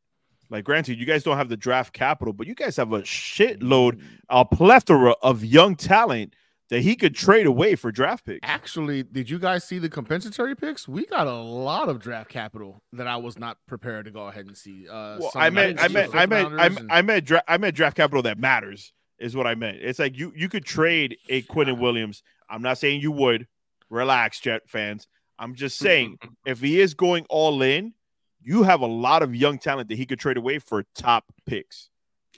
Like, 0.50 0.64
granted, 0.64 0.98
you 0.98 1.06
guys 1.06 1.22
don't 1.22 1.36
have 1.36 1.48
the 1.48 1.56
draft 1.56 1.92
capital, 1.92 2.32
but 2.32 2.46
you 2.46 2.54
guys 2.54 2.76
have 2.76 2.92
a 2.92 3.02
shitload, 3.02 4.02
a 4.28 4.44
plethora 4.44 5.12
of 5.22 5.44
young 5.44 5.76
talent 5.76 6.34
that 6.70 6.82
he 6.82 6.94
could 6.96 7.14
trade 7.14 7.46
away 7.46 7.74
for 7.76 7.90
draft 7.90 8.26
picks. 8.26 8.40
Actually, 8.42 9.02
did 9.02 9.28
you 9.30 9.38
guys 9.38 9.64
see 9.64 9.78
the 9.78 9.88
compensatory 9.88 10.54
picks? 10.56 10.86
We 10.86 11.04
got 11.06 11.26
a 11.26 11.34
lot 11.34 11.88
of 11.88 11.98
draft 12.00 12.30
capital 12.30 12.82
that 12.92 13.06
I 13.06 13.16
was 13.16 13.38
not 13.38 13.58
prepared 13.66 14.04
to 14.04 14.10
go 14.10 14.26
ahead 14.28 14.46
and 14.46 14.56
see. 14.56 14.88
Uh, 14.88 15.18
Well, 15.20 15.32
I 15.34 15.50
meant, 15.50 15.80
I 15.82 15.88
meant, 15.88 16.14
I 16.14 16.26
meant, 16.26 16.48
I 16.60 16.68
meant, 16.68 16.86
I 16.90 17.02
meant, 17.02 17.24
dra- 17.26 17.42
I 17.48 17.58
meant 17.58 17.74
draft 17.74 17.96
capital 17.96 18.22
that 18.22 18.38
matters. 18.38 18.92
is 19.18 19.34
what 19.36 19.46
I 19.46 19.54
meant. 19.54 19.78
It's 19.80 19.98
like 19.98 20.16
you 20.16 20.32
you 20.34 20.48
could 20.48 20.64
trade 20.64 21.16
a 21.28 21.42
Quinnen 21.42 21.78
Williams. 21.78 22.22
I'm 22.48 22.62
not 22.62 22.78
saying 22.78 23.00
you 23.02 23.12
would. 23.12 23.46
Relax, 23.90 24.40
Jet 24.40 24.62
fans. 24.66 25.08
I'm 25.38 25.54
just 25.54 25.76
saying 25.76 26.18
if 26.46 26.60
he 26.60 26.80
is 26.80 26.94
going 26.94 27.26
all 27.28 27.62
in, 27.62 27.94
you 28.42 28.62
have 28.64 28.80
a 28.80 28.86
lot 28.86 29.22
of 29.22 29.34
young 29.34 29.58
talent 29.58 29.88
that 29.88 29.96
he 29.96 30.06
could 30.06 30.18
trade 30.18 30.36
away 30.36 30.58
for 30.58 30.84
top 30.94 31.24
picks. 31.46 31.88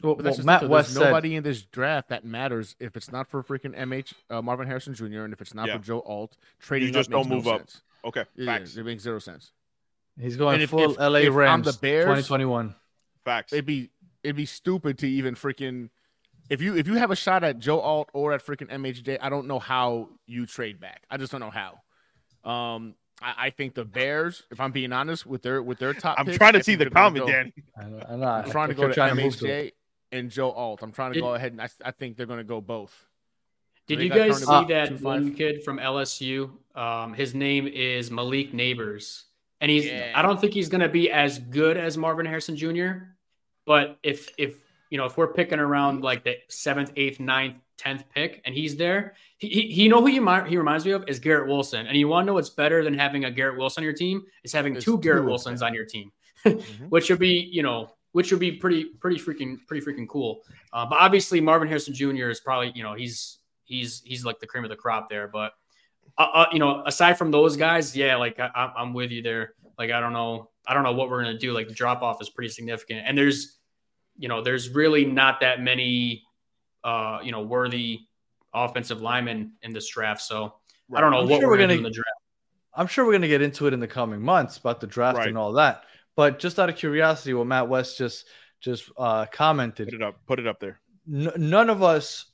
Well, 0.03 0.17
that's 0.17 0.39
well, 0.39 0.47
Matt 0.47 0.63
Matt 0.63 0.71
West 0.71 0.89
There's 0.95 0.99
said 1.05 1.11
nobody 1.11 1.37
in 1.37 1.43
this 1.45 1.63
draft 1.63 2.09
that 2.09 2.25
matters 2.25 2.75
if 2.81 2.97
it's 2.97 3.13
not 3.13 3.29
for 3.29 3.43
freaking 3.43 3.79
MH 3.79 4.15
uh, 4.31 4.43
Marvin 4.43 4.67
Harrison 4.67 4.95
Jr. 4.95 5.21
and 5.23 5.33
if 5.33 5.41
it's 5.41 5.55
not 5.55 5.69
Yeah. 5.69 5.77
for 5.77 5.83
Joe 5.85 6.01
Alt. 6.01 6.37
Trading 6.61 6.93
just 6.93 7.09
up 7.13 7.13
don't 7.23 7.29
move 7.29 7.45
no 7.45 7.53
up. 7.53 7.59
sense. 7.61 7.83
Okay, 8.05 8.25
Yeah, 8.35 8.47
facts, 8.59 8.77
it 8.77 8.85
makes 8.85 9.03
zero 9.05 9.19
sense. 9.21 9.53
he's 10.19 10.37
going 10.37 10.55
And 10.55 10.63
if- 10.65 10.71
full 10.71 10.93
if- 10.93 10.99
LA 10.99 11.21
if 11.21 11.35
I'm 11.37 11.63
the 11.63 11.73
Bears- 11.81 12.05
2021. 12.05 12.75
facts. 13.25 13.53
It'd 13.53 13.67
be 13.67 13.91
it'd 14.25 14.35
be 14.37 14.47
stupid 14.47 14.99
to 14.99 15.09
even 15.09 15.35
freaking 15.37 15.91
if 16.51 16.61
you 16.61 16.75
if 16.77 16.89
you 16.89 16.95
have 16.95 17.11
a 17.13 17.17
shot 17.17 17.45
at 17.45 17.59
Joe 17.61 17.79
Alt 17.81 18.09
or 18.13 18.33
at 18.33 18.45
freaking 18.45 18.71
MHJ. 18.71 19.19
I 19.21 19.29
don't 19.29 19.47
know 19.47 19.59
how 19.61 20.09
you 20.27 20.47
trade 20.47 20.81
back. 20.81 21.03
I 21.11 21.17
just 21.17 21.31
don't 21.31 21.41
know 21.41 21.51
how. 21.53 21.81
Um, 22.51 22.97
I, 23.23 23.47
I 23.47 23.51
think 23.51 23.75
the 23.75 23.85
Bears, 23.85 24.43
if 24.51 24.61
I'm 24.61 24.73
being 24.73 24.93
honest, 24.93 25.27
with 25.27 25.43
their 25.43 25.63
with 25.63 25.79
their 25.79 25.95
top, 25.95 26.19
I'm 26.19 26.27
picks, 26.27 26.39
trying 26.39 26.55
I 26.57 26.59
to 26.59 26.65
see 26.65 26.75
the 26.75 26.85
they're 26.85 26.91
gonna 26.91 27.21
comment, 27.21 27.27
go- 27.27 27.33
Danny. 27.33 27.53
I 27.77 27.85
know, 27.85 28.07
I 28.09 28.17
know. 28.17 28.27
I'm 28.27 28.51
trying 28.51 28.69
to 28.69 28.75
go 28.75 28.89
to 28.89 28.95
trying 28.95 29.17
move 29.17 29.37
to 29.39 29.71
and 30.13 30.31
Joe 30.31 30.51
Alt. 30.51 30.83
I'm 30.83 30.93
trying 30.93 31.11
to 31.13 31.15
Did- 31.15 31.23
go 31.23 31.35
ahead 31.35 31.53
and 31.53 31.61
I, 31.63 31.69
I 31.85 31.91
think 31.91 32.17
they're 32.17 32.27
going 32.27 32.39
to 32.39 32.45
go 32.45 32.61
both. 32.61 32.95
Did 33.89 34.01
you 34.01 34.11
guys 34.11 34.39
see 34.39 34.47
currently 34.47 34.75
that 34.75 34.91
2-5. 34.91 35.03
one 35.03 35.35
kid 35.35 35.65
from 35.65 35.79
LSU? 35.79 36.51
Um, 36.75 37.15
his 37.15 37.35
name 37.35 37.67
is 37.67 38.11
Malik 38.11 38.53
Nabers, 38.53 39.23
and 39.61 39.71
he's. 39.71 39.87
Yeah. 39.87 40.13
I 40.15 40.23
don't 40.23 40.41
think 40.41 40.55
he's 40.55 40.69
going 40.69 40.83
to 40.83 40.89
be 40.89 41.11
as 41.11 41.39
good 41.39 41.77
as 41.77 41.99
Marvin 41.99 42.25
Harrison 42.27 42.57
Jr. 42.57 42.91
But 43.67 43.99
if 44.03 44.31
if 44.39 44.62
you 44.93 44.99
know 44.99 45.07
if 45.07 45.17
we're 45.17 45.33
picking 45.33 45.59
around 45.59 46.03
like 46.03 46.23
the 46.23 46.37
seventh, 46.49 46.93
eighth, 46.97 47.19
ninth, 47.19 47.57
tenth 47.79 48.05
pick, 48.15 48.43
and 48.45 48.55
he's 48.55 48.77
there, 48.77 49.15
he, 49.39 49.49
he 49.49 49.83
you 49.85 49.89
know 49.89 50.01
who 50.03 50.09
you 50.09 50.21
might 50.21 50.47
he 50.47 50.57
reminds 50.59 50.85
me 50.85 50.93
of 50.93 51.09
is 51.09 51.19
Garrett 51.19 51.49
Wilson. 51.49 51.87
And 51.87 51.97
you 51.97 52.07
want 52.09 52.25
to 52.25 52.27
know 52.27 52.35
what's 52.35 52.51
better 52.51 52.85
than 52.85 52.95
having 52.95 53.25
a 53.25 53.31
Garrett 53.31 53.57
Wilson 53.59 53.81
on 53.83 53.85
your 53.85 53.95
team 53.95 54.23
is 54.45 54.53
having 54.53 54.79
two 54.79 54.99
Garrett 54.99 55.23
two 55.25 55.29
Wilsons 55.29 55.61
them. 55.61 55.69
on 55.69 55.75
your 55.75 55.87
team, 55.87 56.13
Mhm. 56.45 56.89
which 56.91 57.09
would 57.11 57.19
be 57.19 57.49
you 57.51 57.63
know 57.63 57.91
which 58.13 58.31
would 58.31 58.41
be 58.41 58.53
pretty 58.53 58.85
pretty 58.85 59.19
freaking 59.19 59.57
pretty 59.67 59.85
freaking 59.85 60.07
cool. 60.09 60.43
Uh, 60.73 60.85
but 60.87 60.99
obviously 61.01 61.41
Marvin 61.41 61.67
Harrison 61.69 61.95
Jr. 61.95 62.29
is 62.29 62.41
probably 62.41 62.71
you 62.75 62.83
know 62.83 62.95
he's 62.95 63.39
he's 63.65 64.03
he's 64.05 64.25
like 64.25 64.39
the 64.41 64.47
cream 64.47 64.65
of 64.65 64.71
the 64.71 64.77
crop 64.77 65.09
there. 65.09 65.27
But 65.29 65.53
uh, 66.19 66.27
uh, 66.35 66.47
you 66.53 66.59
know, 66.59 66.83
aside 66.85 67.17
from 67.17 67.31
those 67.31 67.57
guys, 67.57 67.97
yeah, 67.97 68.17
like 68.17 68.39
I, 68.39 68.51
I'm- 68.55 68.73
I'm 68.77 68.93
with 68.93 69.11
you 69.11 69.23
there. 69.23 69.55
Like 69.79 69.91
I 69.91 70.01
don't 70.01 70.13
know, 70.13 70.51
I 70.67 70.75
don't 70.75 70.83
know 70.83 70.93
what 70.93 71.09
we're 71.09 71.23
gonna 71.25 71.39
do. 71.39 71.53
Like 71.55 71.69
the 71.69 71.75
drop 71.75 72.03
off 72.03 72.21
is 72.21 72.29
pretty 72.29 72.51
significant, 72.51 73.01
and 73.07 73.17
there's 73.17 73.59
you 74.19 74.29
know 74.29 74.43
there's 74.43 74.69
really 74.71 75.05
not 75.05 75.41
that 75.41 75.61
many 75.63 76.25
uh 76.85 77.19
you 77.23 77.33
know 77.33 77.43
worthy 77.43 78.01
offensive 78.55 79.01
linemen 79.01 79.53
in 79.63 79.73
this 79.73 79.89
draft. 79.89 80.21
So 80.23 80.55
I 80.95 81.01
don't 81.01 81.11
know 81.11 81.21
I'm 81.21 81.29
what 81.29 81.41
sure 81.41 81.49
we're, 81.49 81.55
we're 81.55 81.59
gonna, 81.59 81.67
gonna- 81.69 81.75
do 81.75 81.79
in 81.79 81.83
the 81.85 81.91
draft. 81.91 82.09
I'm 82.75 82.87
sure 82.87 83.05
we're 83.07 83.13
gonna 83.13 83.29
get 83.29 83.43
into 83.43 83.67
it 83.67 83.73
in 83.75 83.81
the 83.81 83.87
coming 83.89 84.21
months 84.21 84.57
about 84.59 84.81
the 84.81 84.87
draft 84.87 85.19
Right. 85.19 85.29
and 85.29 85.37
all 85.39 85.53
that. 85.53 85.85
But 86.17 86.39
just 86.39 86.59
out 86.59 86.69
of 86.69 86.77
curiosity, 86.77 87.33
what 87.35 87.47
Matt 87.47 87.69
West 87.69 87.97
just 87.99 88.27
just 88.61 88.91
uh, 88.97 89.27
commented, 89.33 89.89
Put 89.89 89.95
it 89.95 90.03
up. 90.03 90.17
Put 90.27 90.39
it 90.39 90.47
up 90.47 90.61
there. 90.61 90.81
n- 91.13 91.33
none 91.37 91.69
of 91.71 91.83
us 91.83 92.27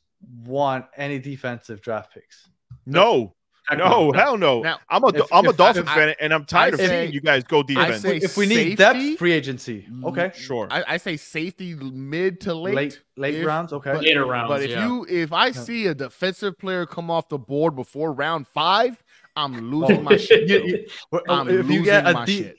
want 0.45 0.85
any 0.97 1.19
defensive 1.19 1.81
draft 1.81 2.13
picks. 2.13 2.49
No, 2.85 3.35
no, 3.77 4.13
hell 4.13 4.39
no. 4.39 4.63
Now, 4.63 4.79
I'm 4.89 5.05
a 5.05 5.09
if- 5.09 5.33
am 5.33 5.47
a 5.47 5.51
if 5.51 5.55
I- 5.55 5.57
Dolphins 5.73 5.89
fan, 5.91 6.15
and 6.21 6.33
I'm 6.33 6.45
tired 6.45 6.75
I 6.75 6.75
of 6.75 6.81
say- 6.81 7.03
seeing 7.05 7.13
you 7.13 7.21
guys 7.21 7.45
go 7.45 7.63
defense. 7.63 8.03
say 8.03 8.17
If 8.17 8.37
we 8.37 8.47
need 8.47 8.55
safety, 8.55 8.75
depth, 8.77 9.19
free 9.19 9.33
agency. 9.33 9.87
Mm, 9.91 10.05
okay, 10.07 10.33
sure. 10.35 10.69
I, 10.71 10.85
I 10.87 10.97
say 10.97 11.17
safety 11.17 11.75
mid 11.75 12.41
to 12.43 12.55
late. 12.55 12.75
late 12.75 13.03
late 13.17 13.35
if- 13.37 13.47
rounds. 13.47 13.73
Okay, 13.73 13.93
but- 13.93 14.03
Later 14.03 14.25
rounds, 14.27 14.49
But 14.49 14.63
if 14.63 14.71
yeah. 14.71 14.87
you 14.87 15.07
if 15.09 15.33
I 15.33 15.51
see 15.53 15.87
a 15.87 15.95
defensive 15.95 16.59
player 16.59 16.87
come 16.87 17.11
off 17.11 17.29
the 17.29 17.39
board 17.39 17.77
before 17.77 18.13
round 18.13 18.47
five, 18.49 19.03
I'm 19.37 19.71
losing 19.71 20.03
my 20.03 20.17
shit. 20.17 20.49
You- 20.49 20.65
you- 21.13 21.21
I'm 21.29 21.49
if 21.49 21.71
you 21.71 21.85
get 21.85 22.07
a 22.07 22.13
my 22.13 22.25
de- 22.25 22.43
shit. 22.45 22.57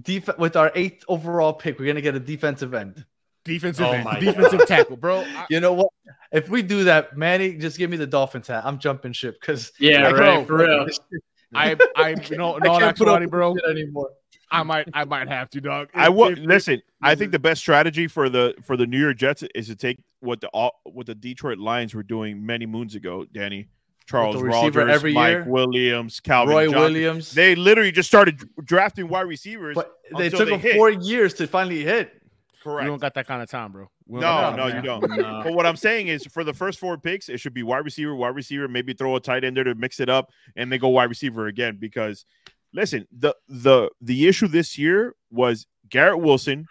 def- 0.00 0.38
with 0.38 0.56
our 0.56 0.70
eighth 0.74 1.04
overall 1.08 1.52
pick, 1.52 1.78
we're 1.78 1.86
gonna 1.86 2.00
get 2.00 2.14
a 2.14 2.20
defensive 2.20 2.72
end. 2.74 3.04
Defensive 3.44 3.86
Oh 3.86 3.92
end, 3.92 4.04
my 4.04 4.20
defensive 4.20 4.66
tackle, 4.66 4.96
bro. 4.96 5.20
I- 5.36 5.46
You 5.50 5.60
know 5.60 5.72
what? 5.72 5.88
If 6.32 6.48
we 6.48 6.62
do 6.62 6.84
that, 6.84 7.16
Manny, 7.16 7.54
just 7.54 7.76
give 7.76 7.90
me 7.90 7.96
the 7.96 8.06
Dolphins 8.06 8.46
hat. 8.48 8.62
I'm 8.64 8.78
jumping 8.78 9.12
ship 9.12 9.38
because 9.40 9.72
yeah, 9.78 10.04
Like, 10.08 10.16
right, 10.16 10.46
bro, 10.46 10.66
for 10.66 10.66
real. 10.66 10.86
I, 11.54 11.76
I, 11.96 12.14
you 12.30 12.38
know, 12.38 12.56
in 12.56 12.62
I 12.62 12.68
all 12.68 12.78
can't 12.80 12.96
put 12.96 13.08
up 13.08 13.20
actuality, 13.20 13.26
bro, 13.26 13.54
this 13.54 13.62
shit 13.66 13.76
anymore. 13.76 14.10
I 14.50 14.62
might, 14.62 14.88
I 14.94 15.04
might 15.04 15.28
have 15.28 15.50
to, 15.50 15.60
dog. 15.60 15.88
I 15.94 16.08
If- 16.08 16.14
would 16.14 16.38
if- 16.38 16.44
listen. 16.46 16.82
I 17.02 17.14
think 17.14 17.32
the 17.32 17.38
best 17.38 17.60
strategy 17.60 18.06
for 18.06 18.28
the 18.30 18.54
for 18.62 18.76
the 18.76 18.86
New 18.86 18.98
York 19.00 19.16
Jets 19.18 19.42
is 19.54 19.66
to 19.66 19.74
take 19.76 20.02
what 20.20 20.40
the 20.40 20.48
all- 20.48 20.80
what 20.84 21.06
the 21.06 21.14
Detroit 21.14 21.58
Lions 21.58 21.94
were 21.94 22.02
doing 22.04 22.46
many 22.46 22.64
moons 22.64 22.94
ago. 22.94 23.26
Danny, 23.32 23.68
Charles 24.06 24.36
receiver 24.40 24.80
Rogers, 24.80 24.94
every 24.94 25.12
Mike 25.12 25.30
year? 25.30 25.44
Williams, 25.48 26.20
Calvin 26.20 26.54
Roy 26.54 26.64
Johnson. 26.66 26.80
Williams. 26.80 27.32
They 27.32 27.54
literally 27.54 27.92
just 27.92 28.08
started 28.08 28.40
drafting 28.64 29.08
wide 29.08 29.22
receivers. 29.22 29.74
but 29.74 29.92
they 30.16 30.30
took 30.30 30.38
they 30.40 30.44
them 30.52 30.60
hit. 30.60 30.76
four 30.76 30.90
years 30.90 31.34
to 31.34 31.46
finally 31.46 31.82
hit. 31.84 32.21
Correct. 32.62 32.86
don't 32.86 33.00
got 33.00 33.14
that 33.14 33.26
kind 33.26 33.42
of 33.42 33.50
time, 33.50 33.72
bro. 33.72 33.90
Don't 34.10 34.20
No, 34.20 34.54
no, 34.54 34.66
you 34.68 34.82
don't. 34.82 35.08
No. 35.16 35.40
But 35.44 35.54
what 35.54 35.66
I'm 35.66 35.76
saying 35.76 36.08
is, 36.08 36.24
for 36.26 36.44
the 36.44 36.52
first 36.54 36.78
four 36.78 36.96
picks, 36.98 37.28
it 37.28 37.38
should 37.38 37.54
be 37.54 37.62
wide 37.62 37.84
receiver, 37.84 38.14
wide 38.14 38.34
receiver, 38.34 38.68
maybe 38.68 38.92
throw 38.92 39.16
a 39.16 39.20
tight 39.20 39.44
end 39.44 39.56
there 39.56 39.64
to 39.64 39.74
mix 39.74 40.00
it 40.00 40.08
up, 40.08 40.30
and 40.56 40.70
then 40.70 40.78
go 40.78 40.88
wide 40.88 41.08
receiver 41.08 41.46
again. 41.46 41.76
Because 41.80 42.24
listen, 42.72 43.06
the 43.16 43.34
the 43.48 43.90
the 44.00 44.28
issue 44.28 44.48
this 44.48 44.78
year 44.78 45.14
was 45.30 45.66
Garrett 45.88 46.20
Wilson, 46.20 46.66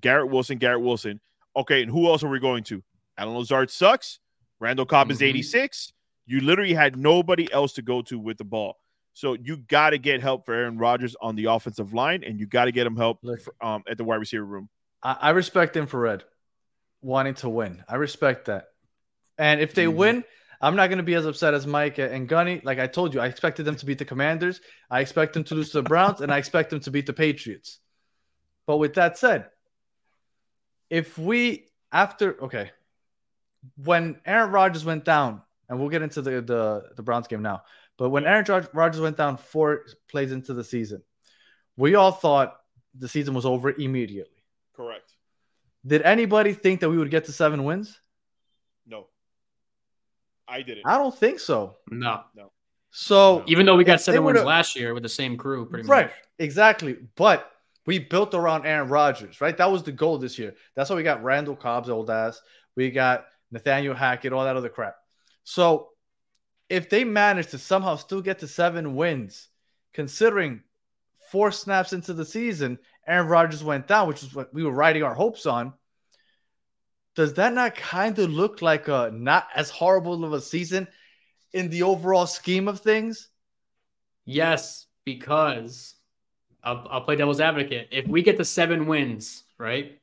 Garrett 0.00 0.28
Wilson, 0.30 0.58
Garrett 0.58 0.82
Wilson. 0.82 1.20
Okay, 1.56 1.82
and 1.82 1.90
who 1.90 2.06
else 2.08 2.22
are 2.22 2.28
we 2.28 2.38
going 2.38 2.64
to? 2.64 2.82
Allen 3.16 3.36
Lazard 3.36 3.70
sucks. 3.70 4.18
Randall 4.60 4.84
Cobb 4.86 5.10
is 5.10 5.20
Mhm. 5.20 5.28
86. 5.28 5.92
You 6.26 6.40
literally 6.40 6.74
had 6.74 6.96
nobody 6.96 7.50
else 7.52 7.72
to 7.74 7.82
go 7.82 8.02
to 8.02 8.18
with 8.18 8.36
the 8.36 8.44
ball. 8.44 8.76
So 9.14 9.34
you 9.34 9.56
got 9.56 9.90
to 9.90 9.98
get 9.98 10.20
help 10.20 10.44
for 10.44 10.52
Aaron 10.52 10.76
Rodgers 10.76 11.16
on 11.22 11.36
the 11.36 11.46
offensive 11.46 11.94
line, 11.94 12.22
and 12.24 12.38
you 12.38 12.46
got 12.46 12.66
to 12.66 12.72
get 12.72 12.86
him 12.86 12.96
help 12.96 13.20
for, 13.22 13.54
um, 13.66 13.82
at 13.88 13.96
the 13.96 14.04
wide 14.04 14.16
receiver 14.16 14.44
room. 14.44 14.68
I, 15.06 15.16
I 15.20 15.30
respect 15.30 15.76
infrared 15.76 16.24
wanting 17.00 17.34
to 17.34 17.48
win. 17.48 17.84
I 17.88 17.94
respect 17.96 18.46
that. 18.46 18.64
And 19.38 19.60
if 19.60 19.72
they 19.74 19.84
Mhm. 19.84 19.94
win, 19.94 20.24
I'm 20.60 20.74
not 20.74 20.88
going 20.88 20.98
to 20.98 21.04
be 21.04 21.14
as 21.14 21.26
upset 21.26 21.54
as 21.54 21.66
Mike 21.66 21.98
and 21.98 22.26
Gunny. 22.28 22.60
Like 22.64 22.78
I 22.78 22.86
told 22.86 23.14
you, 23.14 23.20
I 23.20 23.26
expected 23.26 23.64
them 23.64 23.76
to 23.76 23.86
beat 23.86 23.98
the 23.98 24.04
Commanders. 24.04 24.60
I 24.90 25.00
expect 25.00 25.34
them 25.34 25.44
to 25.44 25.54
lose 25.54 25.70
to 25.70 25.82
the 25.82 25.88
Browns, 25.88 26.22
and 26.22 26.32
I 26.32 26.38
expect 26.38 26.70
them 26.70 26.80
to 26.80 26.90
beat 26.90 27.06
the 27.06 27.12
Patriots. 27.12 27.78
But 28.66 28.78
with 28.78 28.94
that 28.94 29.18
said, 29.18 29.50
if 30.90 31.18
we 31.18 31.68
after 31.92 32.42
okay, 32.44 32.70
when 33.76 34.20
Aaron 34.24 34.50
Rodgers 34.50 34.84
went 34.84 35.04
down, 35.04 35.42
and 35.68 35.78
we'll 35.78 35.90
get 35.90 36.02
into 36.02 36.22
the 36.22 36.40
the, 36.40 36.90
the 36.96 37.02
Browns 37.02 37.28
game 37.28 37.42
now, 37.42 37.62
but 37.98 38.08
when 38.08 38.24
Aaron 38.24 38.46
Rod- 38.48 38.70
Rodgers 38.72 39.00
went 39.00 39.16
down 39.16 39.36
four 39.36 39.82
plays 40.08 40.32
into 40.32 40.54
the 40.54 40.64
season, 40.64 41.02
we 41.76 41.94
all 41.94 42.12
thought 42.12 42.56
the 42.98 43.08
season 43.08 43.34
was 43.34 43.44
over 43.46 43.70
immediately. 43.70 44.35
Correct. 44.76 45.12
Did 45.86 46.02
anybody 46.02 46.52
think 46.52 46.80
that 46.80 46.90
we 46.90 46.98
would 46.98 47.10
get 47.10 47.24
to 47.26 47.32
seven 47.32 47.64
wins? 47.64 48.00
No, 48.86 49.06
I 50.46 50.62
didn't. 50.62 50.84
I 50.86 50.98
don't 50.98 51.16
think 51.16 51.40
so. 51.40 51.76
No, 51.90 52.22
No. 52.34 52.52
So 52.90 53.44
even 53.46 53.66
though 53.66 53.76
we 53.76 53.84
got 53.84 54.00
seven 54.00 54.24
wins 54.24 54.42
last 54.42 54.74
year 54.74 54.94
with 54.94 55.02
the 55.02 55.08
same 55.08 55.36
crew, 55.36 55.66
pretty 55.66 55.86
right, 55.86 56.06
much. 56.06 56.14
exactly. 56.38 56.96
But 57.14 57.50
we 57.84 57.98
built 57.98 58.34
around 58.34 58.64
Aaron 58.66 58.88
Rodgers, 58.88 59.40
right? 59.40 59.56
That 59.56 59.70
was 59.70 59.82
the 59.82 59.92
goal 59.92 60.18
this 60.18 60.38
year. 60.38 60.54
That's 60.74 60.88
why 60.88 60.96
we 60.96 61.02
got 61.02 61.22
Randall 61.22 61.56
Cobb's 61.56 61.90
old 61.90 62.10
ass. 62.10 62.40
We 62.74 62.90
got 62.90 63.26
Nathaniel 63.50 63.94
Hackett, 63.94 64.32
all 64.32 64.44
that 64.44 64.56
other 64.56 64.68
crap. 64.68 64.96
So 65.44 65.90
if 66.68 66.90
they 66.90 67.04
manage 67.04 67.48
to 67.48 67.58
somehow 67.58 67.96
still 67.96 68.22
get 68.22 68.40
to 68.40 68.48
seven 68.48 68.94
wins, 68.96 69.48
considering 69.94 70.62
four 71.30 71.52
snaps 71.52 71.92
into 71.92 72.12
the 72.12 72.24
season, 72.24 72.78
Aaron 73.06 73.28
Rodgers 73.28 73.62
went 73.62 73.86
down, 73.86 74.08
which 74.08 74.22
is 74.22 74.34
what 74.34 74.52
we 74.52 74.64
were 74.64 74.72
riding 74.72 75.02
our 75.02 75.14
hopes 75.14 75.46
on. 75.46 75.72
Does 77.14 77.34
that 77.34 77.54
not 77.54 77.74
kind 77.74 78.18
of 78.18 78.30
look 78.30 78.60
like 78.62 78.88
a 78.88 79.10
not 79.12 79.48
as 79.54 79.70
horrible 79.70 80.24
of 80.24 80.32
a 80.32 80.40
season 80.40 80.86
in 81.52 81.70
the 81.70 81.82
overall 81.82 82.26
scheme 82.26 82.68
of 82.68 82.80
things? 82.80 83.28
Yes, 84.24 84.86
because 85.04 85.94
I'll, 86.62 86.86
I'll 86.90 87.00
play 87.00 87.16
devil's 87.16 87.40
advocate. 87.40 87.88
If 87.90 88.06
we 88.06 88.22
get 88.22 88.36
the 88.36 88.44
seven 88.44 88.86
wins, 88.86 89.44
right, 89.58 89.98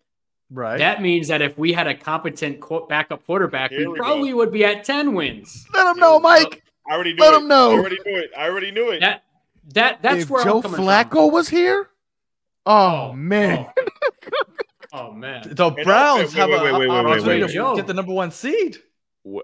Right. 0.50 0.78
that 0.78 1.02
means 1.02 1.28
that 1.30 1.42
if 1.42 1.58
we 1.58 1.74
had 1.74 1.88
a 1.88 1.96
competent 1.96 2.60
qu- 2.62 2.86
backup 2.88 3.26
quarterback, 3.26 3.72
Here 3.72 3.80
we 3.82 3.88
we 3.88 3.98
probably 4.00 4.30
go. 4.32 4.38
would 4.38 4.52
be 4.52 4.64
at 4.64 4.84
ten 4.84 5.14
wins. 5.14 5.66
Let 5.74 5.88
him 5.88 6.00
know, 6.00 6.20
Mike. 6.20 6.64
I 6.90 6.94
already 6.94 7.14
knew 7.14 7.22
Let 7.24 7.34
it. 7.34 7.42
him 7.42 7.48
know. 7.48 7.72
I 7.72 7.74
already 7.76 7.98
knew 8.06 8.18
it. 8.18 8.32
I 8.38 8.48
already 8.50 8.72
knew 8.72 8.90
it. 8.92 9.00
That 9.02 9.24
that 9.74 10.02
that's 10.02 10.24
if 10.24 10.30
where 10.30 10.44
Joe 10.44 10.58
I'm 10.58 10.62
coming 10.64 10.80
Flacco 10.82 11.26
from. 11.28 11.32
was 11.34 11.50
here, 11.50 11.90
Oh, 12.66 13.10
oh, 13.10 13.14
man, 13.14 13.68
Oh, 13.78 14.44
oh 14.94 15.12
man, 15.14 15.44
The 15.46 15.72
Browns 15.84 16.34
wait, 16.34 16.40
have 16.40 16.50
wait, 16.50 16.60
a 16.60 16.64
wait, 16.64 16.74
wait, 16.74 16.80
wait, 16.80 16.90
opportunity 16.90 17.42
wait, 17.44 17.52
to 17.54 17.64
wait. 17.64 17.76
get 17.76 17.88
the 17.88 17.94
number 17.94 18.14
one 18.14 18.32
seed. 18.32 18.78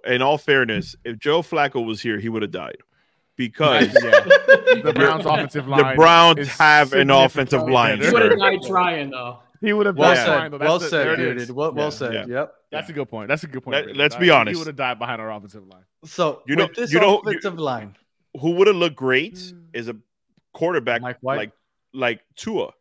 In 0.06 0.22
all 0.22 0.38
fairness, 0.38 0.96
if 1.06 1.20
Joe 1.20 1.42
Flacco 1.42 1.86
was 1.86 2.02
here, 2.02 2.20
he 2.20 2.30
would 2.30 2.42
have 2.42 2.52
died 2.52 2.78
because 3.38 3.88
yeah. 4.04 4.20
the 4.84 4.92
Browns' 4.94 5.26
offensive 5.26 5.68
line. 5.68 5.86
the 5.88 5.96
Browns 5.96 6.48
have 6.58 6.94
an 6.94 7.10
offensive 7.10 7.68
line. 7.68 8.02
he 8.02 8.10
would 8.12 8.22
have 8.32 8.40
died 8.40 8.60
trying 8.68 9.10
though. 9.10 9.40
He 9.62 9.74
would 9.74 9.86
have 9.86 9.98
Well 9.98 10.14
died 10.14 10.18
Yeah. 10.28 10.34
behind. 10.34 10.54
though. 10.54 10.58
Well 10.60 10.80
the- 10.80 10.90
said, 10.90 11.06
there 11.06 11.14
it 11.14 11.18
dude. 11.18 11.38
is. 11.42 11.52
Well, 11.52 11.72
well 11.74 11.86
Yeah. 11.86 11.90
said. 11.90 12.14
Yeah. 12.14 12.26
Yep. 12.28 12.54
That's 12.72 12.90
a 12.90 12.94
good 12.94 13.10
point. 13.10 13.28
That's 13.28 13.44
a 13.44 13.48
good 13.48 13.62
point. 13.64 13.74
Let- 13.76 13.84
Brandon. 13.86 13.98
let's 14.02 14.16
I- 14.16 14.20
be 14.20 14.26
He 14.26 14.32
honest. 14.32 14.58
would 14.60 14.68
have 14.68 14.76
died 14.78 15.00
behind 15.00 15.22
our 15.22 15.32
offensive 15.32 15.68
line. 15.68 15.84
So 16.06 16.44
You 16.48 16.56
know- 16.56 16.66
with 16.68 16.76
this 16.76 16.94
you 16.94 17.00
know- 17.00 17.22
you- 17.24 17.30
offensive 17.32 17.60
line, 17.60 17.96
Who 18.40 18.52
would 18.52 18.68
have 18.68 18.76
looked 18.78 18.96
great 18.96 19.38
hmm. 19.40 19.60
is 19.74 19.90
a 19.90 19.96
quarterback 20.54 21.02
Mike 21.02 21.18
White? 21.22 21.38
like 21.38 21.52
like 21.94 22.22
Tua. 22.36 22.72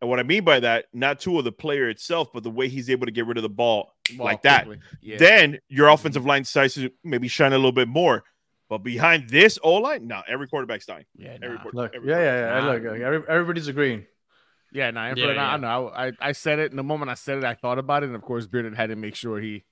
And 0.00 0.08
what 0.08 0.20
I 0.20 0.22
mean 0.22 0.44
by 0.44 0.60
that, 0.60 0.86
not 0.92 1.18
Tua 1.18 1.42
the 1.42 1.50
player 1.52 1.88
itself, 1.88 2.28
but 2.32 2.42
the 2.44 2.50
way 2.50 2.68
he's 2.68 2.88
able 2.88 3.06
to 3.06 3.12
get 3.12 3.26
rid 3.26 3.36
of 3.36 3.42
the 3.42 3.48
ball 3.48 3.92
like 4.16 4.42
that. 4.42 4.68
Yeah. 5.00 5.16
Then 5.18 5.58
your 5.68 5.88
offensive 5.88 6.24
line 6.24 6.42
decides 6.42 6.74
to 6.74 6.90
maybe 7.02 7.26
shine 7.28 7.52
a 7.52 7.56
little 7.56 7.72
bit 7.72 7.88
more. 7.88 8.22
But 8.68 8.78
behind 8.78 9.30
this 9.30 9.58
O 9.62 9.74
line, 9.76 10.06
no, 10.06 10.20
every 10.28 10.46
quarterback's 10.46 10.86
dying. 10.86 11.06
yeah, 11.16 11.36
nah. 11.38 11.60
quarter- 11.62 11.76
look, 11.76 11.94
every 11.94 12.08
yeah, 12.10 12.14
quarterback's 12.16 12.40
yeah, 12.40 12.54
yeah. 12.54 12.60
Nah. 12.60 12.72
Look, 12.72 12.82
look, 12.84 13.00
every- 13.00 13.28
everybody's 13.28 13.68
agreeing. 13.68 14.06
Yeah, 14.72 14.90
nah, 14.90 15.14
Yeah, 15.16 15.32
yeah. 15.32 15.52
I 15.54 15.56
know. 15.56 15.88
I, 15.88 16.12
I 16.20 16.32
said 16.32 16.58
it, 16.58 16.70
and 16.70 16.78
the 16.78 16.82
moment 16.82 17.10
I 17.10 17.14
said 17.14 17.38
it, 17.38 17.44
I 17.44 17.54
thought 17.54 17.78
about 17.78 18.02
it, 18.02 18.06
and 18.06 18.14
of 18.14 18.20
course, 18.22 18.46
Bearded 18.46 18.74
had 18.76 18.90
to 18.90 18.96
make 18.96 19.14
sure 19.14 19.40
he 19.40 19.64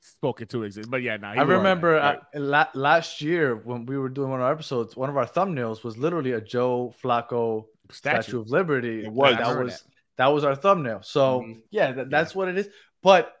spoke 0.00 0.40
it 0.40 0.50
to 0.50 0.62
exist. 0.62 0.88
But 0.88 1.02
yeah, 1.02 1.16
nah, 1.16 1.32
I 1.32 1.42
remember 1.42 1.94
Right. 1.94 2.20
uh, 2.34 2.38
la- 2.38 2.68
last 2.74 3.20
year 3.20 3.56
when 3.56 3.86
we 3.86 3.98
were 3.98 4.08
doing 4.08 4.30
one 4.30 4.38
of 4.38 4.46
our 4.46 4.52
episodes, 4.52 4.96
one 4.96 5.10
of 5.10 5.16
our 5.16 5.26
thumbnails 5.26 5.82
was 5.82 5.98
literally 5.98 6.30
a 6.30 6.40
Joe 6.40 6.94
Flacco 7.02 7.64
Statue, 7.90 8.22
statue. 8.22 8.40
of 8.40 8.50
Liberty. 8.50 9.04
It 9.04 9.12
was. 9.12 9.36
That 9.36 9.58
was 9.58 9.84
that 10.16 10.26
was 10.28 10.44
our 10.44 10.54
thumbnail. 10.54 11.02
So 11.02 11.40
Mhm. 11.40 11.62
yeah, 11.70 11.92
that, 11.92 12.10
that's 12.10 12.34
what 12.34 12.48
it 12.48 12.56
is. 12.58 12.68
But 13.02 13.32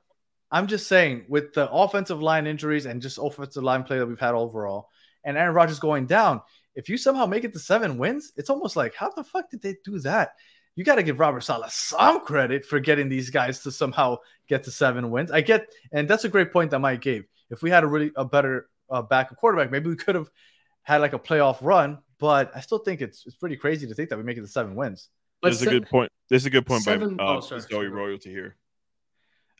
I'm 0.50 0.66
just 0.66 0.86
saying, 0.86 1.24
with 1.28 1.54
the 1.54 1.70
offensive 1.70 2.22
line 2.22 2.46
injuries 2.46 2.86
and 2.86 3.02
just 3.02 3.18
offensive 3.20 3.62
line 3.64 3.82
play 3.82 3.98
that 3.98 4.06
we've 4.06 4.20
had 4.20 4.34
overall, 4.34 4.90
and 5.24 5.36
Aaron 5.36 5.54
Rodgers 5.54 5.78
going 5.80 6.06
down, 6.06 6.40
if 6.74 6.88
you 6.88 6.96
somehow 6.98 7.26
make 7.26 7.44
it 7.44 7.52
to 7.54 7.58
seven 7.58 7.98
wins, 7.98 8.32
it's 8.36 8.50
almost 8.50 8.76
like 8.76 8.94
how 8.94 9.10
the 9.10 9.24
fuck 9.24 9.50
did 9.50 9.62
they 9.62 9.76
do 9.84 9.98
that? 10.00 10.32
You 10.76 10.84
got 10.84 10.96
to 10.96 11.02
give 11.02 11.18
Robert 11.18 11.40
Saleh 11.42 11.70
some 11.70 12.20
credit 12.20 12.66
for 12.66 12.78
getting 12.78 13.08
these 13.08 13.30
guys 13.30 13.60
to 13.60 13.72
somehow 13.72 14.18
get 14.46 14.64
to 14.64 14.70
seven 14.70 15.10
wins. 15.10 15.32
I 15.32 15.40
get, 15.40 15.72
and 15.90 16.06
that's 16.06 16.24
a 16.24 16.28
great 16.28 16.52
point 16.52 16.70
that 16.72 16.80
Mike 16.80 17.00
gave. 17.00 17.24
If 17.50 17.62
we 17.62 17.70
had 17.70 17.82
a 17.82 17.86
really 17.86 18.12
a 18.14 18.24
better 18.26 18.68
uh, 18.90 19.00
backup 19.02 19.38
quarterback, 19.38 19.70
maybe 19.70 19.88
we 19.88 19.96
could 19.96 20.14
have 20.14 20.30
had 20.82 21.00
like 21.00 21.14
a 21.14 21.18
playoff 21.18 21.58
run. 21.62 21.98
But 22.18 22.52
I 22.54 22.60
still 22.60 22.78
think 22.78 23.00
it's 23.02 23.26
it's 23.26 23.36
pretty 23.36 23.56
crazy 23.56 23.86
to 23.86 23.94
think 23.94 24.08
that 24.10 24.16
we 24.16 24.22
make 24.24 24.38
it 24.38 24.42
to 24.42 24.46
seven 24.46 24.74
wins. 24.74 25.08
But 25.42 25.50
This 25.50 25.60
is 25.60 25.66
a 25.66 25.70
good 25.70 25.88
point. 25.88 26.10
This 26.30 26.42
is 26.42 26.46
a 26.46 26.50
good 26.50 26.66
point 26.66 26.82
seven- 26.82 27.16
by 27.16 27.24
oh, 27.24 27.38
uh, 27.38 27.40
sorry, 27.40 27.60
Zoe 27.60 27.68
sorry. 27.70 27.88
Royalty 27.88 28.30
here. 28.30 28.56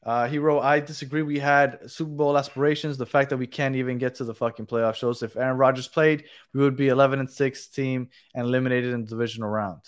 Uh, 0.02 0.28
he 0.28 0.38
wrote, 0.38 0.60
I 0.60 0.78
disagree. 0.78 1.22
We 1.22 1.40
had 1.40 1.90
Super 1.90 2.12
Bowl 2.12 2.38
aspirations. 2.38 2.96
The 2.96 3.06
fact 3.06 3.30
that 3.30 3.38
we 3.38 3.48
can't 3.48 3.74
even 3.74 3.98
get 3.98 4.14
to 4.16 4.24
the 4.24 4.34
fucking 4.34 4.66
playoff 4.66 4.94
shows. 4.94 5.22
If 5.24 5.36
Aaron 5.36 5.56
Rodgers 5.58 5.88
played, 5.88 6.24
we 6.54 6.62
would 6.62 6.76
be 6.76 6.88
11 6.88 7.18
and 7.18 7.28
6 7.28 7.68
team 7.68 8.08
and 8.32 8.46
eliminated 8.46 8.94
in 8.94 9.02
the 9.02 9.08
divisional 9.08 9.48
round. 9.48 9.80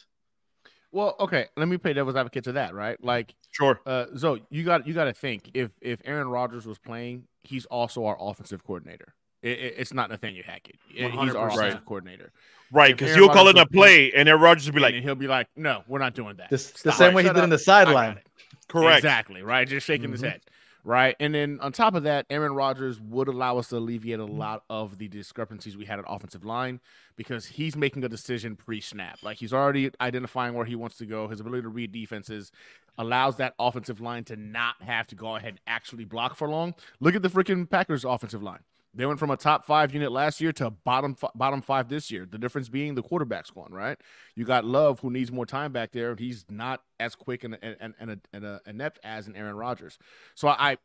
Well, 0.91 1.14
okay, 1.21 1.47
let 1.57 1.69
me 1.69 1.77
play 1.77 1.93
devil's 1.93 2.16
advocate 2.16 2.45
to 2.45 2.53
that, 2.53 2.75
right? 2.75 3.03
Like, 3.03 3.35
Sure. 3.53 3.81
uh, 3.87 4.07
Zoe, 4.16 4.43
you 4.51 4.64
got 4.64 4.87
you 4.87 4.95
got 4.95 5.05
to 5.05 5.12
think 5.12 5.51
if 5.55 5.71
if 5.81 6.01
Aaron 6.05 6.29
Rodgers 6.29 6.66
was 6.66 6.79
playing, 6.79 7.29
he's 7.45 7.66
also 7.66 8.07
our 8.07 8.16
offensive 8.21 8.64
coordinator. 8.64 9.14
It, 9.43 9.51
it- 9.59 9.74
it's 9.78 9.93
not 9.95 10.11
Nathaniel 10.11 10.45
Hackett. 10.47 10.76
It- 10.95 11.11
he's 11.12 11.34
our 11.34 11.49
100%. 11.49 11.55
offensive 11.57 11.84
coordinator. 11.86 12.32
Right, 12.70 12.95
because 12.95 13.11
Aaron 13.11 13.22
you'll 13.22 13.32
call 13.32 13.49
it 13.49 13.57
a 13.57 13.64
play, 13.66 14.12
and 14.12 14.28
then 14.28 14.39
Rodgers 14.39 14.66
will 14.66 14.74
be 14.74 14.80
like, 14.80 14.93
then 14.95 15.03
he'll 15.03 15.14
be 15.14 15.26
like, 15.26 15.47
"No, 15.57 15.84
we're 15.89 16.01
not 16.01 16.14
doing 16.14 16.36
that." 16.36 16.51
This, 16.51 16.70
the 16.72 16.93
Stop. 16.93 16.95
same 16.95 17.14
way 17.14 17.22
he 17.22 17.28
Shut 17.28 17.36
did 17.36 17.45
in 17.45 17.49
the 17.51 17.59
sideline. 17.59 18.20
correct. 18.68 18.99
Exactly, 18.99 19.43
right? 19.43 19.66
Just 19.66 19.86
shaking 19.86 20.11
his 20.12 20.20
Mhm. 20.20 20.30
head, 20.32 20.41
right? 20.84 21.16
And 21.18 21.34
then 21.34 21.61
on 21.62 21.72
top 21.72 21.95
of 21.95 22.03
that, 22.03 22.26
Aaron 22.28 22.53
Rodgers 22.53 23.01
would 23.01 23.26
allow 23.28 23.57
us 23.57 23.68
to 23.68 23.78
alleviate 23.78 24.20
a 24.20 24.24
Mm-hmm. 24.24 24.36
lot 24.36 24.64
of 24.68 24.99
the 24.99 25.09
discrepancies 25.09 25.78
we 25.78 25.86
had 25.86 25.99
at 25.99 26.05
offensive 26.07 26.45
line 26.45 26.80
because 27.16 27.47
he's 27.47 27.74
making 27.74 28.05
a 28.05 28.09
decision 28.11 28.55
pre-snap. 28.55 29.22
Like 29.22 29.39
he's 29.39 29.55
already 29.55 29.91
identifying 29.99 30.53
where 30.53 30.66
he 30.66 30.74
wants 30.76 30.99
to 30.99 31.07
go. 31.07 31.28
His 31.28 31.41
ability 31.41 31.62
to 31.62 31.68
read 31.70 31.91
defenses 31.91 32.53
allows 32.99 33.36
that 33.39 33.55
offensive 33.59 33.99
line 34.03 34.24
to 34.24 34.36
not 34.36 34.74
have 34.82 35.07
to 35.07 35.14
go 35.14 35.36
ahead 35.36 35.51
and 35.51 35.61
actually 35.66 36.05
block 36.05 36.34
for 36.36 36.51
long. 36.51 36.74
Look 37.01 37.14
at 37.14 37.22
the 37.22 37.30
freaking 37.30 37.70
Packers 37.70 38.05
offensive 38.05 38.43
line. 38.43 38.61
They 38.95 39.07
went 39.07 39.18
from 39.18 39.30
a 39.30 39.36
top 39.36 39.64
five 39.64 39.93
unit 39.93 40.11
last 40.11 40.41
year 40.41 40.53
to 40.55 40.70
bottom 40.70 41.14
fi- 41.14 41.30
bottom 41.34 41.61
five 41.61 41.89
this 41.89 42.11
year. 42.11 42.26
The 42.28 42.39
difference 42.39 42.68
being 42.68 42.95
the 42.95 43.03
quarterback's 43.03 43.51
gone, 43.51 43.70
right? 43.72 43.99
You 44.34 44.45
got 44.45 44.64
Love 44.64 45.01
who 45.01 45.11
needs 45.11 45.30
more 45.30 45.47
time 45.47 45.72
back 45.72 45.93
there. 45.93 46.16
He's 46.16 46.47
not 46.51 46.82
as 46.99 47.14
quick 47.14 47.45
and 47.45 47.59
and 47.62 47.76
and, 47.80 47.95
and, 48.01 48.20
and 48.32 48.61
inept 48.66 48.99
as 49.05 49.26
an 49.28 49.36
Aaron 49.36 49.57
Rodgers. 49.57 49.99
So 50.34 50.49
I, 50.49 50.78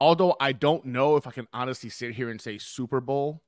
although 0.00 0.34
I 0.40 0.52
don't 0.52 0.86
know 0.86 1.16
if 1.16 1.26
I 1.26 1.30
can 1.30 1.46
honestly 1.52 1.90
sit 1.90 2.14
here 2.14 2.30
and 2.30 2.40
say 2.40 2.56
Super 2.58 3.00
Bowl, 3.00 3.42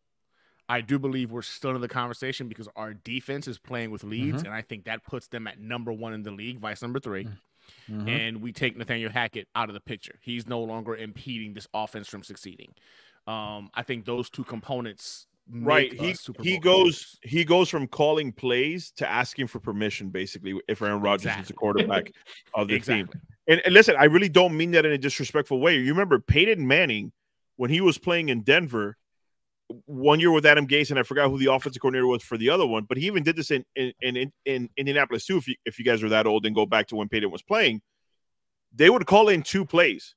I 0.69 0.81
do 0.81 0.99
believe 0.99 1.31
we're 1.33 1.43
still 1.43 1.75
in 1.75 1.81
the 1.81 1.89
conversation 1.89 2.47
because 2.49 2.69
our 2.77 2.95
defense 2.95 3.49
is 3.49 3.59
playing 3.59 3.91
with 3.91 4.05
leads, 4.05 4.43
and 4.43 4.55
I 4.55 4.63
think 4.63 4.85
that 4.85 5.05
puts 5.05 5.27
them 5.29 5.47
at 5.47 5.59
number 5.61 5.93
one 5.93 6.13
in 6.13 6.23
the 6.23 6.31
league, 6.31 6.59
vice 6.61 6.83
number 6.83 7.01
3 7.01 7.29
Mhm. 7.91 8.09
And 8.11 8.43
we 8.43 8.53
take 8.53 8.77
Nathaniel 8.77 9.11
Hackett 9.11 9.49
out 9.55 9.71
of 9.71 9.75
the 9.75 9.81
picture. 9.81 10.19
He's 10.21 10.47
no 10.47 10.61
longer 10.61 10.95
impeding 10.95 11.55
this 11.55 11.67
offense 11.73 12.09
from 12.09 12.23
succeeding. 12.23 12.75
Um, 13.27 13.71
I 13.75 13.83
think 13.83 14.05
those 14.05 14.31
two 14.31 14.45
components. 14.45 15.27
Right. 15.51 15.93
He 15.93 16.15
he 16.41 16.59
goes 16.59 17.19
he 17.23 17.45
goes 17.45 17.69
from 17.69 17.87
calling 17.87 18.33
plays 18.33 18.93
to 18.97 19.09
asking 19.09 19.49
for 19.49 19.61
permission, 19.61 20.09
basically, 20.09 20.59
if 20.69 20.81
Aaron 20.81 21.03
Rodgers 21.03 21.33
is 21.39 21.49
the 21.49 21.53
quarterback 21.53 22.11
of 22.55 22.69
the 22.69 22.81
team. 22.81 23.09
And, 23.47 23.61
and 23.65 23.75
listen, 23.75 23.95
I 23.99 24.05
really 24.05 24.31
don't 24.31 24.57
mean 24.57 24.71
that 24.71 24.87
in 24.87 24.93
a 24.93 24.99
disrespectful 24.99 25.61
way. 25.61 25.77
You 25.77 25.93
remember 25.93 26.19
Peyton 26.19 26.67
Manning 26.67 27.13
when 27.57 27.71
he 27.71 27.83
was 27.83 27.99
playing 27.99 28.31
in 28.31 28.43
Denver 28.43 28.97
one 29.87 30.21
year 30.21 30.31
with 30.31 30.47
Adam 30.47 30.67
Gase, 30.67 30.91
and 30.91 30.99
I 30.99 31.03
forgot 31.03 31.29
who 31.31 31.39
the 31.39 31.53
offensive 31.53 31.81
coordinator 31.81 32.07
was 32.07 32.23
for 32.23 32.37
the 32.37 32.51
other 32.51 32.67
one, 32.67 32.85
but 32.85 32.97
he 32.97 33.07
even 33.07 33.23
did 33.23 33.37
this 33.37 33.51
in 33.51 33.65
in, 33.77 33.93
in, 34.01 34.33
in 34.45 34.69
Indianapolis 34.77 35.27
too. 35.27 35.39
If 35.39 35.49
you, 35.49 35.55
if 35.65 35.79
you 35.79 35.85
guys 35.85 36.03
are 36.03 36.09
that 36.11 36.27
old 36.27 36.47
and 36.47 36.55
go 36.55 36.67
back 36.67 36.89
to 36.89 36.97
when 36.97 37.09
Peyton 37.09 37.31
was 37.31 37.43
playing, 37.43 37.81
they 38.75 38.91
would 38.91 39.07
call 39.07 39.29
in 39.29 39.43
two 39.43 39.65
plays, 39.65 40.15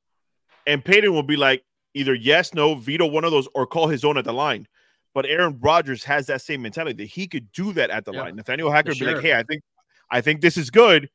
and 0.65 0.83
Peyton 0.83 1.13
would 1.13 1.27
be 1.27 1.37
like 1.37 1.63
either 1.97 2.13
yes, 2.13 2.53
no, 2.53 2.75
veto 2.75 3.05
one 3.05 3.23
of 3.23 3.31
those, 3.31 3.47
or 3.55 3.65
call 3.65 3.87
his 3.87 4.05
own 4.05 4.17
at 4.17 4.25
the 4.25 4.33
line. 4.33 4.67
But 5.13 5.25
Aaron 5.25 5.57
Rodgers 5.59 6.03
has 6.03 6.27
that 6.27 6.41
same 6.41 6.61
mentality 6.61 6.93
that 7.03 7.09
he 7.09 7.27
could 7.27 7.51
do 7.51 7.73
that 7.73 7.89
at 7.89 8.05
the 8.05 8.13
Yeah. 8.13 8.21
line. 8.21 8.35
Nathaniel 8.35 8.71
Hackett 8.71 8.91
would 8.93 8.99
be 8.99 9.13
like, 9.13 9.21
"Hey, 9.23 9.33
I 9.33 9.43
think, 9.43 9.63
I 10.11 10.21
think 10.21 10.41
this 10.41 10.57
is 10.57 10.69
good." 10.69 11.09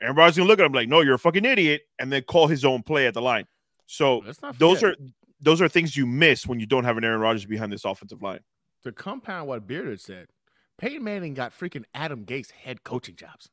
Aaron 0.00 0.14
Rodgers 0.14 0.36
gonna 0.36 0.48
look 0.48 0.60
at 0.60 0.66
him 0.66 0.72
like, 0.72 0.88
"No, 0.88 1.00
you're 1.00 1.14
a 1.14 1.18
fucking 1.18 1.44
idiot," 1.44 1.82
and 1.98 2.12
then 2.12 2.22
call 2.22 2.46
his 2.46 2.64
own 2.64 2.82
play 2.84 3.06
at 3.08 3.14
the 3.14 3.22
line. 3.22 3.46
So 3.86 4.20
those 4.58 4.80
forget, 4.80 5.00
are 5.00 5.04
those 5.40 5.60
are 5.60 5.68
things 5.68 5.96
you 5.96 6.06
miss 6.06 6.46
when 6.46 6.60
you 6.60 6.66
don't 6.66 6.84
have 6.84 6.96
an 6.98 7.04
Aaron 7.04 7.20
Rodgers 7.20 7.46
behind 7.46 7.72
this 7.72 7.84
offensive 7.84 8.22
line. 8.22 8.40
to 8.84 8.92
compound 8.92 9.48
what 9.48 9.66
Bearded 9.66 10.00
said. 10.00 10.28
Peyton 10.78 11.02
Manning 11.02 11.34
got 11.34 11.52
freaking 11.52 11.84
Adam 11.92 12.24
Gase 12.24 12.52
head 12.52 12.84
coaching 12.84 13.16
jobs. 13.16 13.50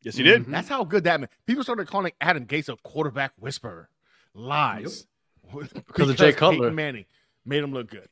Yes, 0.00 0.16
he 0.16 0.22
did. 0.22 0.44
Mhm. 0.44 0.52
That's 0.52 0.68
how 0.68 0.84
good 0.84 1.04
that 1.04 1.20
man. 1.20 1.28
People 1.46 1.62
started 1.62 1.86
calling 1.86 2.12
Adam 2.18 2.46
Gase 2.46 2.72
a 2.72 2.76
quarterback 2.78 3.32
whisperer. 3.36 3.90
Lies. 4.32 5.06
Because 5.86 6.10
of 6.10 6.16
Jay 6.16 6.32
Cutler. 6.32 6.58
Peyton 6.58 6.74
Manning 6.74 7.04
made 7.44 7.62
him 7.62 7.72
look 7.72 7.90
good. 7.90 8.08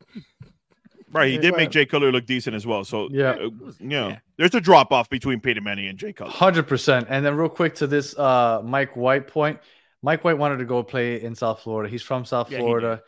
Right, 1.11 1.29
he 1.29 1.35
Yeah, 1.35 1.41
did 1.43 1.51
make 1.53 1.59
right. 1.67 1.71
Jay 1.71 1.87
Cutler 1.87 2.11
look 2.11 2.25
decent 2.25 2.57
as 2.57 2.67
well. 2.67 2.85
So 2.85 3.09
Yeah. 3.11 3.31
uh, 3.33 3.51
you 3.79 3.89
know, 3.89 4.09
Yeah. 4.09 4.19
there's 4.39 4.55
a 4.55 4.61
drop 4.61 4.93
off 4.93 5.11
between 5.11 5.41
Peyton 5.41 5.63
Manning 5.63 5.89
and 5.89 5.99
Jay 5.99 6.13
Cutler. 6.13 6.33
Hundred 6.33 6.67
percent. 6.67 7.07
And 7.11 7.25
then 7.25 7.37
real 7.37 7.49
quick 7.51 7.75
to 7.77 7.87
this 7.87 8.19
uh 8.19 8.63
Mike 8.65 8.97
White 8.97 9.29
point. 9.29 9.61
Mike 10.03 10.25
White 10.25 10.39
wanted 10.39 10.57
to 10.59 10.65
go 10.65 10.83
play 10.83 11.21
in 11.23 11.35
South 11.35 11.61
Florida. 11.61 11.91
He's 11.91 12.03
from 12.03 12.25
South 12.25 12.51
Yeah, 12.51 12.59
he 12.59 12.63
Florida. 12.65 13.03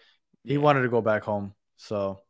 He, 0.45 0.55
Yeah. 0.55 0.59
wanted 0.61 0.83
to 0.83 0.89
go 0.91 1.01
back 1.01 1.23
home. 1.25 1.55
So 1.77 2.21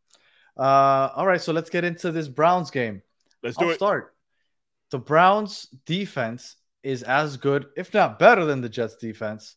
uh 0.57 1.11
all 1.17 1.27
right, 1.27 1.41
so 1.41 1.53
let's 1.53 1.71
get 1.71 1.83
into 1.85 2.13
this 2.13 2.29
Browns 2.29 2.71
game. 2.71 3.03
Let's 3.43 3.57
do 3.57 3.65
I'll 3.67 3.71
it. 3.73 3.75
start. 3.75 4.15
The 4.91 4.99
Browns 5.01 5.67
defense 5.87 6.55
is 6.85 7.03
as 7.03 7.37
good, 7.37 7.67
if 7.77 7.93
not 7.93 8.19
better 8.21 8.45
than 8.45 8.61
the 8.61 8.69
Jets 8.69 8.95
defense. 8.97 9.57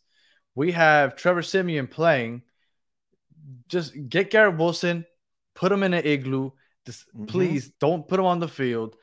We 0.58 0.72
have 0.72 1.16
Trevor 1.16 1.44
Siemian 1.44 1.86
playing. 1.86 2.42
Just 3.70 3.94
get 4.10 4.32
Garrett 4.32 4.58
Wilson, 4.58 5.06
put 5.54 5.72
him 5.72 5.84
in 5.84 5.94
an 5.94 6.04
igloo. 6.04 6.50
Just 6.84 7.06
Mhm. 7.16 7.28
please 7.28 7.70
don't 7.80 8.08
put 8.08 8.20
him 8.20 8.26
on 8.26 8.40
the 8.40 8.48
field. 8.48 8.96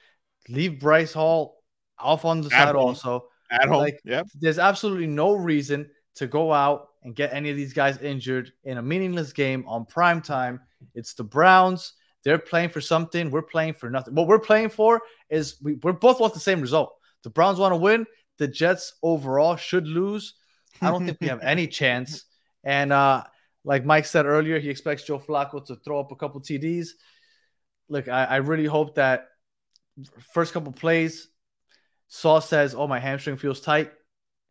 Leave 0.48 0.80
Breece 0.80 1.12
Hall 1.14 1.62
off 1.96 2.24
on 2.24 2.40
the 2.40 2.46
At 2.52 2.66
side 2.66 2.74
home. 2.74 2.86
also. 2.86 3.28
At 3.52 3.68
home. 3.68 3.78
Like, 3.78 4.00
yep. 4.04 4.26
There's 4.34 4.58
absolutely 4.58 5.06
no 5.06 5.34
reason 5.34 5.88
to 6.16 6.26
go 6.26 6.52
out 6.52 6.88
and 7.04 7.14
get 7.14 7.32
any 7.32 7.50
of 7.50 7.56
these 7.56 7.72
guys 7.72 7.98
injured 7.98 8.52
in 8.64 8.78
a 8.78 8.82
meaningless 8.82 9.32
game 9.32 9.64
on 9.68 9.84
prime 9.84 10.20
time. 10.22 10.60
It's 10.96 11.14
the 11.14 11.22
Browns. 11.22 11.92
They're 12.24 12.36
playing 12.38 12.70
for 12.70 12.80
something. 12.80 13.30
We're 13.30 13.42
playing 13.42 13.74
for 13.74 13.88
nothing. 13.90 14.16
What 14.16 14.26
we're 14.26 14.40
playing 14.40 14.70
for 14.70 15.02
is 15.30 15.60
we, 15.62 15.74
we're 15.74 15.92
both 15.92 16.18
want 16.18 16.34
the 16.34 16.40
same 16.40 16.60
result. 16.60 16.96
The 17.22 17.30
Browns 17.30 17.60
want 17.60 17.70
to 17.72 17.76
win. 17.76 18.06
The 18.38 18.48
Jets 18.48 18.94
overall 19.04 19.54
should 19.54 19.86
lose. 19.86 20.34
I 20.80 20.90
don't 20.90 21.06
think 21.06 21.18
we 21.20 21.28
have 21.28 21.42
any 21.42 21.66
chance. 21.80 22.24
And 22.62 22.92
uh, 22.92 23.24
like 23.64 23.84
Mike 23.84 24.06
said 24.06 24.26
earlier, 24.26 24.58
he 24.58 24.70
expects 24.70 25.04
Joe 25.04 25.18
Flacco 25.18 25.64
to 25.66 25.76
throw 25.76 26.00
up 26.00 26.12
a 26.12 26.16
couple 26.16 26.40
TDs. 26.40 26.88
Look, 27.88 28.08
I, 28.08 28.24
I 28.24 28.36
really 28.36 28.66
hope 28.66 28.94
that 28.96 29.26
first 30.32 30.52
couple 30.52 30.72
plays, 30.72 31.28
Saw 32.08 32.38
says, 32.38 32.74
"Oh, 32.74 32.86
my 32.86 32.98
hamstring 32.98 33.36
feels 33.36 33.60
tight." 33.60 33.90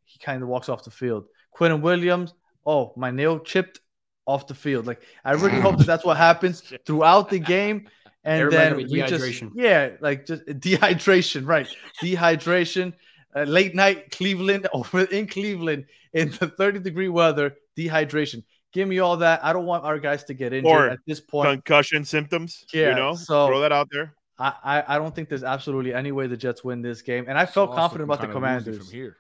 He 0.06 0.20
kind 0.20 0.42
of 0.44 0.50
walks 0.50 0.70
off 0.70 0.84
the 0.84 0.92
field. 0.92 1.26
Quinnen 1.56 1.82
Williams, 1.82 2.34
"Oh, 2.66 2.94
my 2.98 3.12
nail 3.12 3.40
chipped 3.40 3.80
off 4.26 4.48
the 4.48 4.56
field." 4.56 4.86
Like 4.86 5.02
I 5.24 5.34
really 5.34 5.60
hope 5.60 5.78
that 5.78 5.88
that's 5.88 6.06
what 6.06 6.18
happens 6.18 6.62
throughout 6.86 7.30
the 7.30 7.40
game, 7.40 7.88
and 8.24 8.42
Everybody 8.42 8.84
then 8.84 8.92
we 8.92 9.02
just 9.08 9.44
yeah, 9.56 9.92
like 10.02 10.26
just 10.26 10.46
dehydration, 10.46 11.48
right? 11.48 11.68
Dehydration. 12.04 12.94
Uh, 13.36 13.44
late 13.44 13.76
night 13.76 14.12
Cleveland 14.12 14.68
over 14.74 15.02
in 15.04 15.28
Cleveland 15.28 15.86
in 16.14 16.32
the 16.32 16.48
30 16.48 16.80
degree 16.80 17.10
weather, 17.10 17.56
dehydration. 17.78 18.44
Give 18.72 18.88
me 18.88 19.00
all 19.00 19.18
that. 19.18 19.44
I 19.46 19.54
don't 19.54 19.66
want 19.66 19.84
our 19.84 20.00
guys 20.00 20.24
to 20.26 20.34
get 20.34 20.52
injured 20.54 20.72
Or 20.72 20.90
at 20.90 21.00
this 21.06 21.20
point. 21.20 21.48
Concussion 21.50 22.06
symptoms. 22.06 22.66
Yeah, 22.74 22.90
you 22.90 22.96
know, 22.96 23.16
so- 23.16 23.48
throw 23.48 23.62
that 23.62 23.72
out 23.72 23.88
there. 23.92 24.16
I, 24.40 24.54
I 24.64 24.96
I 24.96 24.98
don't 24.98 25.14
think 25.14 25.30
there's 25.30 25.44
absolutely 25.44 25.94
any 25.94 26.12
way 26.12 26.26
the 26.26 26.36
Jets 26.36 26.64
win 26.64 26.82
this 26.82 27.04
game, 27.04 27.26
and 27.28 27.38
I 27.38 27.46
felt 27.46 27.70
Also 27.70 27.80
confident 27.82 28.10
about 28.10 28.20
the 28.20 28.26
kinda 28.28 28.34
Commanders. 28.34 28.78
from 28.80 28.88
here. 28.88 29.18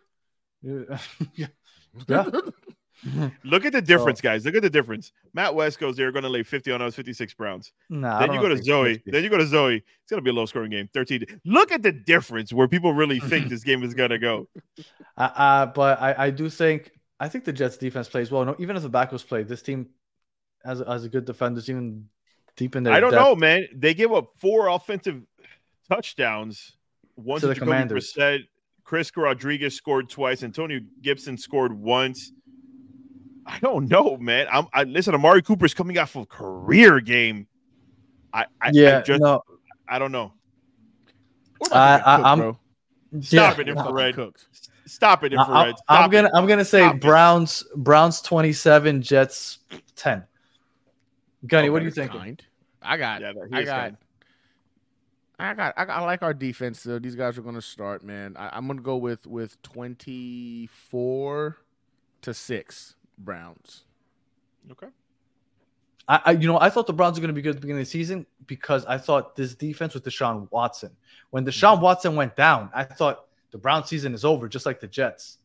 Yeah. 1.35 1.45
yeah. 2.07 2.25
Look 3.43 3.65
at 3.65 3.73
the 3.73 3.81
difference, 3.81 4.21
guys. 4.21 4.45
Look 4.45 4.55
at 4.55 4.61
the 4.61 4.69
difference. 4.69 5.11
Matt 5.33 5.53
West 5.55 5.79
goes, 5.79 5.97
they're 5.97 6.11
going 6.11 6.23
to 6.23 6.29
lay 6.29 6.43
50 6.43 6.71
on 6.71 6.81
us, 6.81 6.95
56 6.95 7.33
Browns. 7.33 7.71
Nah, 7.89 8.19
then 8.19 8.33
you 8.33 8.39
go 8.39 8.49
to 8.49 8.61
Zoe. 8.61 9.01
Then 9.05 9.23
you 9.23 9.29
go 9.29 9.37
to 9.37 9.47
Zoe. 9.47 9.75
It's 9.75 10.09
going 10.09 10.19
to 10.19 10.23
be 10.23 10.29
a 10.29 10.33
low 10.33 10.45
scoring 10.45 10.71
game. 10.71 10.89
13. 10.93 11.25
Look 11.45 11.71
at 11.71 11.81
the 11.81 11.91
difference 11.91 12.53
where 12.53 12.67
people 12.67 12.93
really 12.93 13.19
think 13.19 13.47
this 13.49 13.63
game 13.63 13.83
is 13.83 13.93
going 13.93 14.11
to 14.11 14.19
go. 14.19 14.47
Uh, 15.17 15.21
uh, 15.21 15.65
but 15.67 16.01
I, 16.01 16.25
I 16.25 16.29
do 16.29 16.49
think 16.49 16.91
I 17.19 17.29
think 17.29 17.45
the 17.45 17.53
Jets 17.53 17.77
defense 17.77 18.09
plays 18.09 18.31
well. 18.31 18.45
No, 18.45 18.55
even 18.59 18.75
if 18.75 18.83
the 18.83 18.89
backups 18.89 19.25
play, 19.25 19.43
this 19.43 19.61
team 19.61 19.89
has 20.65 20.81
has 20.85 21.05
a 21.05 21.09
good 21.09 21.25
defenders, 21.25 21.69
even 21.69 22.09
deep 22.55 22.75
in 22.75 22.83
their. 22.83 22.93
I 22.93 22.99
don't 22.99 23.11
depth. 23.11 23.23
know, 23.23 23.35
man. 23.35 23.67
They 23.73 23.93
give 23.93 24.11
up 24.11 24.31
four 24.37 24.67
offensive 24.67 25.21
touchdowns. 25.89 26.73
One 27.15 27.39
To 27.39 27.41
to 27.41 27.47
the 27.47 27.53
Jacoby 27.53 27.71
Commanders. 27.71 28.13
Brissett. 28.13 28.39
Chris 28.83 29.11
Rodriguez 29.15 29.75
scored 29.75 30.09
twice. 30.09 30.43
Antonio 30.43 30.81
Gibson 31.01 31.37
scored 31.37 31.73
once. 31.73 32.31
I 33.45 33.59
don't 33.59 33.89
know, 33.89 34.17
man. 34.17 34.47
I'm 34.51 34.67
I 34.73 34.83
listen. 34.83 35.13
Amari 35.15 35.41
Cooper's 35.41 35.73
coming 35.73 35.97
off 35.97 36.15
a 36.15 36.25
career 36.25 36.99
game. 36.99 37.47
I, 38.33 38.45
I 38.61 38.71
Yeah, 38.73 38.99
I 38.99 39.01
just 39.01 39.21
no, 39.21 39.41
I 39.87 39.99
don't 39.99 40.11
know. 40.11 40.33
We're 41.59 41.67
I- 41.73 41.97
get 41.97 42.05
cooked, 42.05 42.25
I'm- 42.25 42.39
bro. 42.39 42.59
Stop 43.21 43.57
yeah. 43.57 43.61
it, 43.61 43.67
We're 43.67 43.73
infrared. 43.85 44.15
get 44.15 44.21
cooked. 44.23 44.47
Stop 44.85 45.23
it, 45.23 45.33
I- 45.33 45.39
infrared. 45.41 45.67
I'm, 45.67 45.75
Stop 45.75 45.85
I'm 45.89 46.09
gonna 46.09 46.27
it. 46.27 46.31
I'm 46.33 46.45
gonna 46.47 46.65
say 46.65 46.79
Stop 46.81 46.95
it. 46.95 47.01
Browns 47.01 47.63
Browns 47.75 48.21
27, 48.21 49.01
Jets 49.01 49.59
10. 49.95 50.23
Gunny, 51.45 51.69
what 51.69 51.79
do 51.79 51.85
you 51.85 51.91
think? 51.91 52.11
I 52.81 52.97
got. 52.97 53.21
Yeah, 53.21 53.33
I 53.51 53.63
got. 53.63 53.81
kind. 53.81 53.97
I 55.39 55.53
got, 55.53 55.73
I 55.75 55.85
got. 55.85 55.97
I 56.01 56.05
like 56.05 56.21
our 56.23 56.33
defense. 56.33 56.79
So 56.79 56.99
these 56.99 57.15
guys 57.15 57.37
are 57.37 57.41
going 57.41 57.55
to 57.55 57.61
start, 57.61 58.03
man. 58.03 58.35
I, 58.37 58.49
I'm 58.53 58.65
going 58.67 58.77
to 58.77 58.83
go 58.83 58.95
with 58.97 59.27
with 59.27 59.61
24 59.61 61.57
to 62.21 62.33
six 62.33 62.95
Browns. 63.17 63.83
Okay. 64.71 64.87
I, 66.07 66.21
I 66.25 66.31
you 66.31 66.47
know 66.47 66.59
I 66.59 66.69
thought 66.69 66.87
the 66.87 66.93
Browns 66.93 67.17
were 67.17 67.21
going 67.21 67.29
to 67.29 67.33
be 67.33 67.41
good 67.41 67.51
at 67.51 67.55
the 67.55 67.61
beginning 67.61 67.81
of 67.81 67.87
the 67.87 67.91
season 67.91 68.25
because 68.47 68.85
I 68.85 68.97
thought 68.97 69.35
this 69.35 69.55
defense 69.55 69.93
with 69.93 70.03
Deshaun 70.03 70.49
Watson. 70.51 70.91
When 71.29 71.45
Deshaun 71.45 71.79
Watson 71.81 72.15
went 72.15 72.35
down, 72.35 72.69
I 72.73 72.83
thought 72.83 73.25
the 73.51 73.57
Brown 73.57 73.85
season 73.85 74.13
is 74.13 74.25
over, 74.25 74.47
just 74.49 74.65
like 74.65 74.79
the 74.79 74.87
Jets. 74.87 75.37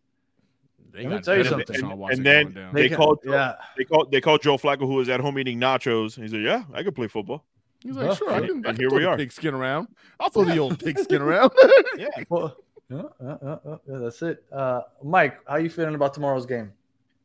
They 0.91 1.01
Let 1.03 1.09
me 1.09 1.15
got 1.17 1.25
tell 1.25 1.37
you 1.37 1.45
something. 1.45 1.77
And- 1.77 2.03
and 2.11 2.27
then 2.27 2.45
going 2.45 2.55
down. 2.55 2.75
They 2.75 2.89
can- 2.89 2.97
called- 2.97 3.19
yeah. 3.25 3.55
They 3.77 3.85
called 3.85 4.11
they 4.11 4.21
called 4.21 4.43
Joe 4.43 4.57
Flacco, 4.57 4.81
who 4.81 4.95
was 4.95 5.09
at 5.09 5.21
home 5.21 5.39
eating 5.39 5.61
nachos. 5.61 6.21
He 6.21 6.27
said, 6.29 6.43
"Yeah, 6.43 6.65
I 6.73 6.83
could 6.83 6.95
play 6.97 7.07
football." 7.09 7.45
He's 7.85 7.95
like, 7.95 8.17
sure, 8.19 8.31
I 8.33 8.39
And- 8.39 8.47
can, 8.49 8.67
I 8.67 8.69
can 8.71 8.77
here 8.81 8.89
throw 8.89 8.99
we 8.99 9.05
the 9.05 9.11
are. 9.11 9.17
pigskin 9.17 9.55
around. 9.55 9.87
I'll 10.19 10.31
throw 10.31 10.45
the 10.45 10.59
old 10.59 10.83
pigskin 10.83 11.23
around. 11.23 11.53
Yeah. 11.97 12.09
Well, 12.29 12.57
yeah, 12.91 13.03
yeah, 13.23 13.37
yeah, 13.43 13.57
yeah, 13.65 13.77
yeah, 13.87 13.99
that's 13.99 14.21
it. 14.23 14.43
Uh, 14.51 14.81
Mike, 15.05 15.39
how 15.47 15.55
are 15.55 15.61
you 15.61 15.71
feeling 15.71 15.95
about 15.95 16.15
tomorrow's 16.15 16.47
game? 16.47 16.73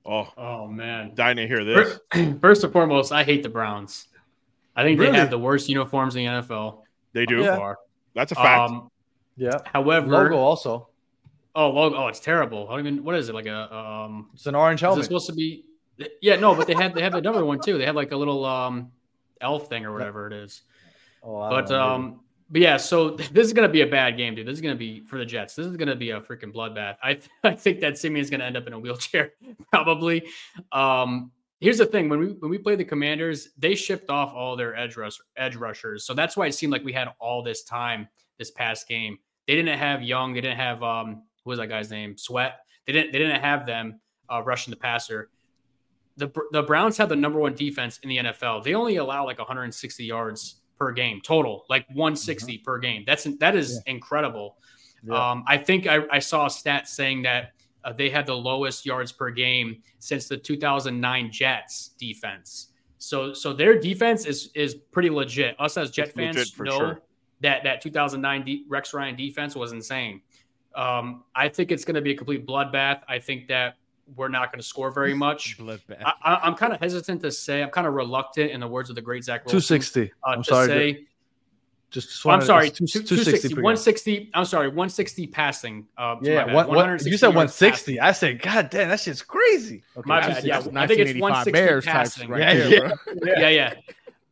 Oh, 0.05 0.27
Oh 0.37 0.67
man. 0.67 1.11
dying 1.15 1.37
to 1.37 1.47
hear 1.47 1.63
this. 1.63 1.99
First, 2.11 2.39
first 2.41 2.63
and 2.63 2.73
foremost, 2.73 3.11
I 3.11 3.23
hate 3.23 3.43
the 3.43 3.49
Browns. 3.49 4.07
I 4.75 4.83
think 4.83 4.99
Really? 4.99 5.11
they 5.13 5.17
have 5.19 5.29
the 5.29 5.37
worst 5.39 5.69
uniforms 5.69 6.15
in 6.15 6.25
the 6.25 6.31
NFL. 6.41 6.81
They 7.13 7.25
do. 7.25 7.41
Yeah. 7.41 7.55
Far. 7.55 7.77
That's 8.15 8.31
a 8.31 8.35
fact. 8.35 8.71
Um, 8.71 8.89
Yeah, 9.37 9.59
however, 9.65 10.07
logo 10.07 10.35
also. 10.37 10.89
oh 11.55 11.69
logo, 11.69 11.95
oh, 11.97 12.07
it's 12.07 12.19
terrible. 12.19 12.67
I 12.69 12.75
don't 12.77 12.87
even. 12.87 13.03
What 13.03 13.15
is 13.15 13.29
it 13.29 13.35
like 13.35 13.45
a 13.47 13.73
um? 13.75 14.29
It's 14.33 14.45
an 14.45 14.55
orange 14.55 14.79
Is 14.79 14.83
it 14.83 14.85
helmet. 14.87 15.05
supposed 15.05 15.27
to 15.27 15.33
be? 15.33 15.65
Yeah, 16.21 16.35
no, 16.37 16.53
but 16.55 16.67
they 16.67 16.73
have 16.73 16.93
they 16.95 17.01
have 17.01 17.13
another 17.15 17.45
one 17.45 17.59
too. 17.59 17.77
They 17.77 17.85
have 17.85 17.95
like 17.95 18.11
a 18.11 18.17
little 18.17 18.43
um 18.45 18.91
elf 19.41 19.69
thing 19.69 19.85
or 19.85 19.93
whatever 19.93 20.27
it 20.27 20.33
is. 20.33 20.61
Oh, 21.23 21.37
I 21.39 21.49
don't 21.49 21.65
But 21.65 21.69
know, 21.69 21.81
um, 21.81 22.19
but 22.53 22.61
yeah, 22.61 22.77
so 22.77 23.09
this 23.31 23.47
is 23.47 23.51
gonna 23.51 23.67
be 23.67 23.81
a 23.81 23.87
bad 23.87 24.15
game, 24.15 24.35
dude. 24.35 24.47
This 24.47 24.53
is 24.53 24.61
gonna 24.61 24.75
be 24.75 25.01
for 25.01 25.17
the 25.17 25.25
Jets. 25.25 25.55
This 25.55 25.65
is 25.65 25.75
gonna 25.75 25.95
be 25.95 26.11
a 26.11 26.21
freaking 26.21 26.53
bloodbath. 26.53 26.95
I 27.03 27.19
I 27.43 27.55
think 27.55 27.81
that 27.81 27.97
Siemian's 27.97 28.29
gonna 28.29 28.45
end 28.45 28.55
up 28.55 28.67
in 28.67 28.73
a 28.73 28.79
wheelchair 28.79 29.33
probably. 29.71 30.23
Um, 30.71 31.31
here's 31.59 31.79
the 31.79 31.85
thing: 31.87 32.07
when 32.07 32.19
we 32.19 32.27
when 32.27 32.51
we 32.51 32.59
play 32.59 32.75
the 32.75 32.85
Commanders, 32.85 33.49
they 33.57 33.73
shipped 33.75 34.09
off 34.09 34.33
all 34.33 34.55
their 34.55 34.75
edge 34.75 34.95
rush 34.95 35.17
edge 35.35 35.55
rushers, 35.55 36.05
so 36.05 36.13
that's 36.13 36.37
why 36.37 36.45
it 36.45 36.53
seemed 36.53 36.71
like 36.71 36.85
we 36.85 36.93
had 36.93 37.09
all 37.19 37.43
this 37.43 37.63
time 37.63 38.07
this 38.37 38.51
past 38.51 38.87
game. 38.87 39.17
They 39.47 39.55
didn't 39.55 39.77
have 39.77 40.03
Young. 40.03 40.33
They 40.33 40.41
didn't 40.41 40.59
have 40.59 40.83
um, 40.83 41.23
what 41.43 41.51
was 41.51 41.59
that 41.59 41.67
guy's 41.67 41.89
name? 41.89 42.17
Sweat. 42.17 42.59
They 42.85 42.93
didn't 42.93 43.11
they 43.11 43.17
didn't 43.17 43.41
have 43.41 43.65
them 43.65 43.99
uh, 44.31 44.43
rushing 44.43 44.71
the 44.71 44.77
passer. 44.77 45.31
The 46.17 46.31
the 46.51 46.61
Browns 46.61 46.97
have 46.97 47.09
the 47.09 47.15
number 47.15 47.39
one 47.39 47.55
defense 47.55 47.99
in 48.03 48.09
the 48.09 48.17
NFL. 48.17 48.63
They 48.63 48.75
only 48.75 48.97
allow 48.97 49.25
like 49.25 49.39
160 49.39 50.05
yards 50.05 50.61
per 50.83 50.91
game 50.91 51.21
total, 51.21 51.65
like 51.69 51.87
160 51.89 52.57
per 52.57 52.77
game. 52.77 53.03
That's 53.07 53.23
that 53.39 53.55
is 53.55 53.81
incredible. 53.85 54.57
Yeah. 55.01 55.31
Um, 55.31 55.43
I 55.47 55.57
think 55.57 55.87
I, 55.87 55.99
I 56.11 56.19
saw 56.19 56.47
a 56.47 56.49
stat 56.49 56.89
saying 56.89 57.23
that 57.23 57.53
uh, 57.85 57.93
they 57.93 58.09
had 58.09 58.25
the 58.25 58.35
lowest 58.35 58.85
yards 58.85 59.13
per 59.13 59.31
game 59.31 59.81
since 59.99 60.27
the 60.27 60.35
2009 60.35 61.31
Jets 61.31 61.91
defense. 61.97 62.69
So 62.97 63.33
so 63.33 63.53
their 63.53 63.79
defense 63.79 64.25
is 64.25 64.49
is 64.55 64.75
pretty 64.75 65.09
legit. 65.09 65.55
Us 65.57 65.77
as 65.77 65.89
Jet 65.89 66.07
It's 66.09 66.15
fans 66.15 66.59
know 66.59 66.77
sure. 66.77 67.01
that 67.39 67.63
that 67.63 67.81
2009 67.81 68.43
D- 68.43 68.65
Rex 68.67 68.93
Ryan 68.93 69.15
defense 69.15 69.55
was 69.55 69.71
insane. 69.71 70.21
Um, 70.75 71.23
I 71.33 71.47
think 71.47 71.71
it's 71.71 71.85
going 71.85 71.95
to 71.95 72.01
be 72.01 72.11
a 72.11 72.17
complete 72.17 72.45
bloodbath. 72.45 73.01
I 73.07 73.19
think 73.19 73.47
that 73.47 73.75
we're 74.15 74.27
not 74.29 74.51
going 74.51 74.59
to 74.59 74.65
score 74.67 74.91
very 74.91 75.13
much. 75.27 75.57
I, 75.59 76.13
I, 76.23 76.35
I'm 76.43 76.55
kind 76.55 76.73
of 76.73 76.79
hesitant 76.79 77.21
to 77.21 77.31
say. 77.31 77.63
I'm 77.63 77.69
kind 77.69 77.87
of 77.87 77.93
reluctant, 77.93 78.51
in 78.51 78.59
the 78.59 78.67
words 78.67 78.89
of 78.89 78.95
the 78.95 79.01
great 79.01 79.23
Zach 79.23 79.45
260. 79.45 80.11
uh, 80.23 80.29
I'm 80.29 80.43
to 80.43 80.49
sorry. 80.49 80.67
say 80.67 81.07
just, 81.91 82.09
just 82.09 82.25
I'm 82.25 82.41
sorry, 82.41 82.71
two- 82.71 82.87
two- 82.87 83.03
260 83.03 83.49
per 83.49 83.55
game. 83.55 83.63
160. 83.63 84.31
I'm 84.33 84.45
sorry, 84.45 84.67
160 84.67 85.27
passing. 85.27 85.85
Uh, 85.95 86.15
Yeah, 86.23 86.45
bad, 86.45 86.53
what, 86.55 86.67
what, 86.67 86.77
160 86.77 87.11
you 87.11 87.17
said 87.17 87.27
yards 87.27 87.35
160. 87.35 87.99
I 87.99 88.11
said, 88.13 88.41
God 88.41 88.69
damn, 88.71 88.89
that 88.89 88.99
shit's 88.99 89.21
crazy. 89.21 89.83
Okay, 89.95 90.07
My 90.07 90.19
bad, 90.21 90.43
yeah, 90.43 90.57
I 90.57 90.61
think 90.87 90.99
it's 90.99 91.13
1985 91.13 91.21
160 91.21 91.51
Bears 91.51 91.85
types 91.85 91.93
passing. 91.95 92.29
right 92.29 92.39
Yeah, 92.39 92.53
there, 92.55 92.69
yeah. 92.87 92.93
bro. 93.05 93.33
yeah, 93.37 93.49
yeah. 93.49 93.73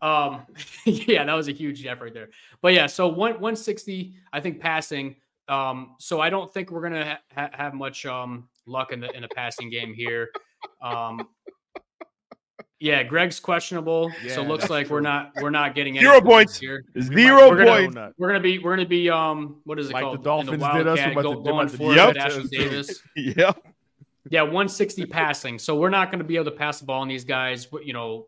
Um, 0.02 0.42
yeah, 0.86 1.24
that 1.24 1.34
was 1.36 1.48
a 1.50 1.52
huge 1.52 1.84
gap 1.84 2.02
right 2.02 2.12
there. 2.14 2.30
But 2.64 2.74
yeah, 2.74 2.88
so 2.88 3.08
one 3.08 3.34
160, 3.34 4.16
I 4.34 4.40
think 4.42 4.60
passing. 4.60 5.18
Um, 5.48 5.96
so 6.00 6.20
I 6.20 6.32
don't 6.32 6.52
think 6.52 6.72
we're 6.72 6.82
gonna 6.82 7.06
ha- 7.06 7.20
ha- 7.36 7.50
have 7.54 7.74
much 7.76 8.08
um 8.08 8.48
luck 8.66 8.92
in 8.92 9.00
the 9.00 9.10
in 9.12 9.22
the 9.22 9.30
passing 9.30 9.70
game 9.70 9.94
here. 9.94 10.30
Um, 10.82 11.28
yeah, 12.80 13.04
Greg's 13.04 13.40
questionable, 13.40 14.12
so 14.28 14.42
looks 14.42 14.64
that's 14.64 14.72
like 14.72 14.90
we're 14.90 15.02
not 15.02 15.32
we're 15.40 15.52
not 15.52 15.76
getting 15.76 15.98
any 16.00 16.06
Zero 16.06 16.20
points. 16.20 16.58
here. 16.58 16.84
Zero 17.00 17.50
we're 17.50 17.58
gonna- 17.66 17.92
points. 17.94 18.16
We're 18.18 18.28
gonna 18.28 18.40
be 18.40 18.58
we're 18.58 18.76
gonna 18.76 18.88
be 18.88 19.08
um 19.10 19.58
what 19.66 19.78
is 19.78 19.90
it 19.90 19.94
Like 19.94 20.02
the 20.02 20.06
called? 20.06 20.18
In 20.18 20.24
Dolphins 20.24 20.64
did 20.74 20.88
us, 20.88 21.00
we're 21.00 21.12
about 21.12 21.24
go- 21.24 21.34
to- 21.36 21.44
they're 21.44 21.54
going 21.54 21.60
about 21.60 21.72
to 21.72 21.78
forward 21.78 21.96
do 21.96 22.06
with 22.08 22.16
that 22.16 22.26
Ashley 22.26 22.42
too. 22.44 22.48
Davis. 22.58 23.04
Yep. 23.16 23.68
Yeah, 24.30 24.42
160 24.44 25.06
passing. 25.08 25.60
So 25.60 25.76
we're 25.76 25.90
not 25.90 26.10
going 26.10 26.20
to 26.20 26.24
be 26.26 26.36
able 26.36 26.46
to 26.46 26.52
pass 26.52 26.80
the 26.80 26.86
ball 26.86 27.02
on 27.02 27.08
these 27.08 27.26
guys. 27.26 27.68
You 27.84 27.92
know, 27.94 28.28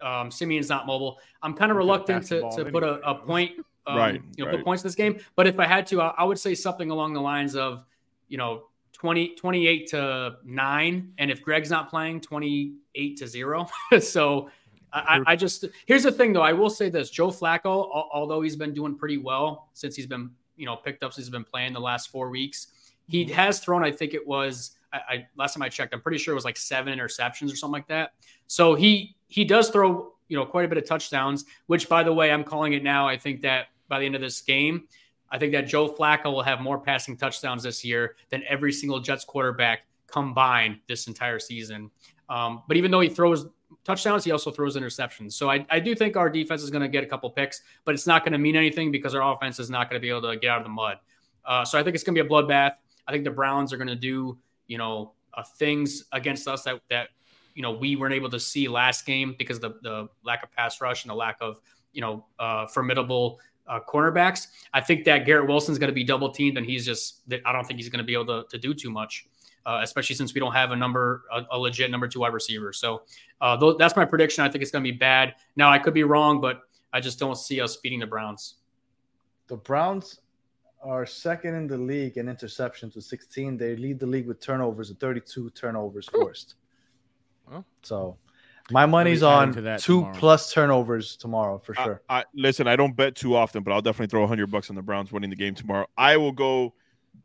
um, 0.00 0.30
Siemian's 0.30 0.68
not 0.70 0.86
mobile. 0.86 1.18
I'm 1.42 1.52
kind 1.54 1.70
of 1.70 1.76
We're 1.76 1.82
gonna 1.82 1.92
reluctant 1.92 2.26
to, 2.28 2.40
ball 2.40 2.56
to 2.56 2.64
put 2.64 2.82
a, 2.82 2.94
a 3.08 3.14
point, 3.16 3.52
um, 3.86 3.96
Right, 3.98 4.22
you 4.36 4.44
know, 4.44 4.50
right. 4.50 4.56
put 4.58 4.64
points 4.64 4.82
in 4.82 4.86
this 4.88 4.94
game. 4.94 5.18
But 5.36 5.46
if 5.46 5.58
I 5.60 5.66
had 5.66 5.86
to, 5.88 6.00
I, 6.00 6.14
I 6.18 6.24
would 6.24 6.38
say 6.38 6.54
something 6.54 6.90
along 6.90 7.12
the 7.12 7.20
lines 7.20 7.56
of, 7.56 7.84
you 8.28 8.38
know, 8.38 8.62
20, 9.04 9.34
28 9.34 9.86
to 9.88 10.36
nine. 10.46 11.12
And 11.18 11.30
if 11.30 11.42
Greg's 11.42 11.68
not 11.68 11.90
playing, 11.90 12.22
28 12.22 13.18
to 13.18 13.28
zero. 13.28 13.66
so 14.00 14.48
I, 14.94 15.20
I 15.26 15.36
just, 15.36 15.66
here's 15.84 16.04
the 16.04 16.10
thing 16.10 16.32
though. 16.32 16.40
I 16.40 16.54
will 16.54 16.70
say 16.70 16.88
this 16.88 17.10
Joe 17.10 17.28
Flacco, 17.28 17.66
al- 17.66 18.08
although 18.14 18.40
he's 18.40 18.56
been 18.56 18.72
doing 18.72 18.96
pretty 18.96 19.18
well 19.18 19.68
since 19.74 19.94
he's 19.94 20.06
been, 20.06 20.30
you 20.56 20.64
know, 20.64 20.74
picked 20.74 21.02
up 21.02 21.12
since 21.12 21.26
he's 21.26 21.30
been 21.30 21.44
playing 21.44 21.74
the 21.74 21.80
last 21.80 22.10
four 22.10 22.30
weeks, 22.30 22.68
he 23.06 23.26
mm-hmm. 23.26 23.34
has 23.34 23.60
thrown, 23.60 23.84
I 23.84 23.92
think 23.92 24.14
it 24.14 24.26
was, 24.26 24.70
I, 24.90 25.00
I 25.06 25.26
last 25.36 25.52
time 25.52 25.60
I 25.60 25.68
checked, 25.68 25.92
I'm 25.92 26.00
pretty 26.00 26.16
sure 26.16 26.32
it 26.32 26.36
was 26.36 26.46
like 26.46 26.56
seven 26.56 26.98
interceptions 26.98 27.52
or 27.52 27.56
something 27.56 27.74
like 27.74 27.88
that. 27.88 28.12
So 28.46 28.74
he 28.74 29.16
he 29.28 29.44
does 29.44 29.68
throw 29.68 30.14
you 30.28 30.38
know 30.38 30.46
quite 30.46 30.64
a 30.64 30.68
bit 30.68 30.78
of 30.78 30.86
touchdowns. 30.86 31.44
Which, 31.66 31.90
by 31.90 32.04
the 32.04 32.12
way, 32.14 32.32
I'm 32.32 32.42
calling 32.42 32.72
it 32.72 32.82
now. 32.82 33.06
I 33.06 33.18
think 33.18 33.42
that 33.42 33.66
by 33.86 34.00
the 34.00 34.06
end 34.06 34.14
of 34.14 34.22
this 34.22 34.40
game, 34.40 34.88
I 35.34 35.38
think 35.38 35.52
that 35.52 35.66
Joe 35.66 35.88
Flacco 35.88 36.32
will 36.32 36.42
have 36.42 36.60
more 36.60 36.78
passing 36.78 37.16
touchdowns 37.16 37.64
this 37.64 37.84
year 37.84 38.16
than 38.30 38.42
every 38.48 38.72
single 38.72 39.00
Jets 39.00 39.24
quarterback 39.24 39.86
combined 40.06 40.78
this 40.86 41.08
entire 41.08 41.38
season. 41.38 41.90
Um, 42.28 42.62
but 42.68 42.76
even 42.76 42.90
though 42.90 43.00
he 43.00 43.08
throws 43.08 43.46
touchdowns, 43.84 44.24
he 44.24 44.30
also 44.30 44.50
throws 44.50 44.76
interceptions. 44.76 45.32
So 45.32 45.50
I, 45.50 45.66
I 45.68 45.80
do 45.80 45.94
think 45.94 46.16
our 46.16 46.30
defense 46.30 46.62
is 46.62 46.70
going 46.70 46.82
to 46.82 46.88
get 46.88 47.04
a 47.04 47.06
couple 47.06 47.28
picks, 47.30 47.62
but 47.84 47.94
it's 47.94 48.06
not 48.06 48.24
going 48.24 48.32
to 48.32 48.38
mean 48.38 48.56
anything 48.56 48.92
because 48.92 49.14
our 49.14 49.34
offense 49.34 49.58
is 49.58 49.68
not 49.68 49.90
going 49.90 50.00
to 50.00 50.02
be 50.02 50.08
able 50.08 50.22
to 50.22 50.36
get 50.38 50.50
out 50.50 50.58
of 50.58 50.64
the 50.64 50.70
mud. 50.70 50.98
Uh, 51.44 51.64
so 51.64 51.78
I 51.78 51.82
think 51.82 51.94
it's 51.94 52.04
going 52.04 52.14
to 52.14 52.22
be 52.22 52.26
a 52.26 52.30
bloodbath. 52.30 52.74
I 53.06 53.12
think 53.12 53.24
the 53.24 53.30
Browns 53.30 53.72
are 53.72 53.76
going 53.76 53.88
to 53.88 53.96
do 53.96 54.38
you 54.66 54.78
know 54.78 55.12
uh, 55.34 55.42
things 55.42 56.04
against 56.12 56.48
us 56.48 56.62
that 56.64 56.80
that 56.90 57.08
you 57.54 57.62
know 57.62 57.72
we 57.72 57.96
weren't 57.96 58.14
able 58.14 58.30
to 58.30 58.40
see 58.40 58.68
last 58.68 59.06
game 59.06 59.34
because 59.38 59.58
of 59.58 59.62
the 59.62 59.78
the 59.82 60.08
lack 60.24 60.42
of 60.42 60.52
pass 60.52 60.80
rush 60.80 61.04
and 61.04 61.10
the 61.10 61.14
lack 61.14 61.36
of 61.40 61.60
you 61.92 62.00
know 62.00 62.24
uh, 62.38 62.66
formidable 62.66 63.40
uh, 63.66 63.80
cornerbacks. 63.88 64.48
I 64.72 64.80
think 64.80 65.04
that 65.04 65.26
Garrett 65.26 65.48
Wilson's 65.48 65.78
going 65.78 65.88
to 65.88 65.94
be 65.94 66.04
double 66.04 66.30
teamed, 66.30 66.58
and 66.58 66.66
he's 66.66 66.84
just 66.84 67.22
I 67.44 67.52
don't 67.52 67.66
think 67.66 67.78
he's 67.78 67.88
going 67.88 67.98
to 67.98 68.04
be 68.04 68.14
able 68.14 68.26
to, 68.26 68.44
to 68.48 68.58
do 68.58 68.74
too 68.74 68.90
much, 68.90 69.26
uh, 69.66 69.80
especially 69.82 70.16
since 70.16 70.34
we 70.34 70.40
don't 70.40 70.52
have 70.52 70.70
a 70.70 70.76
number 70.76 71.24
a, 71.32 71.42
a 71.52 71.58
legit 71.58 71.90
number 71.90 72.08
two 72.08 72.20
wide 72.20 72.32
receiver. 72.32 72.72
So 72.72 73.02
uh, 73.40 73.56
th- 73.58 73.76
that's 73.78 73.96
my 73.96 74.04
prediction. 74.04 74.44
I 74.44 74.48
think 74.48 74.62
it's 74.62 74.70
going 74.70 74.84
to 74.84 74.90
be 74.90 74.96
bad. 74.96 75.34
Now 75.56 75.70
I 75.70 75.78
could 75.78 75.94
be 75.94 76.04
wrong, 76.04 76.40
but 76.40 76.60
I 76.92 77.00
just 77.00 77.18
don't 77.18 77.36
see 77.36 77.60
us 77.60 77.76
beating 77.76 78.00
the 78.00 78.06
Browns. 78.06 78.56
The 79.48 79.56
Browns 79.56 80.20
are 80.82 81.06
second 81.06 81.54
in 81.54 81.66
the 81.66 81.78
league 81.78 82.18
in 82.18 82.26
interceptions 82.26 82.94
with 82.94 83.04
16. 83.04 83.56
They 83.56 83.74
lead 83.76 83.98
the 83.98 84.06
league 84.06 84.26
with 84.26 84.38
turnovers 84.40 84.90
at 84.90 85.00
32 85.00 85.50
turnovers 85.50 86.08
forced. 86.08 86.54
Well, 87.50 87.64
So 87.82 88.16
my 88.70 88.86
money's 88.86 89.22
on 89.22 89.52
that 89.52 89.80
two 89.80 90.00
tomorrow. 90.00 90.14
plus 90.18 90.52
turnovers 90.52 91.16
tomorrow 91.16 91.58
for 91.58 91.74
sure. 91.74 92.02
I, 92.08 92.24
listen, 92.34 92.66
I 92.66 92.76
don't 92.76 92.96
bet 92.96 93.14
too 93.14 93.36
often, 93.36 93.62
but 93.62 93.72
I'll 93.72 93.82
definitely 93.82 94.08
throw 94.08 94.20
100 94.20 94.50
bucks 94.50 94.70
on 94.70 94.76
the 94.76 94.82
Browns 94.82 95.12
winning 95.12 95.30
the 95.30 95.36
game 95.36 95.54
tomorrow. 95.54 95.86
I 95.96 96.16
will 96.16 96.32
go 96.32 96.74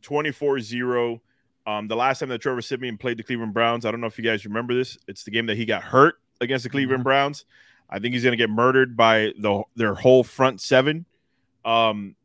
24-0. 0.03 1.19
Um, 1.65 1.87
the 1.87 1.95
last 1.95 2.19
time 2.19 2.29
that 2.29 2.41
Trevor 2.41 2.61
Siemian 2.61 2.97
played 2.97 3.17
the 3.17 3.23
Cleveland 3.23 3.53
Browns, 3.53 3.85
I 3.85 3.91
don't 3.91 4.01
know 4.01 4.07
if 4.07 4.17
you 4.17 4.23
guys 4.23 4.45
remember 4.45 4.73
this. 4.73 4.97
It's 5.07 5.23
the 5.23 5.31
game 5.31 5.45
that 5.45 5.55
he 5.55 5.65
got 5.65 5.83
hurt 5.83 6.15
against 6.41 6.63
the 6.63 6.69
Cleveland 6.69 7.03
Browns. 7.03 7.45
I 7.89 7.99
think 7.99 8.13
he's 8.13 8.23
going 8.23 8.33
to 8.33 8.37
get 8.37 8.49
murdered 8.49 8.95
by 8.95 9.33
the 9.37 9.63
their 9.75 9.93
whole 9.93 10.23
front 10.23 10.61
seven. 10.61 11.05
Um, 11.65 12.15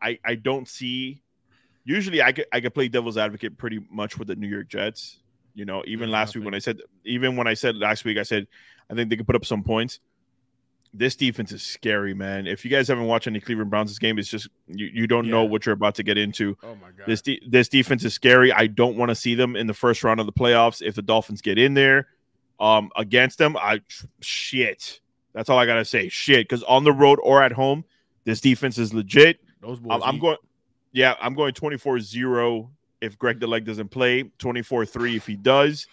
I 0.00 0.18
I 0.24 0.34
don't 0.34 0.66
see. 0.68 1.22
Usually, 1.84 2.22
I 2.22 2.32
could 2.32 2.46
I 2.52 2.60
could 2.60 2.74
play 2.74 2.88
devil's 2.88 3.18
advocate 3.18 3.58
pretty 3.58 3.80
much 3.90 4.18
with 4.18 4.28
the 4.28 4.36
New 4.36 4.48
York 4.48 4.68
Jets. 4.68 5.18
You 5.58 5.64
know, 5.64 5.82
even 5.88 6.08
Yeah, 6.08 6.18
last 6.18 6.36
week 6.36 6.44
when 6.44 6.54
I 6.54 6.60
said 6.60 6.78
even 7.04 7.34
when 7.34 7.48
I 7.48 7.54
said 7.54 7.76
last 7.76 8.04
week, 8.04 8.16
I 8.16 8.22
said 8.22 8.46
I 8.88 8.94
think 8.94 9.10
they 9.10 9.16
could 9.16 9.26
put 9.26 9.34
up 9.34 9.44
some 9.44 9.64
points. 9.64 9.98
This 10.94 11.16
defense 11.16 11.50
is 11.50 11.64
scary, 11.64 12.14
man. 12.14 12.46
If 12.46 12.64
you 12.64 12.70
guys 12.70 12.86
haven't 12.86 13.06
watched 13.06 13.26
any 13.26 13.40
Cleveland 13.40 13.68
Browns 13.68 13.98
game, 13.98 14.20
it's 14.20 14.28
just 14.28 14.48
you, 14.68 14.86
you 14.86 15.08
don't 15.08 15.28
know 15.28 15.44
what 15.44 15.66
you're 15.66 15.72
about 15.72 15.96
to 15.96 16.04
get 16.04 16.16
into. 16.16 16.56
Oh 16.62 16.76
my 16.76 16.92
god. 16.96 17.08
This 17.08 17.22
de- 17.22 17.42
this 17.44 17.68
defense 17.68 18.04
is 18.04 18.14
scary. 18.14 18.52
I 18.52 18.68
don't 18.68 18.96
want 18.96 19.08
to 19.08 19.16
see 19.16 19.34
them 19.34 19.56
in 19.56 19.66
the 19.66 19.74
first 19.74 20.04
round 20.04 20.20
of 20.20 20.26
the 20.26 20.32
playoffs. 20.32 20.80
If 20.80 20.94
the 20.94 21.02
Dolphins 21.02 21.42
get 21.42 21.58
in 21.58 21.74
there 21.74 22.06
um, 22.60 22.90
against 22.94 23.38
them, 23.38 23.56
I 23.56 23.80
shit. 24.20 25.00
That's 25.32 25.50
all 25.50 25.58
I 25.58 25.66
gotta 25.66 25.84
say. 25.84 26.08
Shit, 26.08 26.48
because 26.48 26.62
on 26.62 26.84
the 26.84 26.92
road 26.92 27.18
or 27.20 27.42
at 27.42 27.50
home, 27.50 27.84
this 28.22 28.40
defense 28.40 28.78
is 28.78 28.94
legit. 28.94 29.40
Those 29.60 29.80
boys. 29.80 29.90
I'm, 29.90 30.02
I'm 30.04 30.18
going. 30.20 30.36
Yeah, 30.92 31.16
I'm 31.20 31.34
going 31.34 31.52
24-0 31.52 32.70
if 33.00 33.18
Greg 33.18 33.38
DeLeg 33.40 33.64
doesn't 33.64 33.88
play. 33.88 34.24
24-3 34.38 35.16
if 35.16 35.26
he 35.26 35.36
does. 35.36 35.86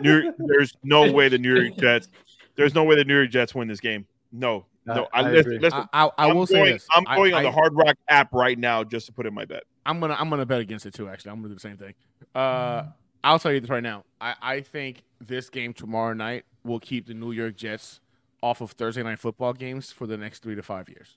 New, 0.00 0.32
there's 0.38 0.72
no 0.82 1.10
way 1.12 1.28
the 1.28 1.38
New 1.38 1.54
York 1.54 1.76
Jets. 1.78 2.08
There's 2.56 2.74
no 2.74 2.84
way 2.84 2.96
the 2.96 3.04
New 3.04 3.16
York 3.16 3.30
Jets 3.30 3.54
win 3.54 3.68
this 3.68 3.80
game. 3.80 4.06
No, 4.32 4.66
no. 4.86 5.06
I- 5.12 5.20
I, 5.20 5.28
I 5.28 5.30
listen, 5.30 5.58
listen, 5.60 5.88
I, 5.92 6.04
I, 6.06 6.10
I 6.18 6.26
will 6.28 6.46
going, 6.46 6.46
say 6.46 6.72
this. 6.72 6.86
I'm 6.94 7.04
I- 7.06 7.16
going 7.16 7.34
on 7.34 7.40
I- 7.40 7.42
the 7.44 7.52
Hard 7.52 7.74
Rock 7.74 7.96
app 8.08 8.32
right 8.32 8.58
now 8.58 8.82
just 8.84 9.06
to 9.06 9.12
put 9.12 9.26
in 9.26 9.34
my 9.34 9.44
bet. 9.44 9.62
I'm 9.86 10.00
gonna 10.00 10.16
I'm 10.18 10.30
gonna 10.30 10.46
bet 10.46 10.60
against 10.60 10.86
it 10.86 10.94
too. 10.94 11.08
Actually, 11.08 11.32
I'm 11.32 11.36
gonna 11.38 11.48
do 11.48 11.54
the 11.54 11.60
same 11.60 11.76
thing. 11.76 11.92
Uh, 12.34 12.84
I'll 13.22 13.38
tell 13.38 13.52
you 13.52 13.60
this 13.60 13.68
right 13.70 13.82
now. 13.82 14.04
I, 14.20 14.34
I 14.40 14.60
think 14.62 15.02
this 15.20 15.50
game 15.50 15.72
tomorrow 15.74 16.14
night 16.14 16.44
will 16.64 16.80
keep 16.80 17.06
the 17.06 17.12
New 17.14 17.32
York 17.32 17.54
Jets 17.56 18.00
off 18.42 18.60
of 18.60 18.70
Thursday 18.72 19.02
night 19.02 19.18
football 19.18 19.52
games 19.52 19.92
for 19.92 20.06
the 20.06 20.16
next 20.16 20.42
three 20.42 20.54
to 20.54 20.62
five 20.62 20.88
years. 20.88 21.16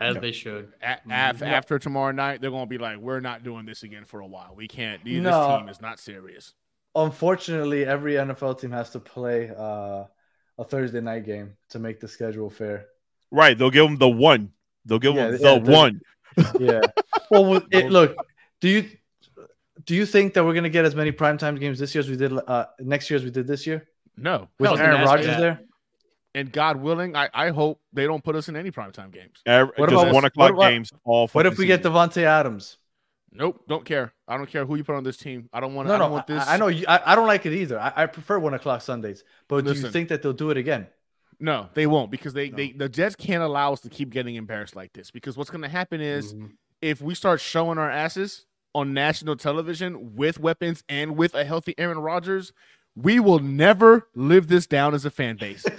As 0.00 0.16
they 0.16 0.32
should. 0.32 0.72
A- 0.82 0.98
af- 1.10 1.42
After 1.42 1.78
tomorrow 1.78 2.12
night, 2.12 2.40
they're 2.40 2.50
gonna 2.50 2.66
be 2.66 2.78
like, 2.78 2.98
"We're 2.98 3.20
not 3.20 3.42
doing 3.44 3.64
this 3.66 3.82
again 3.82 4.04
for 4.04 4.20
a 4.20 4.26
while. 4.26 4.52
We 4.56 4.66
can't. 4.68 5.04
This 5.04 5.22
No. 5.22 5.58
team 5.58 5.68
is 5.68 5.80
not 5.80 5.98
serious." 6.00 6.54
Unfortunately, 6.96 7.84
every 7.84 8.14
NFL 8.14 8.54
team 8.60 8.70
has 8.70 8.90
to 8.90 9.00
play 9.00 9.50
uh, 9.56 10.04
a 10.58 10.64
Thursday 10.64 11.00
night 11.00 11.24
game 11.24 11.56
to 11.70 11.78
make 11.78 12.00
the 12.00 12.08
schedule 12.08 12.50
fair. 12.50 12.86
Right. 13.30 13.56
They'll 13.58 13.70
give 13.70 13.84
them 13.84 13.96
the 13.98 14.08
one. 14.08 14.52
They'll 14.84 14.98
give 15.00 15.14
Yeah, 15.14 15.30
them 15.30 15.40
the 15.40 15.60
the- 15.60 15.72
one. 15.72 16.00
Yeah. 16.60 16.80
well, 17.30 17.62
it, 17.70 17.90
look, 17.90 18.16
do 18.60 18.68
you 18.68 18.88
do 19.84 19.94
you 19.94 20.06
think 20.06 20.34
that 20.34 20.44
we're 20.44 20.54
gonna 20.54 20.68
get 20.68 20.84
as 20.84 20.94
many 20.96 21.12
primetime 21.12 21.58
games 21.60 21.78
this 21.78 21.94
year 21.94 22.00
as 22.00 22.08
we 22.08 22.16
did 22.16 22.32
uh, 22.32 22.66
next 22.80 23.10
year 23.10 23.16
as 23.18 23.24
we 23.24 23.30
did 23.30 23.46
this 23.46 23.66
year 23.66 23.86
No, 24.16 24.48
with 24.58 24.70
Hell, 24.70 24.78
Aaron 24.78 24.90
gonna 24.92 25.02
ask 25.04 25.10
Rodgers 25.10 25.36
there? 25.36 25.60
And 26.34 26.50
God 26.50 26.76
willing, 26.78 27.14
I, 27.14 27.28
I 27.32 27.50
hope 27.50 27.80
they 27.92 28.06
don't 28.06 28.22
put 28.24 28.34
us 28.34 28.48
in 28.48 28.56
any 28.56 28.70
primetime 28.72 29.12
games. 29.12 29.40
Every, 29.46 29.72
What 29.76 29.90
just 29.90 30.02
about- 30.02 30.14
one 30.14 30.24
o'clock 30.24 30.50
about- 30.52 30.68
games. 30.70 30.92
All. 31.04 31.28
What 31.28 31.46
if 31.46 31.52
fucking 31.52 31.62
we 31.62 31.66
get 31.66 31.80
season. 31.80 31.92
Davante 31.92 32.22
Adams? 32.24 32.76
Nope, 33.36 33.64
don't 33.68 33.84
care. 33.84 34.12
I 34.28 34.36
don't 34.36 34.46
care 34.48 34.64
who 34.64 34.76
you 34.76 34.84
put 34.84 34.94
on 34.94 35.02
this 35.04 35.16
team. 35.16 35.48
I 35.52 35.58
don't 35.60 35.74
want. 35.74 35.88
No, 35.88 35.94
I 35.94 35.98
don't 35.98 36.08
no, 36.10 36.14
want 36.14 36.26
this. 36.28 36.46
I, 36.46 36.54
I 36.54 36.56
know 36.56 36.68
you, 36.68 36.84
I, 36.86 37.12
I 37.12 37.14
don't 37.16 37.26
like 37.26 37.46
it 37.46 37.52
either. 37.52 37.80
I, 37.80 37.92
I 37.96 38.06
prefer 38.06 38.38
one 38.38 38.54
o'clock 38.54 38.80
Sundays. 38.82 39.24
But 39.48 39.64
do 39.64 39.72
you 39.72 39.90
think 39.90 40.08
that 40.10 40.22
they'll 40.22 40.32
do 40.32 40.50
it 40.50 40.56
again? 40.56 40.86
No, 41.40 41.68
they 41.74 41.86
won't 41.88 42.12
because 42.12 42.32
they, 42.32 42.50
they 42.50 42.70
the 42.70 42.88
Jets 42.88 43.16
can't 43.16 43.42
allow 43.42 43.72
us 43.72 43.80
to 43.80 43.88
keep 43.88 44.10
getting 44.10 44.36
embarrassed 44.36 44.76
like 44.76 44.92
this. 44.92 45.10
Because 45.10 45.36
what's 45.36 45.50
going 45.50 45.62
to 45.62 45.68
happen 45.68 46.00
is 46.00 46.32
Mhm. 46.32 46.52
if 46.80 47.02
we 47.02 47.14
start 47.16 47.40
showing 47.40 47.76
our 47.76 47.90
asses 47.90 48.46
on 48.72 48.94
national 48.94 49.34
television 49.34 50.14
with 50.14 50.38
weapons 50.38 50.84
and 50.88 51.16
with 51.16 51.34
a 51.34 51.44
healthy 51.44 51.74
Aaron 51.76 51.98
Rodgers, 51.98 52.52
we 52.94 53.18
will 53.18 53.40
never 53.40 54.06
live 54.14 54.46
this 54.46 54.68
down 54.68 54.94
as 54.94 55.04
a 55.04 55.10
fan 55.10 55.36
base. 55.36 55.64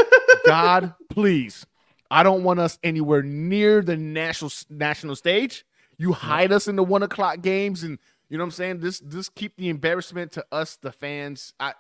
God, 0.46 0.94
please. 1.10 1.66
I 2.10 2.24
don't 2.24 2.44
want 2.44 2.60
us 2.60 2.78
anywhere 2.84 3.24
near 3.24 3.82
the 3.82 3.98
national 3.98 4.52
national 4.70 5.16
stage. 5.16 5.66
You 5.98 6.14
hide 6.14 6.52
us 6.52 6.68
in 6.68 6.76
the 6.76 6.84
one 6.84 7.04
o'clock 7.04 7.42
games, 7.42 7.84
and 7.84 7.98
you 8.30 8.38
know 8.38 8.44
what 8.44 8.48
I'm 8.48 8.52
saying. 8.52 8.80
This 8.80 9.00
this 9.00 9.30
keep 9.30 9.56
the 9.58 9.70
embarrassment 9.70 10.32
to 10.34 10.46
us, 10.52 10.78
the 10.78 10.92
fans. 10.92 11.54
I 11.60 11.74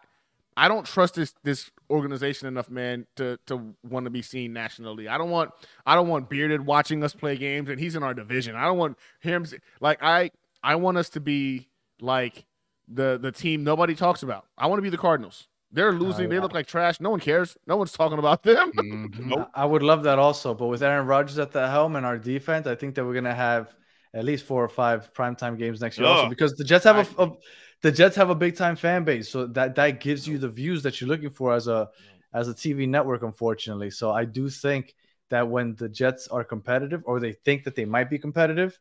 I 0.58 0.68
don't 0.68 0.86
trust 0.86 1.16
this 1.16 1.34
this 1.44 1.70
organization 1.90 2.48
enough, 2.48 2.70
man, 2.70 3.08
to 3.18 3.38
to 3.48 3.76
want 3.84 4.06
to 4.06 4.10
be 4.10 4.22
seen 4.22 4.54
nationally. 4.54 5.08
I 5.08 5.18
don't 5.18 5.30
want 5.30 5.52
I 5.86 5.96
don't 5.96 6.08
want 6.08 6.30
bearded 6.30 6.66
watching 6.66 7.04
us 7.04 7.14
play 7.14 7.36
games, 7.36 7.70
and 7.70 7.80
he's 7.80 7.96
in 7.96 8.04
our 8.04 8.14
division. 8.14 8.56
I 8.56 8.66
don't 8.66 8.78
want 8.78 8.98
him 9.20 9.46
like 9.82 10.02
I 10.02 10.32
I 10.64 10.76
want 10.76 10.98
us 10.98 11.10
to 11.10 11.20
be 11.20 11.68
like 12.00 12.46
the 12.88 13.18
the 13.22 13.32
team 13.32 13.64
nobody 13.64 13.96
talks 13.96 14.24
about. 14.24 14.46
I 14.58 14.68
want 14.68 14.80
to 14.80 14.84
be 14.84 14.90
the 14.90 14.98
Cardinals. 14.98 15.48
They're 15.76 15.92
losing. 15.92 16.30
They 16.30 16.36
yeah. 16.36 16.42
look 16.42 16.54
like 16.54 16.68
trash. 16.68 17.02
No 17.02 17.10
one 17.10 17.20
cares. 17.20 17.58
No 17.68 17.76
one's 17.76 17.92
talking 17.92 18.18
about 18.18 18.42
them. 18.44 18.72
Nope. 19.20 19.50
I 19.54 19.64
I 19.64 19.66
would 19.66 19.84
love 19.84 20.04
that 20.04 20.18
also. 20.18 20.54
But 20.54 20.68
with 20.68 20.82
Aaron 20.82 21.06
Rodgers 21.06 21.38
at 21.38 21.52
the 21.52 21.68
helm 21.68 21.98
and 21.98 22.06
our 22.06 22.18
defense, 22.18 22.66
I 22.66 22.76
think 22.76 22.96
that 22.96 23.04
we're 23.06 23.14
gonna 23.14 23.36
have 23.36 23.76
at 24.14 24.24
least 24.24 24.46
four 24.46 24.64
or 24.64 24.70
five 24.70 25.14
primetime 25.14 25.58
games 25.58 25.82
next 25.82 25.98
year. 26.00 26.08
Also, 26.08 26.30
because 26.30 26.54
the 26.54 26.64
Jets 26.64 26.86
have 26.86 26.98
a, 27.20 27.24
a 27.24 27.32
the 27.82 27.92
Jets 27.92 28.16
have 28.16 28.30
a 28.30 28.36
big 28.36 28.56
time 28.56 28.78
fan 28.78 29.04
base, 29.04 29.30
so 29.30 29.46
that 29.48 29.76
that 29.76 30.00
gives 30.00 30.26
you 30.26 30.38
the 30.38 30.48
views 30.48 30.82
that 30.84 31.02
you're 31.02 31.10
looking 31.10 31.30
for 31.30 31.54
as 31.54 31.68
a 31.68 31.90
as 32.34 32.48
a 32.48 32.54
TV 32.54 32.88
network. 32.88 33.22
Unfortunately, 33.24 33.92
so 33.92 34.12
I 34.12 34.24
do 34.24 34.50
think 34.50 34.96
that 35.30 35.46
when 35.46 35.76
the 35.76 35.90
Jets 35.90 36.30
are 36.30 36.46
competitive, 36.46 37.02
or 37.06 37.20
they 37.20 37.34
think 37.34 37.66
that 37.66 37.76
they 37.76 37.84
might 37.84 38.10
be 38.10 38.18
competitive, 38.18 38.80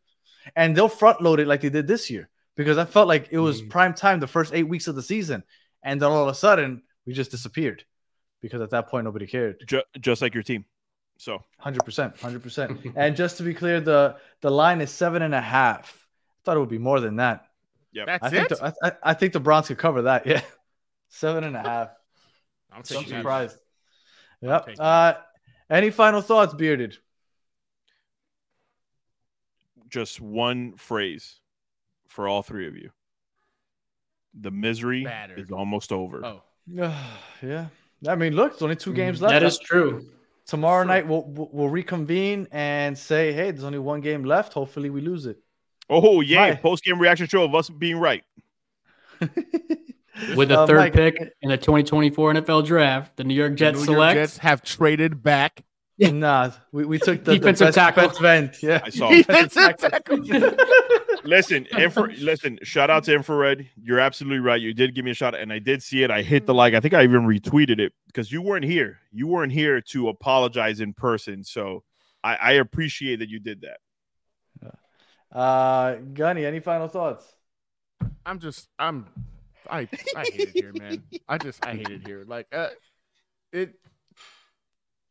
and 0.55 0.77
they'll 0.77 0.89
front 0.89 1.21
load 1.21 1.41
it 1.41 1.49
like 1.49 1.61
they 1.63 1.71
did 1.71 1.89
this 1.89 2.09
year, 2.09 2.31
because 2.57 2.79
I 2.79 2.85
felt 2.85 3.09
like 3.09 3.29
it 3.33 3.39
was 3.39 3.63
Mhm. 3.63 3.71
prime 3.71 3.95
time 3.95 4.21
the 4.21 4.29
first 4.29 4.55
eight 4.55 4.69
weeks 4.69 4.87
of 4.87 4.95
the 4.95 5.03
season, 5.03 5.43
and 5.83 6.01
then 6.01 6.11
all 6.13 6.23
of 6.23 6.29
a 6.29 6.35
sudden 6.35 6.83
we 7.07 7.13
just 7.13 7.31
disappeared 7.31 7.85
because 8.41 8.61
at 8.61 8.71
that 8.71 8.89
point 8.89 9.05
nobody 9.05 9.27
cared. 9.27 9.63
Ju- 9.67 9.83
just 10.01 10.23
like 10.23 10.35
your 10.35 10.43
team. 10.43 10.65
So 11.19 11.43
Hundred 11.59 11.85
percent, 11.85 12.19
hundred 12.19 12.43
percent. 12.43 12.81
And 12.97 13.15
just 13.17 13.37
to 13.39 13.43
be 13.45 13.55
clear, 13.55 13.81
the 13.81 14.17
the 14.41 14.51
line 14.51 14.81
is 14.81 14.91
seven 14.91 15.23
and 15.23 15.35
a 15.35 15.41
half. 15.41 16.07
I 16.07 16.41
thought 16.45 16.57
it 16.57 16.61
would 16.61 16.69
be 16.69 16.79
more 16.79 17.01
than 17.01 17.17
that. 17.17 17.47
yeah, 17.93 18.05
That's 18.07 18.25
I 18.25 18.31
think 18.31 18.51
it. 18.51 18.59
the, 18.59 18.75
I, 18.83 18.89
I- 18.89 18.97
I 19.11 19.15
think 19.15 19.33
the 19.33 19.41
Browns 19.41 19.69
could 19.69 19.79
cover 19.79 20.03
that. 20.03 20.27
Yeah, 20.27 20.43
seven 21.09 21.45
and 21.45 21.55
a 21.57 21.61
half. 21.61 21.89
I'm 22.73 22.83
So 22.85 22.97
I'm 22.97 23.03
taking 23.05 23.15
that. 23.17 23.21
surprised. 23.21 23.57
Yep. 24.41 24.71
Uh, 24.79 25.13
any 25.71 25.91
final 25.91 26.21
thoughts, 26.21 26.53
bearded? 26.55 26.99
just 29.89 30.21
one 30.21 30.75
phrase 30.77 31.39
for 32.09 32.27
all 32.29 32.43
three 32.43 32.67
of 32.67 32.77
you. 32.77 32.91
The 34.41 34.51
misery 34.51 35.05
Battered. 35.05 35.39
is 35.39 35.51
almost 35.53 35.93
over. 35.93 36.25
Oh, 36.25 36.43
yeah. 37.43 37.67
I 38.09 38.15
mean, 38.17 38.35
look, 38.35 38.53
it's 38.55 38.63
only 38.63 38.77
two 38.77 38.93
games 38.93 39.21
left. 39.23 39.33
That 39.33 39.43
is 39.43 39.59
true. 39.59 40.07
Tomorrow 40.47 40.83
true. 40.85 40.89
night 40.89 41.07
we'll 41.07 41.25
we'll 41.25 41.49
we'll 41.53 41.69
reconvene 41.69 42.47
and 42.53 42.97
say, 42.99 43.33
hey, 43.33 43.51
there's 43.51 43.65
only 43.65 43.79
one 43.79 44.01
game 44.03 44.25
left. 44.25 44.53
Hopefully, 44.53 44.91
we 44.91 45.01
lose 45.01 45.25
it. 45.27 45.39
Oh 45.89 46.21
yeah, 46.21 46.55
post 46.57 46.85
game 46.85 46.99
reaction 47.01 47.27
show 47.29 47.45
of 47.45 47.55
us 47.55 47.71
being 47.71 47.97
right. 47.99 48.23
With 50.37 50.49
the 50.49 50.61
Uh, 50.61 50.67
third 50.67 50.77
Mike- 50.77 50.93
pick 50.93 51.17
in 51.43 51.49
the 51.51 51.57
2024 51.57 52.35
NFL 52.35 52.65
draft, 52.67 53.17
the 53.17 53.25
New 53.25 53.35
York 53.35 53.55
Jets 53.57 53.79
New 53.81 53.85
York 53.85 53.97
select 53.97 54.17
Jets 54.19 54.39
have 54.39 54.63
traded 54.63 55.23
back. 55.23 55.65
Nah, 55.99 56.51
we, 56.73 56.85
we 56.85 56.99
took 56.99 57.25
the 57.25 57.33
the 57.33 57.39
Defensive 57.39 57.67
best 57.69 57.77
tackle. 57.77 58.09
defensive 58.09 58.25
end. 58.25 58.57
Yeah. 58.61 58.81
I 58.85 58.91
saw. 58.91 59.11
Defensive 59.13 59.77
tackle. 59.77 60.17
Listen, 61.25 61.67
infra- 61.77 62.13
listen. 62.19 62.59
Shout 62.63 62.91
out 62.91 63.05
to 63.05 63.15
Infrared. 63.15 63.69
You're 63.83 64.01
absolutely 64.01 64.39
right. 64.39 64.61
You 64.61 64.73
did 64.75 64.95
give 64.95 65.05
me 65.05 65.11
a 65.11 65.15
shot, 65.15 65.35
and 65.35 65.53
I 65.53 65.59
did 65.59 65.83
see 65.83 66.03
it. 66.03 66.11
I 66.11 66.23
hit 66.23 66.47
the 66.47 66.55
like. 66.55 66.75
I 66.75 66.81
think 66.81 66.95
I 66.95 67.03
even 67.03 67.23
retweeted 67.27 67.81
it 67.81 67.93
because 68.07 68.31
you 68.31 68.43
weren't 68.43 68.65
here. 68.65 68.99
You 69.13 69.27
weren't 69.27 69.53
here 69.53 69.81
to 69.81 70.09
apologize 70.09 70.81
in 70.81 70.93
person. 70.95 71.43
So 71.45 71.83
I, 72.23 72.37
I 72.37 72.53
appreciate 72.53 73.19
that 73.21 73.29
you 73.29 73.41
did 73.41 73.63
that. 73.63 73.79
Uh, 75.33 75.97
Gunny, 76.13 76.47
any 76.47 76.61
final 76.61 76.87
thoughts? 76.89 77.25
I'm 78.25 78.39
just 78.39 78.69
I'm 78.79 79.07
I 79.69 79.89
I 80.17 80.25
hate 80.33 80.41
it 80.41 80.51
here, 80.55 80.73
man. 80.73 81.03
I 81.29 81.39
just 81.39 81.65
I 81.67 81.75
hate 81.75 81.91
it 81.91 82.07
here. 82.07 82.25
Like 82.27 82.47
uh 82.53 82.69
it 83.53 83.75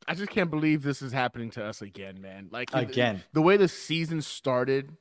I 0.07 0.15
just 0.15 0.31
can't 0.31 0.49
believe 0.49 0.81
this 0.83 1.01
is 1.01 1.11
happening 1.11 1.49
to 1.51 1.63
us 1.65 1.81
again, 1.81 2.21
man. 2.21 2.47
Like 2.51 2.71
the- 2.71 2.79
Again. 2.79 3.23
the 3.33 3.41
way 3.41 3.57
the 3.57 3.67
season 3.67 4.21
started 4.21 4.95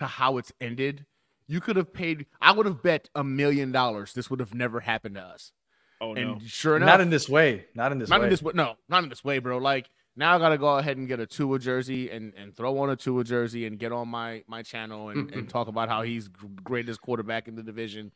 to 0.00 0.06
how 0.06 0.38
it's 0.38 0.52
ended, 0.60 1.06
you 1.46 1.60
could 1.60 1.76
have 1.76 1.92
paid. 1.92 2.26
I 2.40 2.52
would 2.52 2.66
have 2.66 2.82
bet 2.82 3.08
a 3.14 3.24
million 3.24 3.72
dollars 3.72 4.12
this 4.12 4.30
would 4.30 4.40
have 4.40 4.54
never 4.54 4.80
happened 4.80 5.16
to 5.16 5.22
us. 5.22 5.52
Oh 6.00 6.12
no. 6.12 6.20
And 6.20 6.42
sure 6.42 6.76
enough, 6.76 6.86
Not 6.86 7.00
in 7.00 7.10
this 7.10 7.28
way. 7.28 7.66
Not 7.74 7.92
in 7.92 7.98
this 7.98 8.10
not 8.10 8.20
way. 8.20 8.26
in 8.26 8.30
this 8.30 8.42
way. 8.42 8.52
No, 8.54 8.74
not 8.88 9.02
in 9.02 9.08
this 9.08 9.24
way, 9.24 9.38
bro. 9.38 9.58
Like 9.58 9.88
now, 10.16 10.34
I 10.34 10.38
gotta 10.38 10.58
go 10.58 10.78
ahead 10.78 10.96
and 10.96 11.06
get 11.06 11.20
a 11.20 11.26
Tua 11.26 11.58
jersey 11.58 12.10
and, 12.10 12.32
and 12.36 12.56
throw 12.56 12.78
on 12.78 12.90
a 12.90 12.96
Tua 12.96 13.22
jersey 13.22 13.66
and 13.66 13.78
get 13.78 13.92
on 13.92 14.08
my 14.08 14.42
my 14.46 14.62
channel 14.62 15.10
and, 15.10 15.30
and 15.32 15.48
talk 15.48 15.68
about 15.68 15.88
how 15.88 16.02
he's 16.02 16.28
greatest 16.64 17.00
quarterback 17.00 17.48
in 17.48 17.54
the 17.54 17.62
division. 17.62 18.12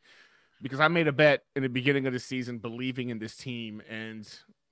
Because 0.63 0.81
I 0.81 0.89
made 0.89 1.09
a 1.09 1.13
bet 1.13 1.45
in 1.57 1.63
the 1.63 1.69
beginning 1.69 2.07
of 2.07 2.13
the 2.13 2.19
season, 2.19 2.59
believing 2.59 3.09
in 3.09 3.19
this 3.19 3.35
team, 3.35 3.83
and 3.89 4.29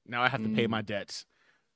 now 0.07 0.23
I 0.23 0.29
have 0.29 0.43
to 0.43 0.49
pay 0.51 0.67
mm. 0.67 0.71
my 0.71 0.83
debts. 0.83 1.25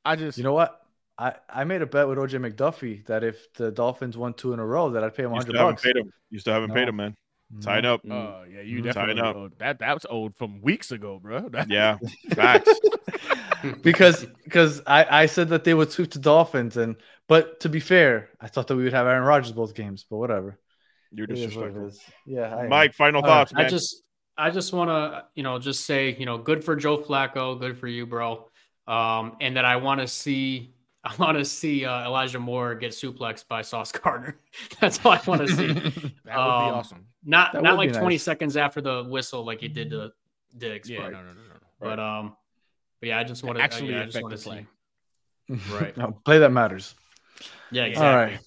I 0.04 0.16
just, 0.16 0.36
You 0.36 0.44
know 0.44 0.52
what? 0.52 0.81
I, 1.22 1.60
I 1.60 1.64
made 1.64 1.82
a 1.82 1.86
bet 1.86 2.08
with 2.08 2.18
OJ 2.18 2.34
McDuffie 2.52 3.06
that 3.06 3.22
if 3.22 3.52
the 3.54 3.70
Dolphins 3.70 4.16
won 4.16 4.34
two 4.34 4.52
in 4.54 4.58
a 4.58 4.66
row, 4.66 4.90
that 4.90 5.04
I'd 5.04 5.14
pay 5.14 5.22
him 5.22 5.30
you 5.30 5.36
100 5.36 5.50
still 5.50 5.58
haven't 5.60 5.72
bucks. 5.74 5.82
paid 5.82 5.96
him. 5.96 6.12
You 6.30 6.38
still 6.38 6.54
haven't 6.54 6.74
paid 6.74 6.88
him, 6.88 6.96
man. 6.96 7.14
Tied 7.60 7.84
up. 7.84 8.00
oh 8.10 8.44
yeah, 8.50 8.62
you 8.62 8.80
Mhm. 8.80 8.84
definitely 8.84 9.14
Tied 9.16 9.24
up. 9.30 9.36
owed- 9.36 9.58
that 9.58 9.78
that 9.80 9.92
was 9.94 10.06
old 10.08 10.34
from 10.36 10.62
weeks 10.62 10.90
ago, 10.90 11.18
bro. 11.22 11.48
That- 11.52 11.68
Yeah. 11.70 11.98
Facts. 12.34 12.70
because 13.82 14.24
because 14.44 14.80
I, 14.86 15.22
I 15.22 15.26
said 15.26 15.50
that 15.50 15.64
they 15.64 15.74
would 15.74 15.92
sweep 15.92 16.10
the 16.10 16.18
Dolphins 16.18 16.76
and 16.76 16.96
but 17.28 17.60
to 17.60 17.68
be 17.68 17.78
fair, 17.80 18.30
I 18.40 18.48
thought 18.48 18.66
that 18.68 18.76
we 18.76 18.84
would 18.84 18.92
have 18.94 19.06
Aaron 19.06 19.24
Rodgers 19.24 19.52
both 19.52 19.74
games, 19.74 20.04
but 20.08 20.16
whatever. 20.16 20.58
You're 21.12 21.24
It 21.24 21.38
is 21.38 21.54
what 21.54 21.66
disrespectful. 21.74 22.14
Yeah, 22.26 22.56
I 22.56 22.62
am. 22.64 22.68
Mike, 22.70 22.94
final 22.94 23.20
All 23.22 23.28
right, 23.28 23.34
thoughts, 23.34 23.52
man. 23.52 23.66
I 23.66 23.68
just 23.68 24.02
I 24.36 24.50
just 24.50 24.72
want 24.72 24.88
to 24.90 25.24
you 25.34 25.42
know 25.42 25.58
just 25.58 25.84
say 25.84 26.16
you 26.18 26.24
know 26.26 26.38
good 26.38 26.64
for 26.64 26.74
Joe 26.74 26.98
Flacco, 26.98 27.58
good 27.60 27.78
for 27.78 27.86
you, 27.86 28.06
bro. 28.06 28.48
Um, 28.88 29.36
and 29.40 29.56
that 29.56 29.64
I 29.64 29.76
want 29.76 30.00
to 30.00 30.08
see 30.08 30.74
I 31.05 31.14
want 31.16 31.36
to 31.38 31.44
see 31.44 31.84
uh, 31.84 32.05
Elijah 32.07 32.38
Moore 32.38 32.74
get 32.76 32.92
suplexed 32.92 33.48
by 33.48 33.62
Sauce 33.62 33.90
Gardner. 34.03 34.36
That's 34.80 35.05
all 35.05 35.12
I 35.12 35.20
want 35.26 35.46
to 35.46 35.48
see. 35.48 35.66
that 35.72 35.84
would 35.84 36.24
be 36.24 36.30
Um, 36.30 36.74
awesome. 36.74 37.07
Not 37.24 37.53
That 37.55 37.62
not 37.62 37.76
would 37.76 37.88
be 37.88 37.92
like 37.92 38.00
20 38.00 38.14
nice. 38.14 38.22
seconds 38.22 38.57
after 38.57 38.80
the 38.80 39.05
whistle 39.05 39.44
like 39.44 39.61
he 39.61 39.68
did 39.68 39.90
to 39.90 40.12
Diggs, 40.57 40.88
Yeah, 40.88 41.03
but, 41.03 41.12
no, 41.12 41.18
no, 41.22 41.28
no, 41.28 41.32
no. 41.32 41.57
but 41.80 41.98
um, 41.98 42.36
but 43.00 43.09
yeah, 43.09 43.18
I 43.18 43.24
just 43.24 43.42
want 43.42 43.59
to 43.59 43.64
Actually 43.64 43.92
yeah, 43.92 44.03
I 44.03 44.05
just 44.05 44.20
want 44.22 44.30
the 44.30 44.36
to 44.36 44.42
see. 44.42 44.50
play. 44.50 44.66
Right. 45.80 45.96
No, 45.96 46.12
play 46.24 46.38
that 46.38 46.50
matters. 46.53 46.94
Yeah, 47.70 47.84
exactly. 47.84 48.07
All 48.09 48.16
right. 48.16 48.38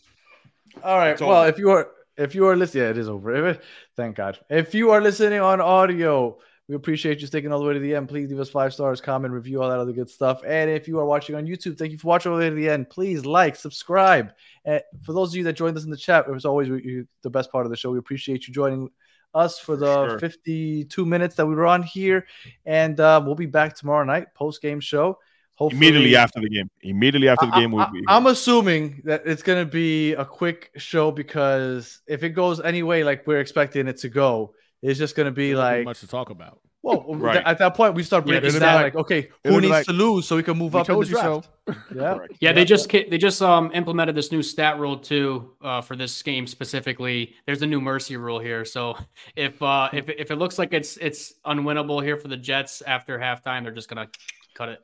All 0.83 0.97
right. 0.97 1.09
It's 1.11 1.21
well, 1.21 1.41
over. 1.41 1.49
if 1.49 1.57
you 1.57 1.69
are 1.71 1.89
if 2.17 2.33
you 2.35 2.47
are 2.47 2.55
listening, 2.55 2.83
yeah, 2.85 2.89
it 2.91 2.97
is 2.97 3.09
over. 3.09 3.35
If 3.49 3.57
it- 3.57 3.63
thank 3.97 4.15
God. 4.15 4.39
If 4.49 4.73
you 4.73 4.91
are 4.91 5.01
listening 5.01 5.39
on 5.41 5.59
audio, 5.61 6.37
we 6.67 6.75
appreciate 6.75 7.21
you 7.21 7.27
sticking 7.27 7.51
all 7.51 7.59
the 7.59 7.65
way 7.65 7.73
to 7.73 7.79
the 7.79 7.93
end. 7.93 8.09
Please 8.09 8.29
leave 8.29 8.39
us 8.39 8.49
five 8.49 8.73
stars, 8.73 8.99
comment, 8.99 9.33
review, 9.33 9.61
all 9.61 9.69
that 9.69 9.79
other 9.79 9.91
good 9.91 10.09
stuff. 10.09 10.41
And 10.45 10.69
if 10.69 10.87
you 10.87 10.99
are 10.99 11.05
watching 11.05 11.35
on 11.35 11.45
YouTube, 11.45 11.77
thank 11.77 11.91
you 11.91 11.97
for 11.97 12.07
watching 12.07 12.31
all 12.31 12.37
the 12.39 12.43
way 12.43 12.49
to 12.49 12.55
the 12.55 12.69
end. 12.69 12.89
Please 12.89 13.23
like, 13.23 13.55
subscribe. 13.55 14.33
And 14.63 14.81
for 15.03 15.13
those 15.13 15.31
of 15.31 15.35
you 15.35 15.43
that 15.43 15.53
joined 15.53 15.77
us 15.77 15.83
in 15.83 15.91
the 15.91 15.97
chat, 15.97 16.25
it 16.27 16.31
was 16.31 16.45
always 16.45 16.67
the 16.67 17.29
best 17.29 17.51
part 17.51 17.65
of 17.65 17.69
the 17.69 17.77
show. 17.77 17.91
We 17.91 17.99
appreciate 17.99 18.47
you 18.47 18.53
joining 18.53 18.89
us 19.35 19.59
for 19.59 19.75
the 19.75 20.07
sure. 20.09 20.19
52 20.19 21.05
minutes 21.05 21.35
that 21.35 21.45
we 21.45 21.53
were 21.53 21.67
on 21.67 21.83
here. 21.83 22.25
And 22.65 22.99
uh, 22.99 23.21
we'll 23.23 23.35
be 23.35 23.45
back 23.45 23.75
tomorrow 23.75 24.03
night, 24.03 24.33
post 24.33 24.61
game 24.61 24.79
show. 24.79 25.19
Hopefully, 25.55 25.87
Immediately 25.87 26.15
after 26.17 26.41
the 26.41 26.49
game. 26.49 26.69
Immediately 26.81 27.29
after 27.29 27.45
the 27.45 27.51
game, 27.53 27.71
we'll 27.71 27.89
be. 27.91 28.03
I, 28.07 28.17
am 28.17 28.27
assuming 28.27 29.01
that 29.05 29.21
it's 29.25 29.41
going 29.41 29.63
to 29.63 29.69
be 29.69 30.13
a 30.13 30.25
quick 30.25 30.71
show 30.75 31.11
because 31.11 32.01
if 32.07 32.23
it 32.23 32.29
goes 32.31 32.59
any 32.59 32.83
way 32.83 33.05
like 33.05 33.25
we're 33.25 33.39
expecting 33.39 33.87
it 33.87 33.97
to 33.97 34.09
go, 34.09 34.53
it's 34.89 34.99
just 34.99 35.15
going 35.15 35.25
to 35.25 35.31
be 35.31 35.53
There'll 35.53 35.63
like, 35.77 35.85
much 35.85 35.99
to 36.01 36.07
talk 36.07 36.29
about. 36.29 36.59
well, 36.83 37.03
Right. 37.15 37.43
at 37.45 37.57
that 37.59 37.73
point 37.75 37.95
we 37.95 38.03
start 38.03 38.25
breaking 38.25 38.47
it'll 38.49 38.59
down 38.59 38.75
like- 38.75 38.93
like, 38.93 39.01
okay, 39.03 39.29
who 39.43 39.59
needs 39.61 39.71
like, 39.71 39.85
to 39.85 39.93
lose 39.93 40.27
so 40.27 40.35
we 40.35 40.43
can 40.43 40.57
move 40.57 40.73
We 40.73 40.79
up 40.81 40.89
in 40.89 40.95
the 40.99 41.05
you 41.07 41.15
so. 41.15 41.21
draft? 41.21 41.49
Yeah, 41.95 42.17
Yeah, 42.39 42.51
they 42.53 42.63
just 42.65 42.89
ca- 42.91 43.09
they 43.09 43.17
just 43.17 43.41
um 43.41 43.71
implemented 43.73 44.13
this 44.15 44.31
new 44.31 44.43
stat 44.43 44.77
rule 44.79 44.97
too 44.97 45.53
uh, 45.63 45.81
for 45.81 45.95
this 45.95 46.21
game 46.21 46.45
specifically. 46.45 47.33
There's 47.47 47.61
a 47.63 47.67
new 47.67 47.81
mercy 47.81 48.17
rule 48.17 48.39
here, 48.39 48.65
so 48.65 48.95
if 49.35 49.59
uh 49.63 49.89
if 49.93 50.07
if 50.09 50.29
it 50.29 50.35
looks 50.35 50.59
like 50.59 50.73
it's 50.73 50.97
it's 50.97 51.33
unwinnable 51.45 52.03
here 52.03 52.17
for 52.17 52.27
the 52.27 52.37
Jets 52.37 52.81
after 52.85 53.17
halftime, 53.17 53.63
they're 53.63 53.71
just 53.73 53.89
gonna 53.89 54.07
cut 54.53 54.69
it. 54.69 54.79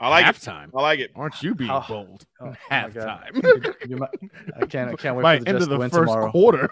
I 0.00 0.08
like 0.08 0.26
it. 0.26 0.34
halftime. 0.34 0.70
I 0.74 0.80
like 0.82 0.98
it. 1.00 1.10
Aren't 1.14 1.42
you 1.42 1.54
being 1.54 1.70
Oh. 1.70 1.84
bold? 1.86 2.24
Oh, 2.40 2.46
my 2.46 2.56
halftime. 2.70 3.74
You 3.88 3.98
might- 3.98 4.08
I 4.60 4.64
can't, 4.66 4.90
I 4.90 4.94
can't 4.94 5.14
wait 5.16 5.22
By 5.22 5.36
for 5.38 5.44
the 5.44 5.48
end 5.50 5.56
Jets 5.58 5.64
of 5.64 5.68
to 5.68 5.74
the 5.74 5.78
win 5.78 5.90
first 5.90 6.08
tomorrow. 6.12 6.30
quarter. 6.32 6.70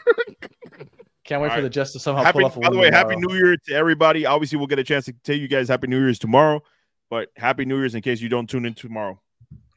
Can't 1.24 1.40
wait 1.40 1.48
All 1.48 1.56
for 1.56 1.60
the 1.62 1.68
right. 1.68 1.72
Jets 1.72 1.92
to 1.92 1.98
somehow 1.98 2.22
Happy, 2.22 2.38
pull 2.38 2.46
off 2.46 2.56
a 2.56 2.60
by 2.60 2.68
the 2.68 2.76
win 2.76 2.80
way, 2.80 2.90
happy 2.90 3.14
tomorrow. 3.14 3.32
New 3.32 3.46
Year 3.46 3.56
to 3.68 3.74
everybody. 3.74 4.26
Obviously, 4.26 4.58
we'll 4.58 4.66
get 4.66 4.78
a 4.78 4.84
chance 4.84 5.06
to 5.06 5.14
tell 5.24 5.36
you 5.36 5.48
guys 5.48 5.68
Happy 5.68 5.86
New 5.86 5.98
Year's 5.98 6.18
tomorrow, 6.18 6.62
but 7.08 7.30
Happy 7.36 7.64
New 7.64 7.78
Year's 7.78 7.94
in 7.94 8.02
case 8.02 8.20
you 8.20 8.28
don't 8.28 8.48
tune 8.48 8.66
in 8.66 8.74
tomorrow. 8.74 9.18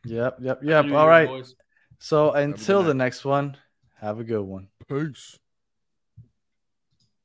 Yep, 0.05 0.39
yep, 0.41 0.59
yep. 0.61 0.85
New 0.85 0.95
All 0.95 1.05
Year's, 1.05 1.09
right. 1.09 1.27
boys. 1.27 1.55
So 1.99 2.31
until 2.31 2.83
the 2.83 2.93
next 2.93 3.25
one, 3.25 3.57
have 3.99 4.19
a 4.19 4.23
good 4.23 4.41
one. 4.41 4.67
Peace. 4.87 5.39